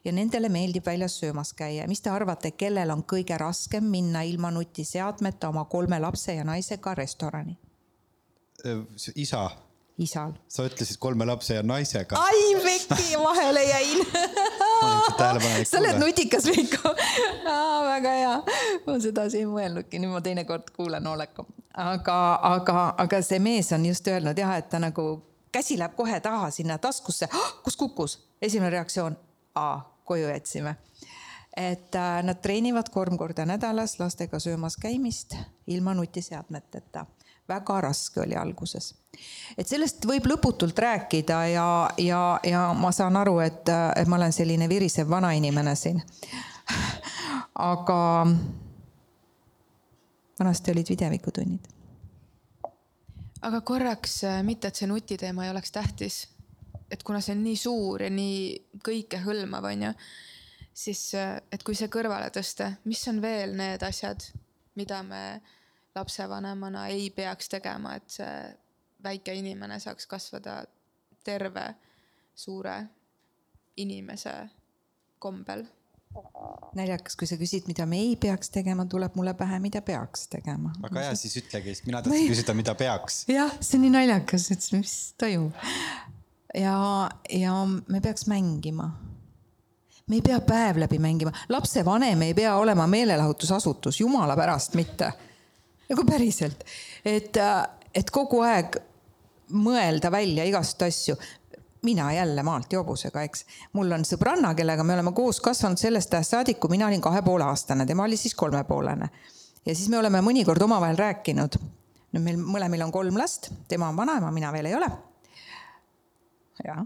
ja 0.05 0.13
nendele 0.13 0.49
meeldib 0.49 0.87
väljas 0.87 1.19
söömas 1.19 1.53
käia. 1.53 1.89
mis 1.89 2.01
te 2.01 2.11
arvate, 2.11 2.51
kellel 2.51 2.91
on 2.91 3.05
kõige 3.05 3.39
raskem 3.39 3.85
minna 3.85 4.23
ilma 4.23 4.51
nutiseadmeta 4.51 5.49
oma 5.49 5.65
kolme 5.65 5.99
lapse 6.01 6.35
ja 6.35 6.45
naisega 6.45 6.95
restorani? 6.95 7.59
isa 9.15 9.51
isal. 9.99 10.33
sa 10.49 10.67
ütlesid 10.67 10.99
kolme 10.99 11.27
lapse 11.27 11.55
ja 11.55 11.63
naisega. 11.63 12.17
ai, 12.19 12.65
Veki, 12.65 13.19
vahele 13.23 13.65
jäin 13.65 14.07
sa 15.71 15.79
oled 15.79 15.99
nutikas, 16.01 16.47
Veiko 16.47 16.95
väga 17.89 18.15
hea, 18.19 18.33
ma 18.87 18.97
sedasi 19.01 19.43
ei 19.43 19.47
mõelnudki, 19.51 20.01
nüüd 20.03 20.15
ma 20.15 20.23
teinekord 20.25 20.73
kuulan 20.77 21.07
hoolega. 21.07 21.47
aga, 21.75 22.19
aga, 22.55 22.89
aga 22.99 23.23
see 23.23 23.39
mees 23.39 23.73
on 23.73 23.87
just 23.87 24.09
öelnud 24.09 24.39
jah, 24.39 24.57
et 24.59 24.71
ta 24.71 24.83
nagu 24.83 25.09
käsi 25.55 25.79
läheb 25.79 25.95
kohe 25.97 26.21
taha 26.21 26.51
sinna 26.51 26.79
taskusse 26.79 27.29
oh,. 27.33 27.53
kus 27.63 27.77
kukkus? 27.77 28.19
esimene 28.43 28.71
reaktsioon, 28.75 29.17
koju 30.05 30.29
jätsime 30.29 30.77
et 31.57 31.95
äh, 31.95 32.23
nad 32.23 32.41
treenivad 32.43 32.91
kolm 32.91 33.19
korda 33.19 33.47
nädalas 33.47 33.99
lastega 34.01 34.41
söömas 34.43 34.77
käimist 34.77 35.37
ilma 35.71 35.95
nutiseadmeteta 35.95 37.07
väga 37.49 37.81
raske 37.81 38.21
oli 38.21 38.37
alguses. 38.37 38.95
et 39.59 39.69
sellest 39.69 40.07
võib 40.07 40.27
lõputult 40.27 40.79
rääkida 40.79 41.45
ja, 41.53 41.69
ja, 41.99 42.41
ja 42.43 42.65
ma 42.75 42.93
saan 42.93 43.17
aru, 43.17 43.39
et, 43.45 43.69
et 43.97 44.09
ma 44.09 44.17
olen 44.17 44.33
selline 44.33 44.69
virisev 44.69 45.11
vanainimene 45.11 45.75
siin. 45.79 46.03
aga 47.73 48.27
vanasti 50.41 50.71
olid 50.71 50.89
videvikatunnid. 50.89 51.67
aga 53.43 53.61
korraks, 53.61 54.23
mitte 54.43 54.69
et 54.69 54.77
see 54.81 54.89
nutiteema 54.89 55.45
ei 55.45 55.51
oleks 55.53 55.73
tähtis, 55.73 56.23
et 56.91 57.03
kuna 57.03 57.21
see 57.21 57.37
on 57.37 57.43
nii 57.45 57.59
suur 57.61 58.03
ja 58.03 58.11
nii 58.11 58.39
kõikehõlmav, 58.85 59.69
on 59.69 59.83
ju, 59.89 59.93
siis 60.73 61.11
et 61.15 61.63
kui 61.63 61.77
see 61.77 61.93
kõrvale 61.93 62.31
tõsta, 62.35 62.73
mis 62.89 63.05
on 63.13 63.21
veel 63.23 63.55
need 63.57 63.85
asjad, 63.85 64.25
mida 64.75 65.03
me 65.07 65.21
lapsevanemana 65.95 66.87
ei 66.87 67.11
peaks 67.11 67.49
tegema, 67.49 67.95
et 67.95 68.09
see 68.11 68.35
väike 69.05 69.35
inimene 69.35 69.79
saaks 69.81 70.07
kasvada 70.07 70.65
terve 71.25 71.75
suure 72.35 72.83
inimese 73.77 74.35
kombel. 75.19 75.65
naljakas, 76.79 77.17
kui 77.19 77.27
sa 77.27 77.35
küsid, 77.35 77.65
mida 77.67 77.87
me 77.91 77.99
ei 77.99 78.13
peaks 78.21 78.53
tegema, 78.55 78.85
tuleb 78.87 79.17
mulle 79.19 79.33
pähe, 79.35 79.59
mida 79.63 79.81
peaks 79.83 80.29
tegema. 80.31 80.71
väga 80.83 81.09
hea, 81.09 81.15
siis 81.19 81.35
ütlegi, 81.41 81.75
sest 81.75 81.89
mina 81.89 82.03
tahtsin 82.03 82.31
küsida, 82.31 82.55
mida 82.55 82.75
peaks. 82.79 83.25
jah, 83.31 83.57
see 83.61 83.79
on 83.81 83.87
nii 83.87 83.95
naljakas, 83.97 84.47
et 84.55 84.69
mis 84.77 84.95
toimub. 85.19 85.67
ja, 86.55 86.77
ja 87.31 87.57
me 87.67 88.01
peaks 88.01 88.29
mängima. 88.31 88.91
me 90.07 90.21
ei 90.21 90.23
pea 90.23 90.39
päev 90.45 90.79
läbi 90.85 91.01
mängima, 91.03 91.35
lapsevanem 91.49 92.23
ei 92.29 92.35
pea 92.35 92.55
olema 92.63 92.87
meelelahutusasutus, 92.87 94.01
jumala 94.01 94.37
pärast 94.39 94.79
mitte. 94.79 95.13
Nagu 95.91 96.05
päriselt, 96.09 96.65
et, 97.05 97.39
et 97.95 98.11
kogu 98.11 98.41
aeg 98.47 98.79
mõelda 99.55 100.11
välja 100.13 100.45
igast 100.49 100.83
asju 100.83 101.17
mina 101.85 102.13
jälle 102.13 102.43
maalt 102.43 102.73
ja 102.73 102.81
hobusega, 102.81 103.23
eks. 103.23 103.45
mul 103.77 103.93
on 103.93 104.07
sõbranna, 104.09 104.55
kellega 104.57 104.85
me 104.85 104.95
oleme 104.97 105.13
koos 105.13 105.41
kasvanud 105.45 105.79
sellest 105.79 106.15
ajast 106.17 106.37
saadik, 106.37 106.59
kui 106.61 106.73
mina 106.73 106.89
olin 106.89 107.03
kahe 107.05 107.21
poole 107.23 107.45
aastane, 107.45 107.87
tema 107.87 108.07
oli 108.09 108.17
siis 108.17 108.35
kolmepoolene. 108.35 109.09
ja 109.67 109.75
siis 109.75 109.89
me 109.93 109.99
oleme 109.99 110.23
mõnikord 110.25 110.63
omavahel 110.65 110.97
rääkinud. 110.97 111.59
no 112.13 112.21
meil 112.21 112.41
mõlemil 112.41 112.87
on 112.87 112.93
kolm 112.93 113.19
last, 113.21 113.51
tema 113.69 113.89
on 113.89 113.97
vanaema, 113.97 114.31
mina 114.31 114.53
veel 114.53 114.73
ei 114.73 114.75
ole. 114.75 114.91
jah 116.65 116.85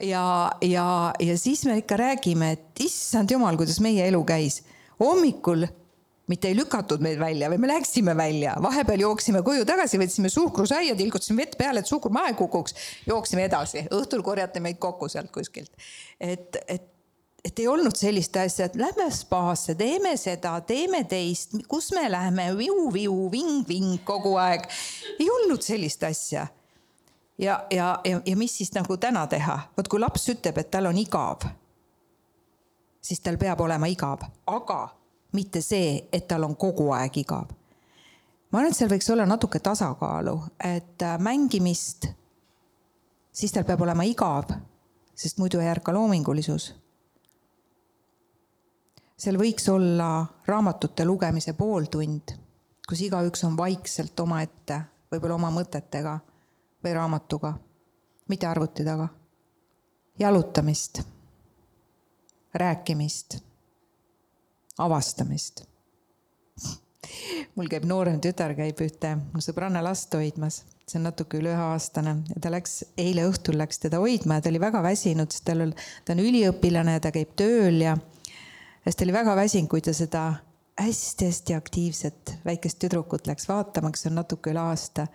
ja, 0.00 0.52
ja, 0.62 1.14
ja 1.18 1.38
siis 1.38 1.64
me 1.64 1.78
ikka 1.78 1.96
räägime, 1.96 2.52
et 2.52 2.80
issand 2.84 3.30
jumal, 3.30 3.56
kuidas 3.56 3.80
meie 3.80 4.08
elu 4.08 4.24
käis. 4.24 4.62
hommikul 5.00 5.66
mitte 6.28 6.48
ei 6.48 6.56
lükatud 6.56 7.02
meid 7.04 7.18
välja 7.20 7.48
või 7.50 7.60
me 7.62 7.70
läksime 7.70 8.14
välja, 8.16 8.54
vahepeal 8.62 9.06
jooksime 9.06 9.42
koju 9.46 9.64
tagasi, 9.68 10.00
võtsime 10.00 10.30
suhkrusaia, 10.32 10.96
tilgutasime 10.96 11.44
vett 11.44 11.56
peale, 11.58 11.82
et 11.82 11.90
suhkur 11.90 12.12
maha 12.14 12.32
ei 12.32 12.38
kukuks, 12.38 12.76
jooksime 13.08 13.46
edasi, 13.48 13.86
õhtul 13.94 14.22
korjati 14.26 14.62
meid 14.64 14.78
kokku 14.82 15.08
sealt 15.08 15.32
kuskilt. 15.34 15.72
et, 16.20 16.56
et, 16.68 16.90
et 17.44 17.58
ei 17.58 17.68
olnud 17.68 17.96
sellist 17.96 18.36
asja, 18.36 18.68
et 18.68 18.76
lähme 18.76 19.08
spaasse, 19.14 19.74
teeme 19.78 20.16
seda, 20.20 20.58
teeme 20.68 21.04
teist, 21.08 21.56
kus 21.68 21.92
me 21.96 22.04
läheme, 22.10 22.50
viu-viu, 22.58 23.16
ving-ving 23.32 24.04
kogu 24.04 24.36
aeg. 24.36 24.68
ei 25.18 25.30
olnud 25.30 25.64
sellist 25.64 26.04
asja. 26.04 26.46
ja, 27.38 27.64
ja, 27.70 27.94
ja, 28.04 28.20
ja 28.26 28.36
mis 28.36 28.58
siis 28.60 28.74
nagu 28.76 28.96
täna 28.96 29.26
teha, 29.26 29.58
vot 29.76 29.88
kui 29.88 30.00
laps 30.00 30.28
ütleb, 30.34 30.60
et 30.60 30.70
tal 30.70 30.92
on 30.92 31.00
igav, 31.00 31.48
siis 33.00 33.24
tal 33.24 33.40
peab 33.40 33.60
olema 33.64 33.88
igav, 33.88 34.28
aga 34.46 34.97
mitte 35.32 35.60
see, 35.60 36.08
et 36.12 36.28
tal 36.28 36.44
on 36.44 36.56
kogu 36.56 36.90
aeg 36.92 37.16
igav. 37.16 37.52
ma 38.50 38.58
arvan, 38.58 38.72
et 38.72 38.76
seal 38.78 38.90
võiks 38.90 39.10
olla 39.12 39.26
natuke 39.28 39.60
tasakaalu, 39.60 40.34
et 40.64 41.02
äh, 41.04 41.18
mängimist, 41.20 42.08
siis 43.32 43.52
tal 43.52 43.66
peab 43.68 43.84
olema 43.84 44.06
igav, 44.08 44.54
sest 45.14 45.38
muidu 45.38 45.60
ei 45.60 45.68
ärka 45.68 45.92
loomingulisus. 45.92 46.74
seal 49.16 49.36
võiks 49.36 49.68
olla 49.68 50.26
raamatute 50.46 51.04
lugemise 51.04 51.52
pooltund, 51.52 52.32
kus 52.88 53.00
igaüks 53.04 53.44
on 53.44 53.56
vaikselt 53.56 54.20
omaette, 54.20 54.80
võib-olla 55.12 55.34
oma 55.34 55.50
mõtetega 55.50 56.18
või 56.84 56.94
raamatuga, 56.94 57.52
mitte 58.28 58.46
arvuti 58.46 58.84
taga. 58.84 59.08
jalutamist, 60.18 61.02
rääkimist 62.54 63.47
avastamist. 64.78 65.64
mul 67.56 67.68
käib 67.70 67.86
noorem 67.88 68.18
tütar, 68.22 68.54
käib 68.58 68.80
ühte 68.84 69.14
mu 69.32 69.42
sõbranna 69.42 69.82
last 69.82 70.12
hoidmas, 70.14 70.62
see 70.86 70.98
on 70.98 71.08
natuke 71.08 71.38
üle 71.40 71.52
üheaastane 71.54 72.14
ja 72.28 72.42
ta 72.42 72.52
läks, 72.52 72.82
eile 72.98 73.26
õhtul 73.28 73.58
läks 73.60 73.80
teda 73.84 74.00
hoidma 74.02 74.38
ja 74.38 74.44
ta 74.44 74.52
oli 74.52 74.60
väga 74.62 74.82
väsinud, 74.84 75.32
sest 75.32 75.46
tal 75.48 75.66
on, 75.66 75.74
ta 76.04 76.14
on 76.14 76.22
üliõpilane 76.24 76.98
ja 76.98 77.02
ta 77.04 77.14
käib 77.14 77.34
tööl 77.38 77.82
ja 77.84 77.96
ja 77.96 78.92
siis 78.92 78.96
ta 78.96 79.04
oli 79.04 79.16
väga 79.16 79.36
väsinud, 79.36 79.68
kui 79.68 79.82
ta 79.84 79.92
seda 79.92 80.22
hästi-hästi 80.78 81.54
aktiivset 81.54 82.34
väikest 82.44 82.78
tüdrukut 82.78 83.26
läks 83.26 83.48
vaatama, 83.48 83.90
kes 83.92 84.06
on 84.08 84.18
natuke 84.20 84.52
üle 84.52 84.62
aasta. 84.62 85.06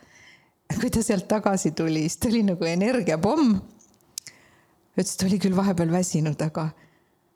kui 0.80 0.90
ta 0.90 1.04
sealt 1.04 1.28
tagasi 1.28 1.72
tuli, 1.72 2.08
siis 2.08 2.18
ta 2.18 2.30
oli 2.30 2.44
nagu 2.44 2.66
energiapomm. 2.66 3.56
ütles, 4.98 5.16
et 5.16 5.26
oli 5.28 5.40
küll 5.40 5.56
vahepeal 5.56 5.92
väsinud, 5.92 6.42
aga 6.42 6.70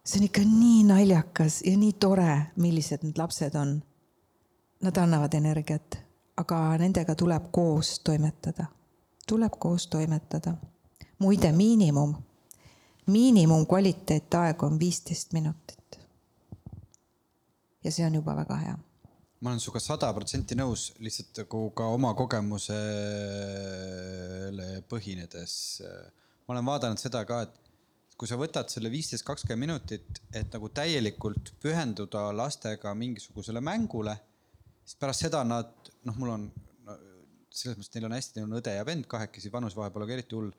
see 0.07 0.19
on 0.19 0.23
ikka 0.23 0.41
nii 0.41 0.83
naljakas 0.87 1.61
ja 1.65 1.77
nii 1.77 1.93
tore, 1.99 2.45
millised 2.55 3.03
need 3.03 3.17
lapsed 3.19 3.55
on. 3.55 3.83
Nad 4.81 4.97
annavad 4.97 5.33
energiat, 5.33 5.97
aga 6.37 6.77
nendega 6.77 7.15
tuleb 7.15 7.51
koos 7.51 7.99
toimetada. 7.99 8.65
tuleb 9.27 9.51
koos 9.59 9.87
toimetada. 9.87 10.53
muide, 11.19 11.51
miinimum, 11.51 12.15
miinimumkvaliteetaeg 13.07 14.63
on 14.63 14.79
viisteist 14.79 15.33
minutit. 15.33 15.99
ja 17.83 17.91
see 17.91 18.05
on 18.05 18.15
juba 18.15 18.35
väga 18.35 18.55
hea 18.55 18.77
ma 19.41 19.49
olen 19.49 19.59
sinuga 19.59 19.79
sada 19.79 20.13
protsenti 20.13 20.55
nõus, 20.55 20.93
lihtsalt 20.99 21.37
nagu 21.37 21.69
ka 21.69 21.85
oma 21.93 22.13
kogemusele 22.13 22.71
põhinedes. 24.89 25.81
ma 26.47 26.53
olen 26.53 26.65
vaadanud 26.65 26.97
seda 26.97 27.25
ka, 27.25 27.41
et 27.41 27.66
kui 28.17 28.29
sa 28.29 28.37
võtad 28.39 28.69
selle 28.71 28.89
viisteist, 28.89 29.25
kakskümmend 29.27 29.67
minutit, 29.67 30.21
et 30.33 30.49
nagu 30.53 30.71
täielikult 30.73 31.53
pühenduda 31.61 32.27
lastega 32.33 32.93
mingisugusele 32.97 33.61
mängule, 33.61 34.15
siis 34.83 34.97
pärast 34.97 35.27
seda 35.27 35.43
nad, 35.45 35.69
noh, 36.07 36.17
mul 36.17 36.33
on 36.33 36.45
no, 36.87 36.99
selles 37.53 37.77
mõttes, 37.77 37.93
neil 37.93 38.07
on 38.09 38.17
hästi, 38.17 38.39
neil 38.39 38.49
on 38.49 38.59
õde 38.61 38.73
ja 38.73 38.85
vend 38.87 39.05
kahekesi, 39.11 39.53
vanus 39.53 39.77
vahe 39.77 39.93
pole 39.93 40.07
ka 40.09 40.17
eriti 40.17 40.37
hull. 40.37 40.53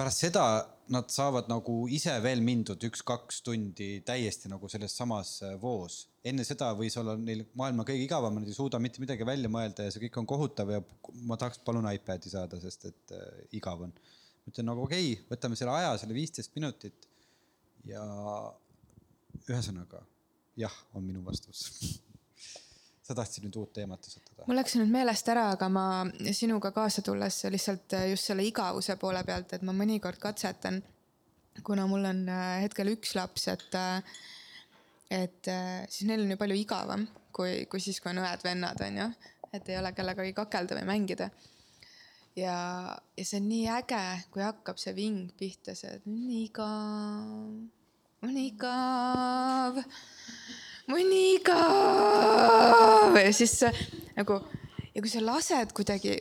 pärast 0.00 0.22
seda 0.24 0.44
nad 0.88 1.10
saavad 1.12 1.50
nagu 1.52 1.74
ise 1.92 2.14
veel 2.24 2.40
mindud 2.40 2.80
üks-kaks 2.88 3.42
tundi 3.44 3.88
täiesti 4.06 4.48
nagu 4.48 4.68
selles 4.72 4.94
samas 4.96 5.34
äh, 5.44 5.58
voos. 5.60 6.06
enne 6.24 6.44
seda 6.44 6.70
võis 6.78 6.96
olla 6.96 7.18
neil 7.20 7.44
maailma 7.52 7.84
kõige 7.84 8.06
igavam, 8.06 8.40
nad 8.40 8.48
ei 8.48 8.56
suuda 8.56 8.80
mitte 8.80 9.04
midagi 9.04 9.28
välja 9.28 9.52
mõelda 9.52 9.84
ja 9.84 9.92
see 9.92 10.06
kõik 10.06 10.16
on 10.22 10.30
kohutav 10.32 10.72
ja 10.72 10.80
ma 11.28 11.36
tahaks 11.36 11.60
palun 11.66 11.90
iPad'i 11.92 12.32
saada, 12.32 12.60
sest 12.64 12.88
et 12.88 13.14
äh, 13.18 13.44
igav 13.60 13.84
on 13.84 13.92
ütlen 14.48 14.70
nagu 14.70 14.84
okei 14.86 15.12
okay,, 15.12 15.26
võtame 15.32 15.58
selle 15.58 15.74
aja, 15.76 15.96
selle 16.00 16.16
viisteist 16.16 16.54
minutit. 16.56 17.08
ja 17.88 18.04
ühesõnaga 19.48 20.04
jah, 20.60 20.74
on 20.94 21.04
minu 21.06 21.24
vastus 21.24 21.66
sa 23.10 23.16
tahtsid 23.18 23.46
nüüd 23.46 23.58
uut 23.58 23.72
teemat 23.74 24.02
tõstatada? 24.04 24.46
mul 24.46 24.58
läks 24.60 24.76
nüüd 24.78 24.90
meelest 24.92 25.28
ära, 25.32 25.48
aga 25.56 25.68
ma 25.72 25.84
sinuga 26.36 26.70
kaasa 26.76 27.02
tulles 27.06 27.42
lihtsalt 27.50 27.96
just 28.12 28.30
selle 28.30 28.46
igavuse 28.46 28.96
poole 29.00 29.22
pealt, 29.26 29.56
et 29.56 29.64
ma 29.66 29.74
mõnikord 29.76 30.20
katsetan, 30.22 30.78
kuna 31.66 31.86
mul 31.90 32.06
on 32.12 32.22
äh, 32.30 32.60
hetkel 32.64 32.92
üks 32.92 33.16
laps, 33.18 33.48
et, 33.50 33.66
äh, 33.74 34.20
et 35.22 35.50
äh, 35.50 35.80
siis 35.88 36.06
neil 36.08 36.22
on 36.24 36.34
ju 36.36 36.38
palju 36.40 36.58
igavam 36.60 37.08
kui, 37.34 37.64
kui 37.70 37.82
siis, 37.82 37.98
kui 38.02 38.12
on 38.12 38.22
õed-vennad, 38.22 38.84
on 38.86 39.02
ju. 39.02 39.08
et 39.50 39.72
ei 39.72 39.80
ole 39.80 39.90
kellegagi 39.96 40.36
kakelda 40.36 40.78
või 40.78 40.86
mängida 40.92 41.30
ja, 42.36 42.56
ja 43.16 43.26
see 43.26 43.40
on 43.40 43.50
nii 43.50 43.66
äge, 43.80 44.04
kui 44.30 44.44
hakkab 44.44 44.80
see 44.80 44.94
ving 44.96 45.30
pihta, 45.38 45.74
see 45.78 45.98
on 45.98 46.16
igav, 46.40 47.52
on 48.26 48.40
igav, 48.44 49.82
on 50.90 51.14
igav. 51.18 53.20
Ja 53.20 53.36
siis 53.36 53.58
nagu 54.16 54.40
ja 54.94 55.02
kui 55.02 55.12
sa 55.12 55.22
lased 55.24 55.72
kuidagi, 55.76 56.16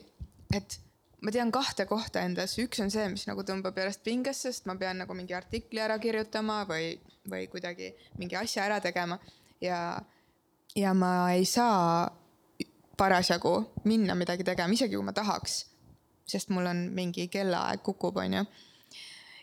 et 0.55 0.77
ma 1.25 1.33
tean 1.35 1.51
kahte 1.51 1.85
kohta 1.89 2.23
endas, 2.25 2.55
üks 2.61 2.81
on 2.83 2.91
see, 2.93 3.07
mis 3.11 3.25
nagu 3.29 3.43
tõmbab 3.45 3.77
järjest 3.79 4.05
pingesse, 4.05 4.53
sest 4.53 4.69
ma 4.69 4.77
pean 4.79 5.01
nagu 5.01 5.15
mingi 5.17 5.35
artikli 5.35 5.81
ära 5.83 5.99
kirjutama 6.01 6.61
või, 6.69 6.93
või 7.29 7.49
kuidagi 7.51 7.91
mingi 8.21 8.37
asja 8.39 8.67
ära 8.69 8.79
tegema. 8.83 9.19
Ja, 9.63 9.99
ja 10.77 10.93
ma 10.95 11.31
ei 11.35 11.47
saa 11.49 12.07
parasjagu 12.99 13.55
minna 13.87 14.15
midagi 14.15 14.45
tegema, 14.47 14.75
isegi 14.75 14.95
kui 14.95 15.07
ma 15.07 15.15
tahaks 15.15 15.63
sest 16.29 16.51
mul 16.53 16.69
on 16.69 16.85
mingi 16.95 17.27
kellaaeg 17.31 17.81
kukub, 17.85 18.17
onju. 18.21 18.45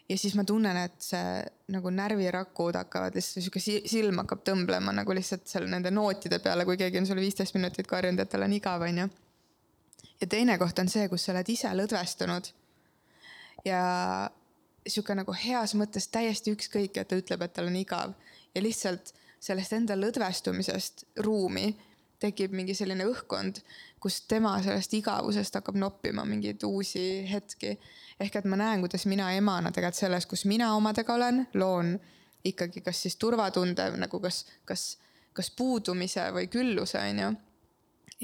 ja 0.08 0.18
siis 0.18 0.36
ma 0.38 0.44
tunnen, 0.46 0.76
et 0.86 0.96
see 1.02 1.42
nagu 1.74 1.90
närvirakud 1.90 2.78
hakkavad 2.78 3.16
lihtsalt 3.18 3.44
sihuke 3.44 3.62
silm 3.62 4.22
hakkab 4.22 4.44
tõmblema 4.46 4.94
nagu 4.94 5.16
lihtsalt 5.16 5.48
seal 5.50 5.66
nende 5.70 5.90
nootide 5.90 6.38
peale, 6.44 6.64
kui 6.64 6.78
keegi 6.80 7.02
on 7.02 7.08
sulle 7.08 7.24
viisteist 7.24 7.56
minutit 7.58 7.90
karjunud, 7.90 8.22
et 8.22 8.30
tal 8.30 8.46
on 8.46 8.54
igav, 8.54 8.86
onju. 8.86 9.08
ja 10.20 10.30
teine 10.30 10.58
koht 10.62 10.78
on 10.78 10.88
see, 10.92 11.08
kus 11.12 11.26
sa 11.26 11.34
oled 11.34 11.52
ise 11.52 11.74
lõdvestunud. 11.74 12.50
ja 13.66 13.82
sihuke 14.86 15.14
nagu 15.18 15.34
heas 15.34 15.74
mõttes 15.74 16.06
täiesti 16.14 16.54
ükskõik, 16.54 16.96
et 16.96 17.08
ta 17.08 17.18
ütleb, 17.18 17.42
et 17.42 17.52
tal 17.52 17.70
on 17.70 17.76
igav 17.76 18.14
ja 18.54 18.62
lihtsalt 18.62 19.12
sellest 19.42 19.74
enda 19.76 19.96
lõdvestumisest 19.98 21.04
ruumi 21.26 21.68
tekib 22.22 22.54
mingi 22.56 22.74
selline 22.74 23.06
õhkkond, 23.08 23.60
kus 24.00 24.22
tema 24.28 24.54
sellest 24.64 24.94
igavusest 24.96 25.58
hakkab 25.58 25.78
noppima 25.80 26.24
mingeid 26.24 26.62
uusi 26.66 27.26
hetki. 27.30 27.76
ehk 28.20 28.36
et 28.36 28.44
ma 28.44 28.56
näen, 28.56 28.80
kuidas 28.80 29.06
mina 29.06 29.32
emana 29.36 29.72
tegelikult 29.72 30.00
selles, 30.00 30.26
kus 30.26 30.44
mina 30.44 30.74
omadega 30.76 31.14
olen, 31.14 31.46
loon 31.54 31.98
ikkagi 32.44 32.80
kas 32.80 33.02
siis 33.02 33.16
turvatunde 33.16 33.90
nagu 34.00 34.20
kas, 34.20 34.44
kas, 34.64 34.86
kas 35.36 35.50
puudumise 35.50 36.30
või 36.32 36.48
külluse, 36.52 36.98
on 36.98 37.22
ju. 37.22 37.30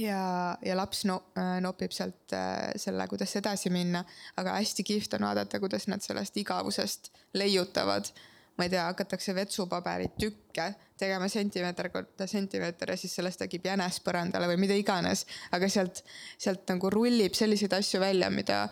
ja, 0.06 0.56
ja 0.64 0.76
laps 0.76 1.04
no, 1.04 1.18
nopib 1.60 1.92
sealt 1.92 2.32
äh, 2.36 2.72
selle, 2.76 3.06
kuidas 3.10 3.36
edasi 3.36 3.70
minna, 3.70 4.04
aga 4.36 4.56
hästi 4.60 4.84
kihvt 4.86 5.18
on 5.18 5.28
vaadata, 5.28 5.60
kuidas 5.60 5.88
nad 5.90 6.04
sellest 6.04 6.36
igavusest 6.40 7.12
leiutavad 7.34 8.12
ma 8.58 8.66
ei 8.66 8.70
tea, 8.72 8.84
hakatakse 8.90 9.34
vetsupaberit 9.34 10.16
tükke 10.20 10.66
tegema 11.02 11.28
sentimeeter 11.28 11.88
korda 11.92 12.26
sentimeeter 12.30 12.92
ja 12.92 12.96
siis 13.00 13.14
sellest 13.16 13.40
tekib 13.42 13.66
jänes 13.66 13.98
põrandale 14.04 14.48
või 14.50 14.60
mida 14.64 14.76
iganes. 14.78 15.24
aga 15.52 15.68
sealt, 15.68 16.02
sealt 16.38 16.68
nagu 16.68 16.90
rullib 16.92 17.34
selliseid 17.34 17.72
asju 17.78 18.00
välja, 18.00 18.30
mida 18.30 18.66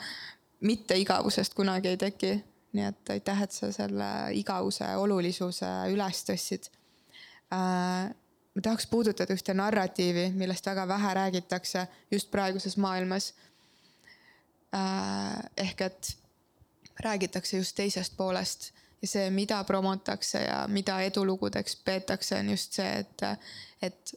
mitte 0.61 0.99
igavusest 1.01 1.57
kunagi 1.57 1.95
ei 1.95 2.01
teki. 2.01 2.33
nii 2.73 2.85
et 2.87 3.11
aitäh, 3.11 3.43
et 3.43 3.53
sa 3.53 3.73
selle 3.75 4.09
igavuse 4.39 4.87
olulisuse 4.97 5.71
üles 5.91 6.25
tõstsid 6.29 6.71
äh,. 7.51 8.11
ma 8.55 8.63
tahaks 8.63 8.87
puudutada 8.87 9.35
ühte 9.35 9.55
narratiivi, 9.55 10.31
millest 10.35 10.67
väga 10.67 10.87
vähe 10.89 11.15
räägitakse 11.15 11.87
just 12.11 12.31
praeguses 12.31 12.77
maailmas 12.77 13.33
äh,. 14.75 15.41
ehk 15.57 15.81
et 15.89 16.17
räägitakse 17.01 17.57
just 17.57 17.77
teisest 17.77 18.17
poolest 18.17 18.71
ja 19.03 19.09
see, 19.09 19.31
mida 19.31 19.63
promotakse 19.65 20.43
ja 20.45 20.65
mida 20.69 21.01
edulugudeks 21.07 21.77
peetakse, 21.85 22.39
on 22.39 22.51
just 22.55 22.77
see, 22.77 22.89
et, 23.01 23.25
et 23.83 24.15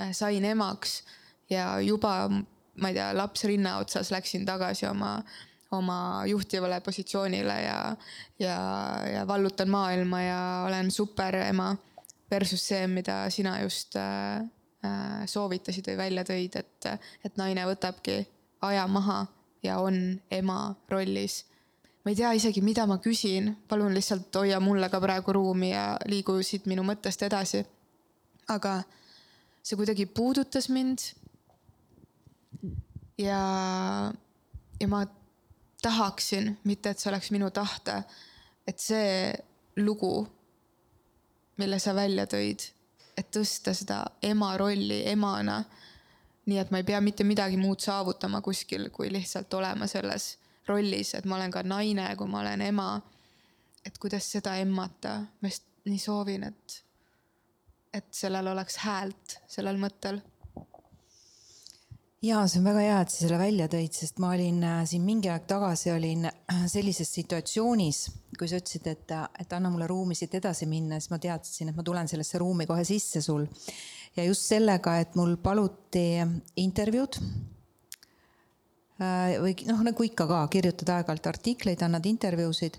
äh, 0.00 0.12
sain 0.16 0.44
emaks 0.44 1.02
ja 1.50 1.80
juba, 1.80 2.28
ma 2.28 2.90
ei 2.90 2.96
tea, 2.96 3.10
laps 3.16 3.44
rinna 3.48 3.76
otsas 3.82 4.10
läksin 4.14 4.46
tagasi 4.48 4.86
oma, 4.88 5.18
oma 5.76 5.98
juhtivale 6.26 6.80
positsioonile 6.80 7.60
ja, 7.62 7.78
ja, 8.38 8.56
ja 9.12 9.26
vallutan 9.28 9.70
maailma 9.70 10.22
ja 10.22 10.42
olen 10.66 10.90
super 10.90 11.36
ema. 11.44 11.74
Versus 12.32 12.62
see, 12.64 12.86
mida 12.88 13.26
sina 13.30 13.58
just 13.60 13.96
äh, 14.00 14.40
äh, 14.86 15.24
soovitasid 15.28 15.90
või 15.90 15.98
välja 15.98 16.24
tõid, 16.24 16.56
et, 16.56 16.86
et 17.24 17.36
naine 17.36 17.66
võtabki 17.68 18.22
aja 18.64 18.86
maha 18.88 19.26
ja 19.62 19.76
on 19.84 19.98
ema 20.32 20.74
rollis 20.88 21.42
ma 22.04 22.10
ei 22.10 22.16
tea 22.18 22.32
isegi, 22.34 22.62
mida 22.62 22.86
ma 22.86 22.98
küsin, 22.98 23.52
palun 23.68 23.94
lihtsalt 23.94 24.34
hoia 24.34 24.58
mulle 24.60 24.88
ka 24.90 25.00
praegu 25.00 25.32
ruumi 25.36 25.70
ja 25.70 25.84
liigu 26.10 26.34
siit 26.42 26.66
minu 26.66 26.82
mõttest 26.86 27.22
edasi. 27.26 27.64
aga 28.48 28.82
see 29.62 29.76
kuidagi 29.78 30.06
puudutas 30.06 30.68
mind. 30.68 30.98
ja, 33.18 33.42
ja 34.80 34.88
ma 34.88 35.06
tahaksin, 35.82 36.58
mitte 36.64 36.90
et 36.90 36.98
see 36.98 37.10
oleks 37.10 37.30
minu 37.30 37.50
tahte, 37.50 38.02
et 38.66 38.78
see 38.78 39.32
lugu, 39.76 40.26
mille 41.58 41.78
sa 41.78 41.94
välja 41.94 42.26
tõid, 42.26 42.66
et 43.16 43.30
tõsta 43.30 43.74
seda 43.74 44.04
ema 44.22 44.56
rolli 44.56 45.04
emana. 45.06 45.64
nii 46.46 46.58
et 46.58 46.70
ma 46.74 46.80
ei 46.82 46.84
pea 46.84 46.98
mitte 47.00 47.22
midagi 47.22 47.56
muud 47.56 47.78
saavutama 47.78 48.40
kuskil, 48.42 48.88
kui 48.90 49.12
lihtsalt 49.12 49.54
olema 49.54 49.86
selles 49.86 50.41
rollis, 50.68 51.14
et 51.14 51.26
ma 51.26 51.36
olen 51.38 51.52
ka 51.54 51.62
naine, 51.66 52.06
kui 52.16 52.30
ma 52.30 52.40
olen 52.40 52.62
ema. 52.68 52.90
et 53.82 53.96
kuidas 53.98 54.28
seda 54.30 54.54
emmata, 54.62 55.16
ma 55.42 55.48
just 55.50 55.64
nii 55.90 55.98
soovin, 55.98 56.44
et, 56.46 56.76
et 57.92 58.06
sellel 58.14 58.46
oleks 58.52 58.76
häält, 58.84 59.40
sellel 59.50 59.80
mõttel 59.82 60.20
ja 62.22 62.44
see 62.46 62.60
on 62.60 62.68
väga 62.68 62.82
hea, 62.84 62.98
et 63.02 63.10
sa 63.10 63.24
selle 63.24 63.38
välja 63.40 63.66
tõid, 63.70 63.96
sest 63.98 64.20
ma 64.22 64.30
olin 64.36 64.62
äh, 64.62 64.82
siin 64.86 65.02
mingi 65.06 65.30
aeg 65.32 65.48
tagasi 65.50 65.90
olin 65.90 66.28
äh, 66.30 66.60
sellises 66.70 67.10
situatsioonis, 67.16 68.02
kui 68.38 68.50
sa 68.50 68.60
ütlesid, 68.62 68.86
et, 68.92 69.14
et 69.42 69.56
anna 69.56 69.72
mulle 69.72 69.88
ruumi 69.90 70.14
siit 70.18 70.36
edasi 70.38 70.68
minna, 70.70 71.00
siis 71.00 71.10
ma 71.10 71.18
teadsin, 71.22 71.72
et 71.72 71.78
ma 71.78 71.86
tulen 71.86 72.10
sellesse 72.10 72.38
ruumi 72.42 72.68
kohe 72.70 72.84
sisse 72.86 73.24
sul. 73.24 73.48
ja 74.16 74.28
just 74.28 74.46
sellega, 74.46 75.00
et 75.00 75.18
mul 75.18 75.34
paluti 75.42 76.06
intervjuud 76.62 77.18
Äh, 77.18 77.51
või 79.42 79.54
noh, 79.68 79.80
nagu 79.86 80.04
ikka 80.06 80.26
ka, 80.30 80.42
kirjutad 80.52 80.90
aeg-ajalt 80.96 81.30
artikleid, 81.32 81.82
annad 81.82 82.06
intervjuusid 82.06 82.78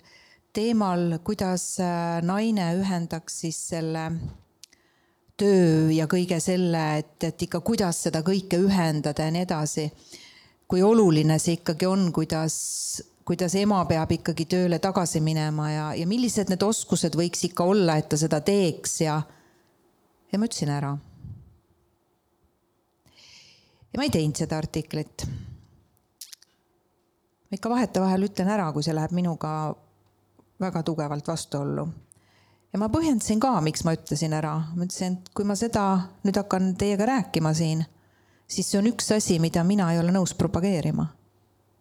teemal, 0.54 1.18
kuidas 1.26 1.80
äh, 1.82 2.22
naine 2.26 2.70
ühendaks 2.78 3.42
siis 3.44 3.58
selle 3.74 4.08
töö 5.38 5.90
ja 5.94 6.06
kõige 6.10 6.38
selle, 6.44 6.84
et, 7.02 7.16
et 7.26 7.48
ikka 7.48 7.64
kuidas 7.66 8.04
seda 8.06 8.22
kõike 8.26 8.60
ühendada 8.62 9.26
ja 9.28 9.34
nii 9.34 9.48
edasi. 9.48 9.88
kui 10.68 10.82
oluline 10.82 11.36
see 11.40 11.58
ikkagi 11.60 11.86
on, 11.86 12.08
kuidas, 12.14 12.56
kuidas 13.26 13.54
ema 13.60 13.84
peab 13.86 14.12
ikkagi 14.16 14.46
tööle 14.50 14.80
tagasi 14.82 15.22
minema 15.22 15.70
ja, 15.72 15.88
ja 15.94 16.06
millised 16.08 16.50
need 16.50 16.64
oskused 16.64 17.18
võiks 17.18 17.44
ikka 17.50 17.66
olla, 17.70 17.98
et 17.98 18.10
ta 18.10 18.18
seda 18.18 18.40
teeks 18.42 19.02
ja, 19.02 19.20
ja 20.32 20.40
ma 20.40 20.50
ütlesin 20.50 20.70
ära. 20.74 20.94
ja 23.94 23.98
ma 24.00 24.06
ei 24.06 24.14
teinud 24.14 24.38
seda 24.38 24.58
artiklit 24.58 25.28
ma 27.54 27.56
ikka 27.56 27.70
vahetevahel 27.70 28.24
ütlen 28.26 28.50
ära, 28.50 28.72
kui 28.74 28.82
see 28.82 28.96
läheb 28.98 29.12
minuga 29.14 29.76
väga 30.60 30.82
tugevalt 30.84 31.28
vastuollu. 31.28 31.88
ja 32.74 32.80
ma 32.82 32.88
põhjendasin 32.90 33.38
ka, 33.38 33.52
miks 33.62 33.84
ma 33.86 33.94
ütlesin 33.94 34.34
ära, 34.34 34.56
ma 34.74 34.88
ütlesin, 34.88 35.20
et 35.20 35.28
kui 35.38 35.46
ma 35.46 35.54
seda 35.54 35.84
nüüd 36.26 36.40
hakkan 36.40 36.72
teiega 36.82 37.06
rääkima 37.06 37.52
siin, 37.54 37.84
siis 38.50 38.72
see 38.72 38.80
on 38.80 38.90
üks 38.90 39.12
asi, 39.14 39.38
mida 39.40 39.62
mina 39.64 39.92
ei 39.94 40.00
ole 40.02 40.10
nõus 40.16 40.34
propageerima. 40.34 41.06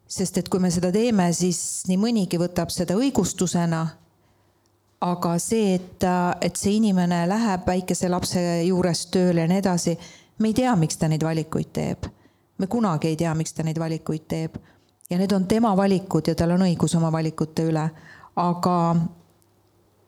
sest 0.07 0.37
et 0.37 0.49
kui 0.49 0.61
me 0.61 0.69
seda 0.69 0.91
teeme, 0.93 1.31
siis 1.33 1.87
nii 1.89 1.97
mõnigi 1.97 2.37
võtab 2.37 2.69
seda 2.69 2.93
õigustusena. 2.93 3.87
aga 5.01 5.31
see, 5.39 5.73
et, 5.79 6.05
et 6.41 6.55
see 6.55 6.75
inimene 6.75 7.25
läheb 7.27 7.65
väikese 7.65 8.09
lapse 8.09 8.43
juures 8.61 9.05
tööle 9.05 9.41
ja 9.41 9.47
nii 9.47 9.57
edasi, 9.57 9.97
me 10.37 10.53
ei 10.53 10.53
tea, 10.53 10.75
miks 10.75 11.01
ta 11.01 11.09
neid 11.09 11.23
valikuid 11.23 11.73
teeb. 11.73 12.05
me 12.57 12.67
kunagi 12.67 13.07
ei 13.07 13.17
tea, 13.17 13.33
miks 13.33 13.53
ta 13.57 13.63
neid 13.63 13.79
valikuid 13.79 14.27
teeb 14.27 14.61
ja 15.09 15.17
need 15.17 15.31
on 15.31 15.47
tema 15.47 15.77
valikud 15.77 16.27
ja 16.27 16.35
tal 16.35 16.55
on 16.55 16.65
õigus 16.65 16.95
oma 16.97 17.11
valikute 17.11 17.65
üle. 17.69 17.89
aga 18.35 18.75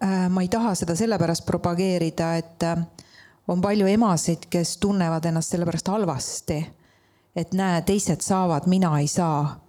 äh, 0.04 0.30
ma 0.30 0.42
ei 0.42 0.48
taha 0.50 0.76
seda 0.76 0.96
sellepärast 0.96 1.46
propageerida, 1.46 2.36
et 2.36 2.64
äh, 2.64 2.86
on 3.48 3.62
palju 3.62 3.88
emasid, 3.88 4.48
kes 4.50 4.78
tunnevad 4.78 5.26
ennast 5.26 5.54
sellepärast 5.54 5.88
halvasti. 5.88 6.66
et 7.36 7.54
näe, 7.54 7.82
teised 7.82 8.22
saavad, 8.22 8.68
mina 8.68 9.00
ei 9.00 9.08
saa. 9.08 9.62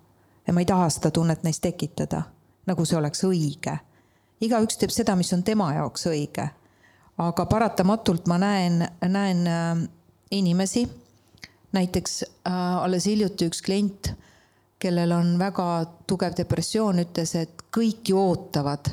ja 0.46 0.52
ma 0.52 0.60
ei 0.60 0.66
taha 0.66 0.88
seda 0.90 1.10
tunnet 1.10 1.42
neis 1.42 1.60
tekitada, 1.60 2.22
nagu 2.66 2.84
see 2.84 2.98
oleks 2.98 3.24
õige. 3.24 3.78
igaüks 4.40 4.76
teeb 4.76 4.90
seda, 4.90 5.16
mis 5.16 5.32
on 5.32 5.42
tema 5.42 5.74
jaoks 5.74 6.06
õige. 6.06 6.48
aga 7.18 7.46
paratamatult 7.46 8.26
ma 8.26 8.38
näen, 8.38 8.88
näen 9.02 9.46
äh, 9.46 9.88
inimesi, 10.30 10.88
näiteks 11.72 12.24
alles 12.44 13.04
hiljuti 13.06 13.46
üks 13.50 13.62
klient 13.62 14.14
kellel 14.78 15.12
on 15.12 15.38
väga 15.38 15.66
tugev 16.06 16.36
depressioon, 16.36 17.00
ütles, 17.00 17.34
et 17.40 17.64
kõik 17.72 18.12
ju 18.12 18.20
ootavad. 18.20 18.90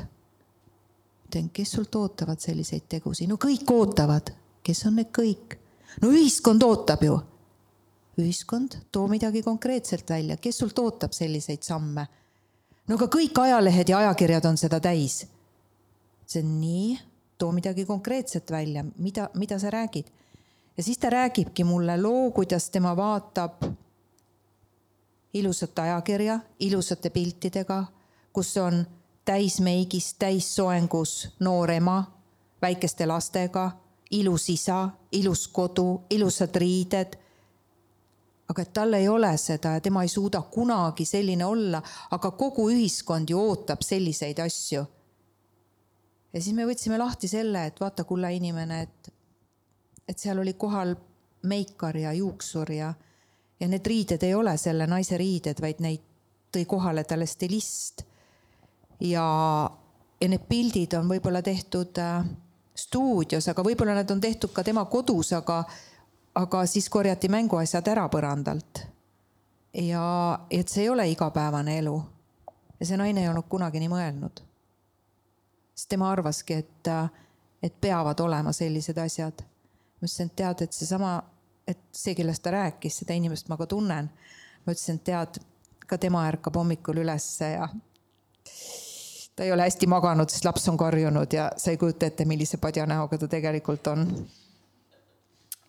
ütlen, 1.28 1.50
kes 1.52 1.76
sult 1.76 1.94
ootavad 1.94 2.40
selliseid 2.40 2.88
tegusid, 2.88 3.28
no 3.28 3.36
kõik 3.36 3.70
ootavad, 3.70 4.32
kes 4.62 4.86
on 4.86 4.96
need 5.00 5.12
kõik? 5.12 5.58
no 6.02 6.10
ühiskond 6.10 6.62
ootab 6.62 7.02
ju. 7.04 7.20
ühiskond, 8.18 8.78
too 8.92 9.08
midagi 9.08 9.42
konkreetselt 9.42 10.10
välja, 10.10 10.36
kes 10.36 10.58
sult 10.58 10.78
ootab 10.78 11.12
selliseid 11.12 11.62
samme? 11.62 12.06
no 12.88 12.96
aga 12.96 13.08
kõik 13.08 13.38
ajalehed 13.40 13.88
ja 13.88 13.98
ajakirjad 13.98 14.44
on 14.44 14.56
seda 14.56 14.80
täis. 14.80 15.26
on 16.36 16.60
nii, 16.60 16.98
too 17.38 17.52
midagi 17.52 17.84
konkreetset 17.84 18.50
välja, 18.50 18.84
mida, 18.96 19.28
mida 19.34 19.58
sa 19.58 19.70
räägid. 19.70 20.06
ja 20.76 20.82
siis 20.82 20.98
ta 20.98 21.10
räägibki 21.10 21.64
mulle 21.64 22.00
loo, 22.00 22.30
kuidas 22.30 22.70
tema 22.70 22.96
vaatab 22.96 23.83
ilusat 25.34 25.78
ajakirja 25.78 26.38
ilusate 26.60 27.10
piltidega, 27.10 27.84
kus 28.32 28.56
on 28.56 28.86
täismeigis, 29.24 30.14
täissoengus 30.14 31.28
noor 31.40 31.70
ema 31.70 32.04
väikeste 32.62 33.06
lastega, 33.06 33.70
ilus 34.10 34.48
isa, 34.50 34.88
ilus 35.12 35.48
kodu, 35.48 36.02
ilusad 36.10 36.56
riided. 36.56 37.20
aga 38.48 38.62
et 38.62 38.72
tal 38.76 38.92
ei 38.92 39.06
ole 39.08 39.30
seda 39.40 39.70
ja 39.72 39.80
tema 39.80 40.02
ei 40.04 40.08
suuda 40.08 40.42
kunagi 40.52 41.04
selline 41.08 41.44
olla, 41.44 41.80
aga 42.10 42.30
kogu 42.30 42.66
ühiskond 42.70 43.30
ju 43.30 43.40
ootab 43.40 43.82
selliseid 43.82 44.38
asju. 44.38 44.84
ja 46.32 46.40
siis 46.40 46.54
me 46.54 46.66
võtsime 46.66 46.98
lahti 46.98 47.28
selle, 47.28 47.66
et 47.66 47.80
vaata, 47.80 48.04
kulla 48.04 48.28
inimene, 48.28 48.82
et, 48.82 49.12
et 50.08 50.18
seal 50.18 50.38
oli 50.38 50.54
kohal 50.54 50.94
meikar 51.42 51.96
ja 51.96 52.12
juuksur 52.12 52.72
ja 52.72 52.94
ja 53.60 53.68
need 53.68 53.86
riided 53.86 54.22
ei 54.22 54.34
ole 54.34 54.56
selle 54.58 54.86
naise 54.86 55.18
riided, 55.18 55.60
vaid 55.62 55.80
neid 55.84 56.02
tõi 56.54 56.64
kohale 56.66 57.04
talle 57.04 57.26
stilist. 57.26 58.04
ja, 59.00 59.26
ja 60.20 60.28
need 60.28 60.46
pildid 60.48 60.94
on 60.98 61.08
võib-olla 61.08 61.42
tehtud 61.42 61.98
äh, 61.98 62.24
stuudios, 62.74 63.48
aga 63.48 63.62
võib-olla 63.62 63.94
need 63.98 64.10
on 64.10 64.20
tehtud 64.20 64.52
ka 64.54 64.64
tema 64.64 64.84
kodus, 64.90 65.32
aga, 65.32 65.62
aga 66.34 66.64
siis 66.66 66.88
korjati 66.90 67.28
mänguasjad 67.28 67.88
ära 67.88 68.08
põrandalt. 68.08 68.84
ja, 69.74 70.06
et 70.50 70.68
see 70.68 70.86
ei 70.86 70.90
ole 70.90 71.08
igapäevane 71.10 71.78
elu. 71.78 72.02
ja 72.80 72.86
see 72.86 72.96
naine 72.96 73.22
ei 73.22 73.28
olnud 73.28 73.48
kunagi 73.48 73.82
nii 73.82 73.92
mõelnud. 73.92 74.42
sest 75.74 75.88
tema 75.88 76.10
arvaski, 76.10 76.62
et, 76.62 76.88
äh, 76.88 77.10
et 77.62 77.80
peavad 77.80 78.20
olema 78.20 78.52
sellised 78.52 78.98
asjad. 78.98 79.42
ma 79.42 80.06
ütlesin, 80.06 80.26
et 80.26 80.36
tead, 80.36 80.62
et 80.62 80.72
seesama 80.72 81.22
et 81.68 81.80
see, 81.92 82.14
kellest 82.14 82.42
ta 82.44 82.52
rääkis, 82.54 83.00
seda 83.02 83.16
inimest 83.16 83.48
ma 83.48 83.56
ka 83.56 83.66
tunnen. 83.66 84.10
ma 84.66 84.72
ütlesin, 84.72 85.00
et 85.00 85.04
tead, 85.04 85.40
ka 85.86 85.98
tema 86.00 86.24
ärkab 86.28 86.56
hommikul 86.56 87.02
ülesse 87.02 87.50
ja 87.56 87.68
ta 89.36 89.44
ei 89.44 89.52
ole 89.52 89.66
hästi 89.66 89.86
maganud, 89.90 90.30
sest 90.30 90.44
laps 90.44 90.68
on 90.68 90.78
karjunud 90.78 91.32
ja 91.32 91.50
sa 91.56 91.70
ei 91.70 91.78
kujuta 91.80 92.06
ette, 92.06 92.24
millise 92.24 92.56
padja 92.62 92.86
näoga 92.86 93.18
ta 93.18 93.28
tegelikult 93.28 93.86
on. 93.92 94.06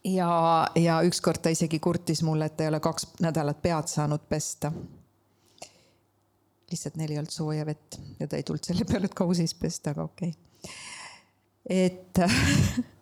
ja, 0.04 0.68
ja 0.76 1.02
ükskord 1.02 1.42
ta 1.42 1.50
isegi 1.50 1.80
kurtis 1.80 2.24
mulle, 2.24 2.46
et 2.46 2.58
ta 2.58 2.64
ei 2.64 2.74
ole 2.74 2.80
kaks 2.80 3.08
nädalat 3.26 3.62
pead 3.62 3.92
saanud 3.92 4.28
pesta. 4.30 4.72
lihtsalt 6.72 6.96
neil 6.96 7.12
ei 7.12 7.18
olnud 7.18 7.32
sooja 7.32 7.66
vett 7.66 8.00
ja 8.20 8.28
ta 8.28 8.38
ei 8.38 8.44
tulnud 8.44 8.64
selle 8.64 8.86
peale, 8.86 9.06
et 9.06 9.18
kausis 9.18 9.56
pesta, 9.56 9.96
aga 9.96 10.04
okei 10.04 10.30
okay.. 10.30 10.76
et 11.70 12.22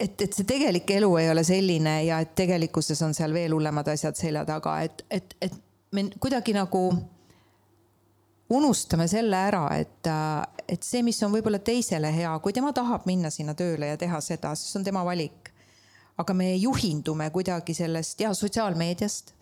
et, 0.00 0.20
et 0.22 0.32
see 0.32 0.46
tegelik 0.46 0.90
elu 0.90 1.10
ei 1.20 1.30
ole 1.30 1.44
selline 1.44 1.94
ja 2.06 2.20
et 2.22 2.34
tegelikkuses 2.38 3.00
on 3.02 3.14
seal 3.16 3.34
veel 3.34 3.54
hullemad 3.56 3.88
asjad 3.92 4.18
selja 4.18 4.44
taga, 4.48 4.78
et, 4.86 5.04
et, 5.10 5.34
et 5.42 5.54
me 5.92 6.08
kuidagi 6.20 6.54
nagu 6.56 6.82
unustame 8.54 9.08
selle 9.10 9.36
ära, 9.50 9.64
et, 9.76 10.08
et 10.68 10.84
see, 10.84 11.02
mis 11.04 11.18
on 11.26 11.32
võib-olla 11.34 11.60
teisele 11.64 12.10
hea, 12.14 12.30
kui 12.44 12.54
tema 12.56 12.72
tahab 12.76 13.04
minna 13.08 13.30
sinna 13.32 13.54
tööle 13.58 13.90
ja 13.90 14.00
teha 14.00 14.20
seda, 14.24 14.54
siis 14.56 14.76
on 14.78 14.86
tema 14.86 15.04
valik. 15.04 15.52
aga 16.18 16.34
me 16.34 16.54
juhindume 16.56 17.30
kuidagi 17.30 17.74
sellest 17.74 18.20
ja 18.20 18.32
sotsiaalmeediast. 18.34 19.34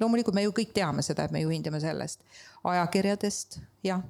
loomulikult 0.00 0.34
me 0.34 0.42
ju 0.42 0.52
kõik 0.52 0.72
teame 0.74 1.02
seda, 1.02 1.24
et 1.24 1.30
me 1.30 1.40
juhindume 1.40 1.80
sellest, 1.80 2.20
ajakirjadest, 2.64 3.60
jah. 3.82 4.02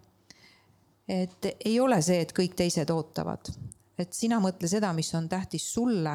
et 1.09 1.47
ei 1.65 1.81
ole 1.81 2.03
see, 2.03 2.21
et 2.21 2.33
kõik 2.33 2.57
teised 2.57 2.91
ootavad 2.91 3.53
et 3.99 4.15
sina 4.15 4.39
mõtle 4.43 4.71
seda, 4.71 4.93
mis 4.97 5.11
on 5.19 5.29
tähtis 5.31 5.67
sulle, 5.73 6.15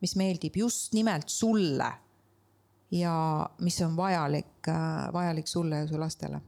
mis 0.00 0.16
meeldib 0.16 0.56
just 0.56 0.94
nimelt 0.96 1.28
sulle. 1.28 1.90
ja 2.90 3.46
mis 3.62 3.76
on 3.86 3.92
vajalik, 3.96 4.66
äh, 4.68 5.12
vajalik 5.12 5.46
sulle 5.46 5.76
ja 5.76 5.86
su 5.86 5.98
lastele. 6.00 6.40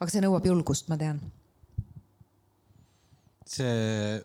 aga 0.00 0.10
see 0.10 0.22
nõuab 0.22 0.46
julgust, 0.46 0.88
ma 0.88 0.96
tean. 0.96 1.20
see 3.46 4.22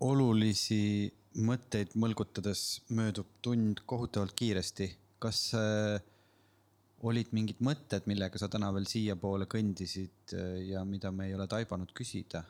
olulisi 0.00 1.12
mõtteid 1.48 1.94
mõlgutades 1.96 2.82
möödub 2.92 3.28
tund 3.42 3.84
kohutavalt 3.86 4.34
kiiresti. 4.36 4.90
kas 5.22 5.52
äh, 5.54 6.02
olid 7.02 7.30
mingid 7.32 7.60
mõtted, 7.62 8.06
millega 8.10 8.38
sa 8.38 8.48
täna 8.50 8.72
veel 8.74 8.86
siiapoole 8.90 9.46
kõndisid 9.46 10.34
äh, 10.34 10.58
ja 10.72 10.84
mida 10.84 11.12
me 11.14 11.30
ei 11.30 11.34
ole 11.34 11.46
taibanud 11.46 11.94
küsida? 11.94 12.44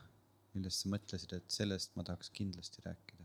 Millest 0.56 0.84
sa 0.84 0.92
mõtlesid, 0.92 1.36
et 1.38 1.52
sellest 1.52 1.94
ma 1.96 2.04
tahaks 2.06 2.32
kindlasti 2.34 2.84
rääkida? 2.84 3.22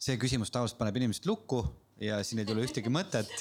see 0.00 0.16
küsimus 0.20 0.52
tavaliselt 0.52 0.80
paneb 0.80 0.96
inimesed 0.96 1.26
lukku 1.28 1.60
ja 2.00 2.22
siin 2.24 2.40
ei 2.40 2.48
tule 2.48 2.64
ühtegi 2.64 2.92
mõtet. 2.92 3.32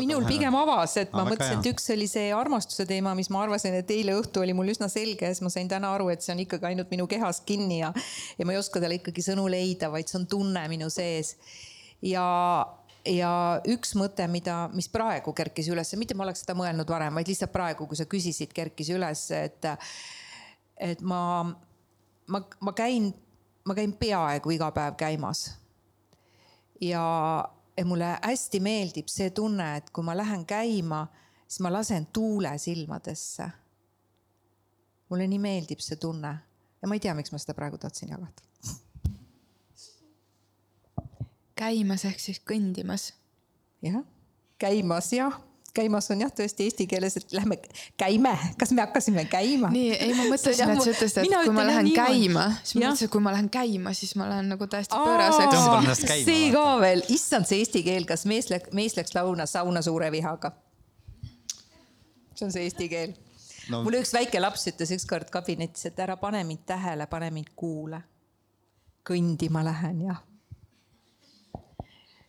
minul 0.00 0.24
pigem 0.28 0.54
avas, 0.56 0.96
et 1.00 1.12
ma 1.16 1.24
mõtlesin, 1.28 1.60
et 1.60 1.68
üks 1.72 1.88
oli 1.94 2.06
see 2.10 2.30
armastuse 2.34 2.86
teema, 2.88 3.12
mis 3.16 3.28
ma 3.32 3.42
arvasin, 3.44 3.76
et 3.80 3.90
eile 3.94 4.14
õhtu 4.18 4.42
oli 4.42 4.54
mul 4.56 4.72
üsna 4.72 4.88
selge 4.92 5.28
ja 5.28 5.32
siis 5.32 5.44
ma 5.44 5.52
sain 5.52 5.68
täna 5.70 5.92
aru, 5.96 6.08
et 6.12 6.24
see 6.24 6.32
on 6.34 6.44
ikkagi 6.44 6.70
ainult 6.70 6.92
minu 6.92 7.06
kehas 7.08 7.42
kinni 7.48 7.82
ja, 7.82 7.92
ja 8.38 8.48
ma 8.48 8.56
ei 8.56 8.60
oska 8.60 8.80
talle 8.80 9.00
ikkagi 9.00 9.24
sõnu 9.24 9.48
leida, 9.52 9.90
vaid 9.92 10.08
see 10.08 10.20
on 10.20 10.28
tunne 10.28 10.64
minu 10.72 10.88
sees. 10.92 11.34
ja, 12.04 12.24
ja 13.08 13.32
üks 13.68 13.96
mõte, 14.00 14.28
mida, 14.32 14.66
mis 14.76 14.88
praegu 14.92 15.36
kerkis 15.36 15.68
üles, 15.72 15.92
mitte 16.00 16.16
ma 16.16 16.26
oleks 16.28 16.44
seda 16.44 16.56
mõelnud 16.58 16.88
varem, 16.88 17.20
vaid 17.20 17.32
lihtsalt 17.32 17.52
praegu, 17.54 17.88
kui 17.88 18.00
sa 18.00 18.08
küsisid, 18.08 18.52
kerkis 18.56 18.92
üles, 18.92 19.28
et, 19.36 19.68
et 20.80 21.04
ma 21.04 21.22
ma, 22.26 22.42
ma 22.60 22.72
käin, 22.72 23.12
ma 23.64 23.74
käin 23.74 23.92
peaaegu 23.92 24.50
iga 24.50 24.70
päev 24.70 24.94
käimas. 24.96 25.58
ja, 26.80 27.04
ja 27.76 27.84
mulle 27.84 28.18
hästi 28.22 28.60
meeldib 28.60 29.08
see 29.08 29.30
tunne, 29.30 29.76
et 29.76 29.90
kui 29.90 30.04
ma 30.04 30.16
lähen 30.16 30.46
käima, 30.46 31.06
siis 31.46 31.60
ma 31.60 31.72
lasen 31.72 32.06
tuule 32.06 32.58
silmadesse. 32.58 33.50
mulle 35.08 35.26
nii 35.26 35.38
meeldib 35.38 35.80
see 35.80 35.96
tunne 35.96 36.38
ja 36.82 36.88
ma 36.88 36.94
ei 36.94 37.00
tea, 37.00 37.14
miks 37.14 37.32
ma 37.32 37.38
seda 37.38 37.54
praegu 37.54 37.78
tahtsin 37.78 38.08
jagada. 38.08 38.42
käimas 41.54 42.04
ehk 42.04 42.20
siis 42.20 42.40
kõndimas. 42.40 43.12
jah, 43.82 44.02
käimas 44.58 45.12
jah 45.12 45.40
käimas 45.74 46.10
on 46.12 46.20
jah, 46.20 46.30
tõesti 46.36 46.66
eesti 46.68 46.86
keeles, 46.90 47.16
et 47.16 47.32
lähme 47.32 47.56
käime, 48.00 48.32
kas 48.60 48.72
me 48.76 48.82
hakkasime 48.84 49.24
käima? 49.30 49.70
nii, 49.72 49.92
ei 49.96 50.14
ma 50.16 50.26
mõtlesin, 50.28 50.72
et 50.72 50.82
sa 50.84 50.92
ütlesid, 50.92 51.20
et 51.22 51.34
kui 51.46 51.54
ma 51.56 51.66
lähen 51.66 51.90
käima, 51.96 52.46
siis 52.60 52.76
ma 52.76 52.84
mõtlesin, 52.84 53.08
et 53.08 53.14
kui 53.14 53.24
ma 53.24 53.34
lähen 53.34 53.50
käima, 53.52 53.94
siis 53.96 54.14
ma 54.20 54.28
lähen 54.30 54.50
nagu 54.52 54.68
täiesti 54.70 55.00
pööraseks. 55.04 56.06
see 56.26 56.50
ka 56.54 56.66
veel, 56.82 57.04
issand, 57.14 57.48
see 57.48 57.62
eesti 57.64 57.84
keel, 57.86 58.08
kas 58.08 58.26
mees 58.28 58.50
läks, 58.52 58.72
mees 58.76 58.96
läks 58.98 59.16
launa 59.16 59.46
sauna 59.50 59.82
suure 59.84 60.10
vihaga? 60.12 60.52
see 62.34 62.48
on 62.48 62.52
see 62.52 62.66
eesti 62.68 62.88
keel. 62.92 63.14
No.. 63.70 63.84
mulle 63.86 64.02
üks 64.02 64.12
väike 64.12 64.40
laps 64.42 64.66
ütles 64.72 64.90
ükskord 64.98 65.30
kabinetis, 65.32 65.86
et 65.88 66.00
ära 66.02 66.18
pane 66.20 66.42
mind 66.44 66.66
tähele, 66.66 67.06
pane 67.06 67.30
mind 67.30 67.54
kuule. 67.56 68.02
kõndima 69.08 69.64
lähen, 69.66 70.04
jah 70.08 70.20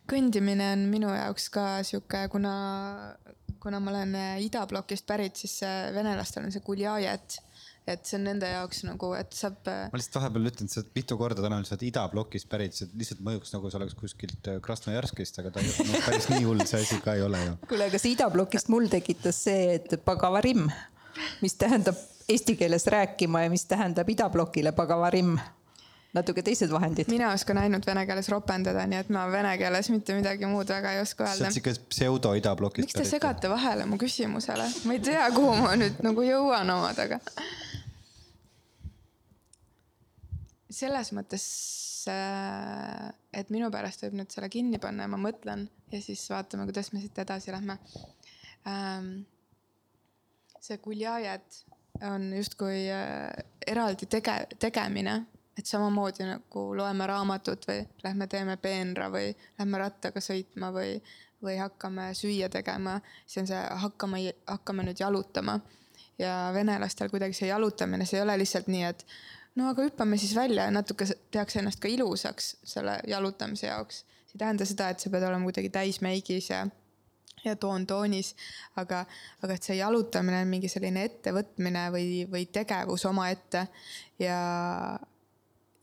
kõndimine 0.10 0.74
on 0.76 0.88
minu 0.92 1.12
jaoks 1.14 1.50
ka 1.54 1.68
sihuke, 1.88 2.26
kuna, 2.34 2.54
kuna 3.64 3.80
ma 3.80 3.94
olen 3.94 4.16
idablokist 4.44 5.08
pärit, 5.08 5.40
siis 5.40 5.62
venelastel 5.96 6.48
on 6.48 6.56
see 6.56 6.66
guljajet 6.66 7.40
et 7.88 8.08
see 8.08 8.16
on 8.16 8.24
nende 8.30 8.48
jaoks 8.48 8.84
nagu, 8.88 9.10
et 9.18 9.36
saab. 9.36 9.58
ma 9.68 10.00
lihtsalt 10.00 10.18
vahepeal 10.22 10.50
ütlen, 10.52 10.70
sa 10.72 10.80
oled 10.80 10.92
mitu 10.96 11.18
korda 11.20 11.44
täna 11.44 11.60
lihtsalt 11.60 11.84
idablokist 11.84 12.48
pärit, 12.52 12.78
see 12.78 12.88
lihtsalt 13.00 13.24
mõjuks 13.28 13.52
nagu 13.56 13.72
sa 13.72 13.80
oleks 13.82 13.98
kuskilt 14.00 14.50
äh, 14.52 14.60
Krasnojarskist, 14.64 15.40
aga 15.42 15.52
ta 15.52 15.64
ei, 15.64 15.74
no, 15.90 16.00
päris 16.06 16.30
nii 16.32 16.46
hull 16.48 16.64
see 16.70 16.84
asi 16.86 17.00
ka 17.04 17.18
ei 17.20 17.26
ole 17.26 17.42
ju. 17.44 17.58
kuule, 17.68 17.90
aga 17.92 18.00
see 18.00 18.16
idablokist 18.16 18.72
mul 18.72 18.88
tekitas 18.92 19.42
see, 19.50 19.66
et 19.80 19.98
pagavarim, 20.08 20.70
mis 21.44 21.60
tähendab 21.60 22.00
eesti 22.32 22.56
keeles 22.60 22.88
rääkima 22.88 23.44
ja 23.44 23.52
mis 23.52 23.68
tähendab 23.68 24.08
idablokile 24.10 24.72
pagavarim 24.78 25.36
natuke 26.14 26.44
teised 26.46 26.72
vahendid. 26.74 27.10
mina 27.12 27.32
oskan 27.34 27.58
ainult 27.64 27.88
vene 27.90 28.06
keeles 28.10 28.30
ropendada, 28.30 28.86
nii 28.90 29.02
et 29.02 29.12
ma 29.14 29.26
vene 29.34 29.54
keeles 29.62 29.90
mitte 29.94 30.16
midagi 30.18 30.50
muud 30.50 30.70
väga 30.70 30.94
ei 30.94 31.02
oska 31.02 31.26
öelda. 31.26 31.38
see 31.40 31.50
on 31.50 31.58
siuke 31.58 31.74
pseudo-idablokist. 31.90 32.86
miks 32.86 33.00
te 33.00 33.06
segate 33.10 33.50
vahele 33.50 33.88
mu 33.90 33.98
küsimusele? 34.02 34.70
ma 34.86 34.98
ei 34.98 35.04
tea, 35.10 35.26
kuhu 35.34 35.58
ma 35.64 35.74
nüüd 35.80 36.04
nagu 36.06 36.26
jõuan 36.28 36.74
omadega. 36.78 37.20
selles 40.74 41.12
mõttes, 41.14 41.44
äh, 42.10 43.10
et 43.34 43.50
minu 43.54 43.70
pärast 43.74 44.06
võib 44.06 44.22
nüüd 44.22 44.34
selle 44.34 44.50
kinni 44.54 44.82
panna 44.82 45.06
ja 45.06 45.14
ma 45.14 45.22
mõtlen 45.22 45.68
ja 45.94 46.02
siis 46.02 46.24
vaatame, 46.30 46.66
kuidas 46.70 46.90
me 46.94 47.02
siit 47.02 47.20
edasi 47.22 47.54
lähme. 47.54 47.78
Ähm, 48.70 49.12
see 50.62 50.80
guljajet 50.82 51.62
on 52.10 52.32
justkui 52.34 52.88
äh, 52.90 53.30
eraldi 53.70 54.10
tege-, 54.10 54.58
tegemine 54.60 55.20
et 55.58 55.70
samamoodi 55.70 56.26
nagu 56.28 56.64
loeme 56.78 57.08
raamatut 57.08 57.68
või 57.70 57.84
lähme 58.04 58.28
teeme 58.28 58.58
peenra 58.58 59.10
või 59.14 59.34
lähme 59.60 59.82
rattaga 59.82 60.22
sõitma 60.24 60.72
või, 60.74 60.98
või 61.44 61.58
hakkame 61.62 62.10
süüa 62.18 62.50
tegema, 62.50 63.00
siis 63.26 63.44
on 63.44 63.52
see 63.52 63.62
hakkame, 63.86 64.24
hakkame 64.50 64.88
nüüd 64.90 65.00
jalutama. 65.00 65.60
ja 66.18 66.52
venelastel 66.54 67.10
kuidagi 67.10 67.34
see 67.34 67.48
jalutamine, 67.48 68.06
see 68.06 68.20
ei 68.20 68.24
ole 68.24 68.36
lihtsalt 68.38 68.68
nii, 68.70 68.84
et 68.86 69.06
no 69.58 69.72
aga 69.72 69.88
hüppame 69.88 70.18
siis 70.18 70.36
välja 70.36 70.68
ja 70.68 70.72
natuke 70.72 71.08
tehakse 71.32 71.60
ennast 71.60 71.82
ka 71.82 71.90
ilusaks 71.90 72.56
selle 72.64 73.00
jalutamise 73.08 73.68
jaoks. 73.68 74.06
see 74.26 74.38
ei 74.38 74.46
tähenda 74.46 74.66
seda, 74.66 74.90
et 74.90 75.00
sa 75.00 75.10
pead 75.10 75.26
olema 75.26 75.50
kuidagi 75.50 75.70
täismeigis 75.70 76.50
ja 76.50 76.68
ja 77.46 77.56
toon 77.56 77.88
toonis, 77.88 78.36
aga, 78.80 79.06
aga 79.44 79.56
et 79.58 79.66
see 79.68 79.76
jalutamine 79.76 80.42
on 80.42 80.52
mingi 80.52 80.70
selline 80.72 81.04
ettevõtmine 81.10 81.90
või, 81.92 82.24
või 82.32 82.46
tegevus 82.56 83.04
omaette 83.10 83.68
ja 84.20 84.38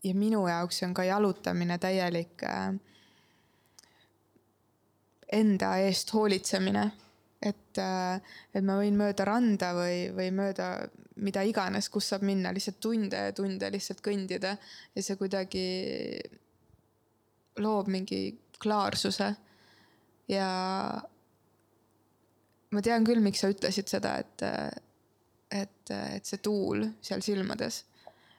ja 0.03 0.15
minu 0.15 0.47
jaoks 0.47 0.83
on 0.83 0.93
ka 0.93 1.03
jalutamine 1.03 1.77
täielik 1.77 2.43
äh, 2.43 2.73
enda 5.31 5.75
eest 5.77 6.13
hoolitsemine. 6.13 6.91
et, 7.41 7.77
äh, 7.77 8.21
et 8.53 8.63
ma 8.63 8.77
võin 8.77 8.97
mööda 8.97 9.25
randa 9.25 9.71
või, 9.73 10.11
või 10.13 10.29
mööda 10.31 10.67
mida 11.21 11.41
iganes, 11.45 11.89
kus 11.89 12.11
saab 12.11 12.25
minna, 12.25 12.51
lihtsalt 12.53 12.79
tunde 12.81 13.25
ja 13.27 13.33
tunde 13.33 13.69
lihtsalt 13.73 14.01
kõndida 14.05 14.55
ja 14.95 15.03
see 15.03 15.17
kuidagi 15.17 15.65
loob 17.61 17.89
mingi 17.91 18.21
klaarsuse. 18.61 19.31
ja 20.29 20.47
ma 22.71 22.81
tean 22.81 23.05
küll, 23.05 23.21
miks 23.21 23.41
sa 23.41 23.49
ütlesid 23.51 23.89
seda, 23.91 24.15
et, 24.21 24.45
et, 25.51 25.91
et 25.91 26.25
see 26.25 26.39
tuul 26.45 26.85
seal 27.01 27.25
silmades 27.25 27.83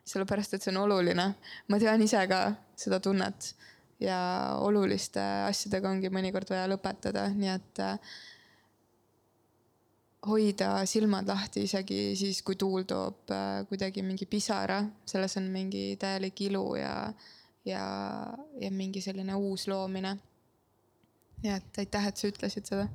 sellepärast 0.05 0.55
et 0.57 0.65
see 0.65 0.73
on 0.75 0.83
oluline. 0.85 1.27
ma 1.69 1.79
tean 1.79 2.03
ise 2.03 2.27
ka 2.29 2.45
seda 2.77 3.01
tunnet 3.01 3.53
ja 4.03 4.19
oluliste 4.61 5.23
asjadega 5.47 5.91
ongi 5.91 6.11
mõnikord 6.11 6.51
vaja 6.51 6.67
lõpetada, 6.71 7.29
nii 7.35 7.51
et 7.53 7.83
äh, 7.83 8.17
hoida 10.27 10.73
silmad 10.91 11.29
lahti 11.31 11.67
isegi 11.69 12.17
siis, 12.19 12.43
kui 12.47 12.59
tuul 12.59 12.87
toob 12.89 13.31
äh, 13.35 13.63
kuidagi 13.71 14.03
mingi 14.07 14.27
pisara, 14.31 14.83
selles 15.07 15.39
on 15.39 15.49
mingi 15.55 15.93
täielik 16.01 16.45
ilu 16.49 16.65
ja, 16.81 16.97
ja, 17.69 17.87
ja 18.61 18.75
mingi 18.75 19.03
selline 19.05 19.39
uus 19.39 19.69
loomine. 19.71 20.17
nii 21.43 21.55
et 21.55 21.83
aitäh, 21.83 22.11
et 22.11 22.19
sa 22.19 22.31
ütlesid 22.31 22.69
seda. 22.75 22.89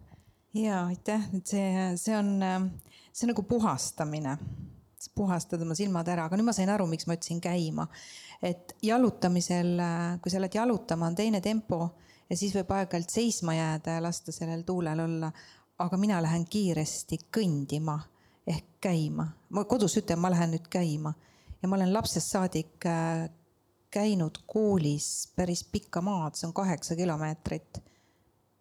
ja 0.55 0.85
aitäh, 0.85 1.27
et 1.35 1.55
see, 1.55 1.91
see 1.95 2.15
on, 2.19 2.35
see 3.11 3.27
on 3.27 3.35
nagu 3.35 3.47
puhastamine 3.47 4.37
puhastada 5.15 5.63
oma 5.63 5.75
silmad 5.77 6.07
ära, 6.07 6.25
aga 6.25 6.37
nüüd 6.37 6.49
ma 6.49 6.55
sain 6.55 6.69
aru, 6.69 6.87
miks 6.89 7.07
ma 7.07 7.17
ütlesin 7.17 7.41
käima. 7.43 7.87
et 8.41 8.75
jalutamisel, 8.83 9.79
kui 10.21 10.31
sa 10.31 10.41
lähed 10.41 10.55
jalutama, 10.59 11.07
on 11.07 11.15
teine 11.15 11.41
tempo 11.41 11.89
ja 12.29 12.37
siis 12.37 12.53
võib 12.55 12.71
aeg-ajalt 12.75 13.13
seisma 13.13 13.55
jääda 13.57 13.97
ja 13.97 14.03
lasta 14.03 14.31
sellel 14.31 14.61
tuulel 14.67 14.99
olla. 14.99 15.31
aga 15.77 15.97
mina 15.97 16.21
lähen 16.21 16.45
kiiresti 16.49 17.17
kõndima 17.37 17.99
ehk 18.47 18.77
käima. 18.81 19.27
ma 19.49 19.63
kodus 19.65 19.97
ütlen, 19.97 20.19
ma 20.19 20.31
lähen 20.31 20.51
nüüd 20.55 20.67
käima 20.69 21.13
ja 21.61 21.67
ma 21.67 21.75
olen 21.75 21.93
lapsest 21.93 22.31
saadik 22.31 22.85
äh, 22.85 23.29
käinud 23.91 24.37
koolis 24.45 25.31
päris 25.35 25.63
pikka 25.63 26.01
maad, 26.01 26.35
see 26.35 26.47
on 26.47 26.53
kaheksa 26.53 26.95
kilomeetrit. 26.95 27.83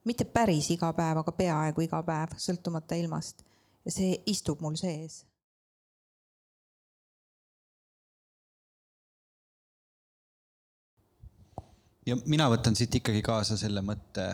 mitte 0.05 0.25
päris 0.25 0.71
iga 0.71 0.93
päev, 0.93 1.19
aga 1.19 1.33
peaaegu 1.33 1.83
iga 1.83 2.03
päev, 2.03 2.37
sõltumata 2.39 2.95
ilmast. 2.95 3.43
ja 3.85 3.93
see 3.93 4.23
istub 4.27 4.61
mul 4.61 4.77
sees 4.77 5.26
ja 12.07 12.17
mina 12.27 12.47
võtan 12.53 12.77
siit 12.79 12.95
ikkagi 13.01 13.23
kaasa 13.27 13.57
selle 13.61 13.83
mõtte, 13.85 14.27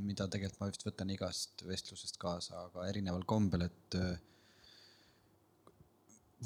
mida 0.00 0.26
tegelikult 0.30 0.60
ma 0.62 0.70
vist 0.70 0.84
võtan 0.86 1.12
igast 1.14 1.64
vestlusest 1.66 2.18
kaasa, 2.20 2.66
aga 2.66 2.88
erineval 2.90 3.24
kombel, 3.28 3.66
et 3.68 3.98
äh, 3.98 4.18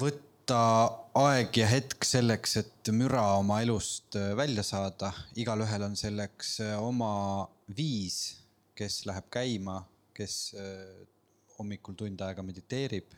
võtta 0.01 0.59
aeg 1.17 1.57
ja 1.61 1.67
hetk 1.71 2.05
selleks, 2.05 2.57
et 2.61 2.93
müra 2.93 3.23
oma 3.39 3.61
elust 3.65 4.17
äh, 4.19 4.33
välja 4.37 4.65
saada. 4.65 5.13
igalühel 5.35 5.87
on 5.87 5.97
selleks 5.99 6.59
äh, 6.65 6.75
oma 6.81 7.47
viis, 7.77 8.41
kes 8.75 9.05
läheb 9.07 9.29
käima, 9.31 9.79
kes 10.15 10.55
hommikul 11.57 11.95
tund 11.95 12.21
aega 12.23 12.43
mediteerib, 12.43 13.13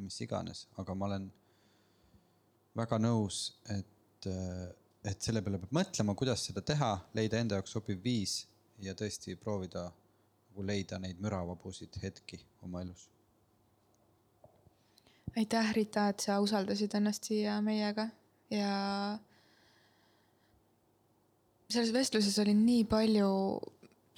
mis 0.00 0.18
iganes, 0.24 0.66
aga 0.80 0.94
ma 0.96 1.06
olen 1.08 1.26
väga 2.76 2.98
nõus, 3.00 3.38
et 3.72 4.28
et 5.04 5.22
selle 5.22 5.42
peale 5.42 5.58
peab 5.58 5.74
mõtlema, 5.74 6.14
kuidas 6.18 6.44
seda 6.46 6.62
teha, 6.62 6.92
leida 7.18 7.40
enda 7.42 7.58
jaoks 7.58 7.74
sobiv 7.74 8.02
viis 8.04 8.42
ja 8.82 8.94
tõesti 8.98 9.34
proovida 9.38 9.88
nagu 10.52 10.66
leida 10.68 10.98
neid 11.00 11.20
müravabusid 11.22 11.96
hetki 12.02 12.38
oma 12.62 12.82
elus. 12.84 13.08
aitäh, 15.36 15.74
Rita, 15.74 16.08
et 16.12 16.20
sa 16.20 16.40
usaldasid 16.44 16.94
ennast 16.94 17.24
siia 17.24 17.60
meiega 17.64 18.08
ja 18.52 19.18
selles 21.72 21.92
vestluses 21.92 22.36
oli 22.42 22.52
nii 22.54 22.84
palju 22.84 23.30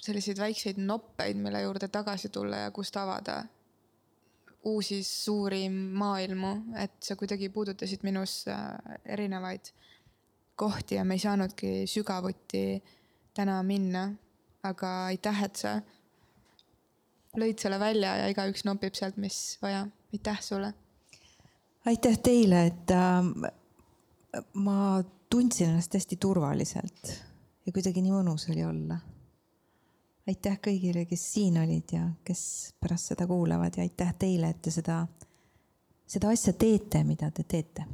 selliseid 0.05 0.37
väikseid 0.37 0.81
noppeid, 0.83 1.39
mille 1.39 1.61
juurde 1.63 1.87
tagasi 1.87 2.29
tulla 2.29 2.65
ja 2.65 2.71
kust 2.75 2.97
avada 2.99 3.45
uusi 4.65 5.03
suuri 5.03 5.69
maailmu, 5.69 6.51
et 6.81 6.97
sa 6.99 7.15
kuidagi 7.15 7.49
puudutasid 7.53 8.03
minus 8.03 8.43
äh, 8.49 8.75
erinevaid 9.05 9.71
kohti 10.55 10.95
ja 10.95 11.03
me 11.05 11.13
ei 11.13 11.19
saanudki 11.19 11.83
sügavuti 11.87 12.83
täna 13.33 13.63
minna. 13.63 14.13
aga 14.65 14.91
aitäh, 15.05 15.43
et 15.43 15.59
sa 15.61 15.75
lõid 17.37 17.59
selle 17.61 17.77
välja 17.79 18.15
ja 18.17 18.29
igaüks 18.31 18.63
nopib 18.65 18.95
sealt, 18.97 19.17
mis 19.21 19.57
vaja. 19.61 19.85
aitäh 20.13 20.41
sulle. 20.41 20.73
aitäh 21.85 22.17
teile, 22.23 22.65
et 22.65 22.91
äh, 22.91 23.51
ma 24.53 25.03
tundsin 25.29 25.69
ennast 25.69 25.93
hästi 25.93 26.17
turvaliselt 26.17 27.11
ja 27.65 27.73
kuidagi 27.73 28.01
nii 28.01 28.15
mõnus 28.15 28.49
oli 28.49 28.63
olla. 28.65 28.97
aitäh 30.27 30.57
kõigile, 30.69 31.05
kes 31.05 31.27
siin 31.33 31.59
olid 31.61 31.93
ja 31.93 32.07
kes 32.23 32.41
pärast 32.79 33.13
seda 33.13 33.27
kuulavad 33.27 33.77
ja 33.77 33.85
aitäh 33.85 34.15
teile, 34.19 34.49
et 34.55 34.61
te 34.61 34.73
seda, 34.73 35.03
seda 36.07 36.33
asja 36.33 36.53
teete, 36.53 37.03
mida 37.03 37.29
te 37.31 37.43
teete 37.43 37.85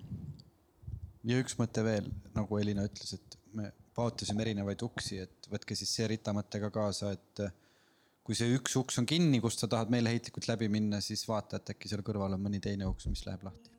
ja 1.28 1.39
üks 1.41 1.57
mõte 1.59 1.84
veel, 1.86 2.07
nagu 2.36 2.59
Elina 2.59 2.86
ütles, 2.88 3.15
et 3.17 3.38
me 3.57 3.72
paotasime 3.95 4.45
erinevaid 4.45 4.82
uksi, 4.86 5.19
et 5.26 5.49
võtke 5.51 5.76
siis 5.78 5.91
see 5.97 6.07
Rita 6.09 6.34
mõte 6.36 6.61
ka 6.63 6.72
kaasa, 6.74 7.11
et 7.17 7.43
kui 8.26 8.38
see 8.38 8.53
üks 8.55 8.78
uks 8.80 9.01
on 9.01 9.07
kinni, 9.09 9.41
kust 9.43 9.63
sa 9.63 9.69
tahad 9.72 9.91
meeleheitlikult 9.93 10.47
läbi 10.49 10.69
minna, 10.72 11.01
siis 11.03 11.26
vaata, 11.30 11.59
et 11.59 11.74
äkki 11.76 11.91
seal 11.91 12.05
kõrval 12.05 12.38
on 12.38 12.43
mõni 12.45 12.61
teine 12.63 12.88
uks, 12.89 13.09
mis 13.11 13.26
läheb 13.28 13.43
lahti. 13.47 13.70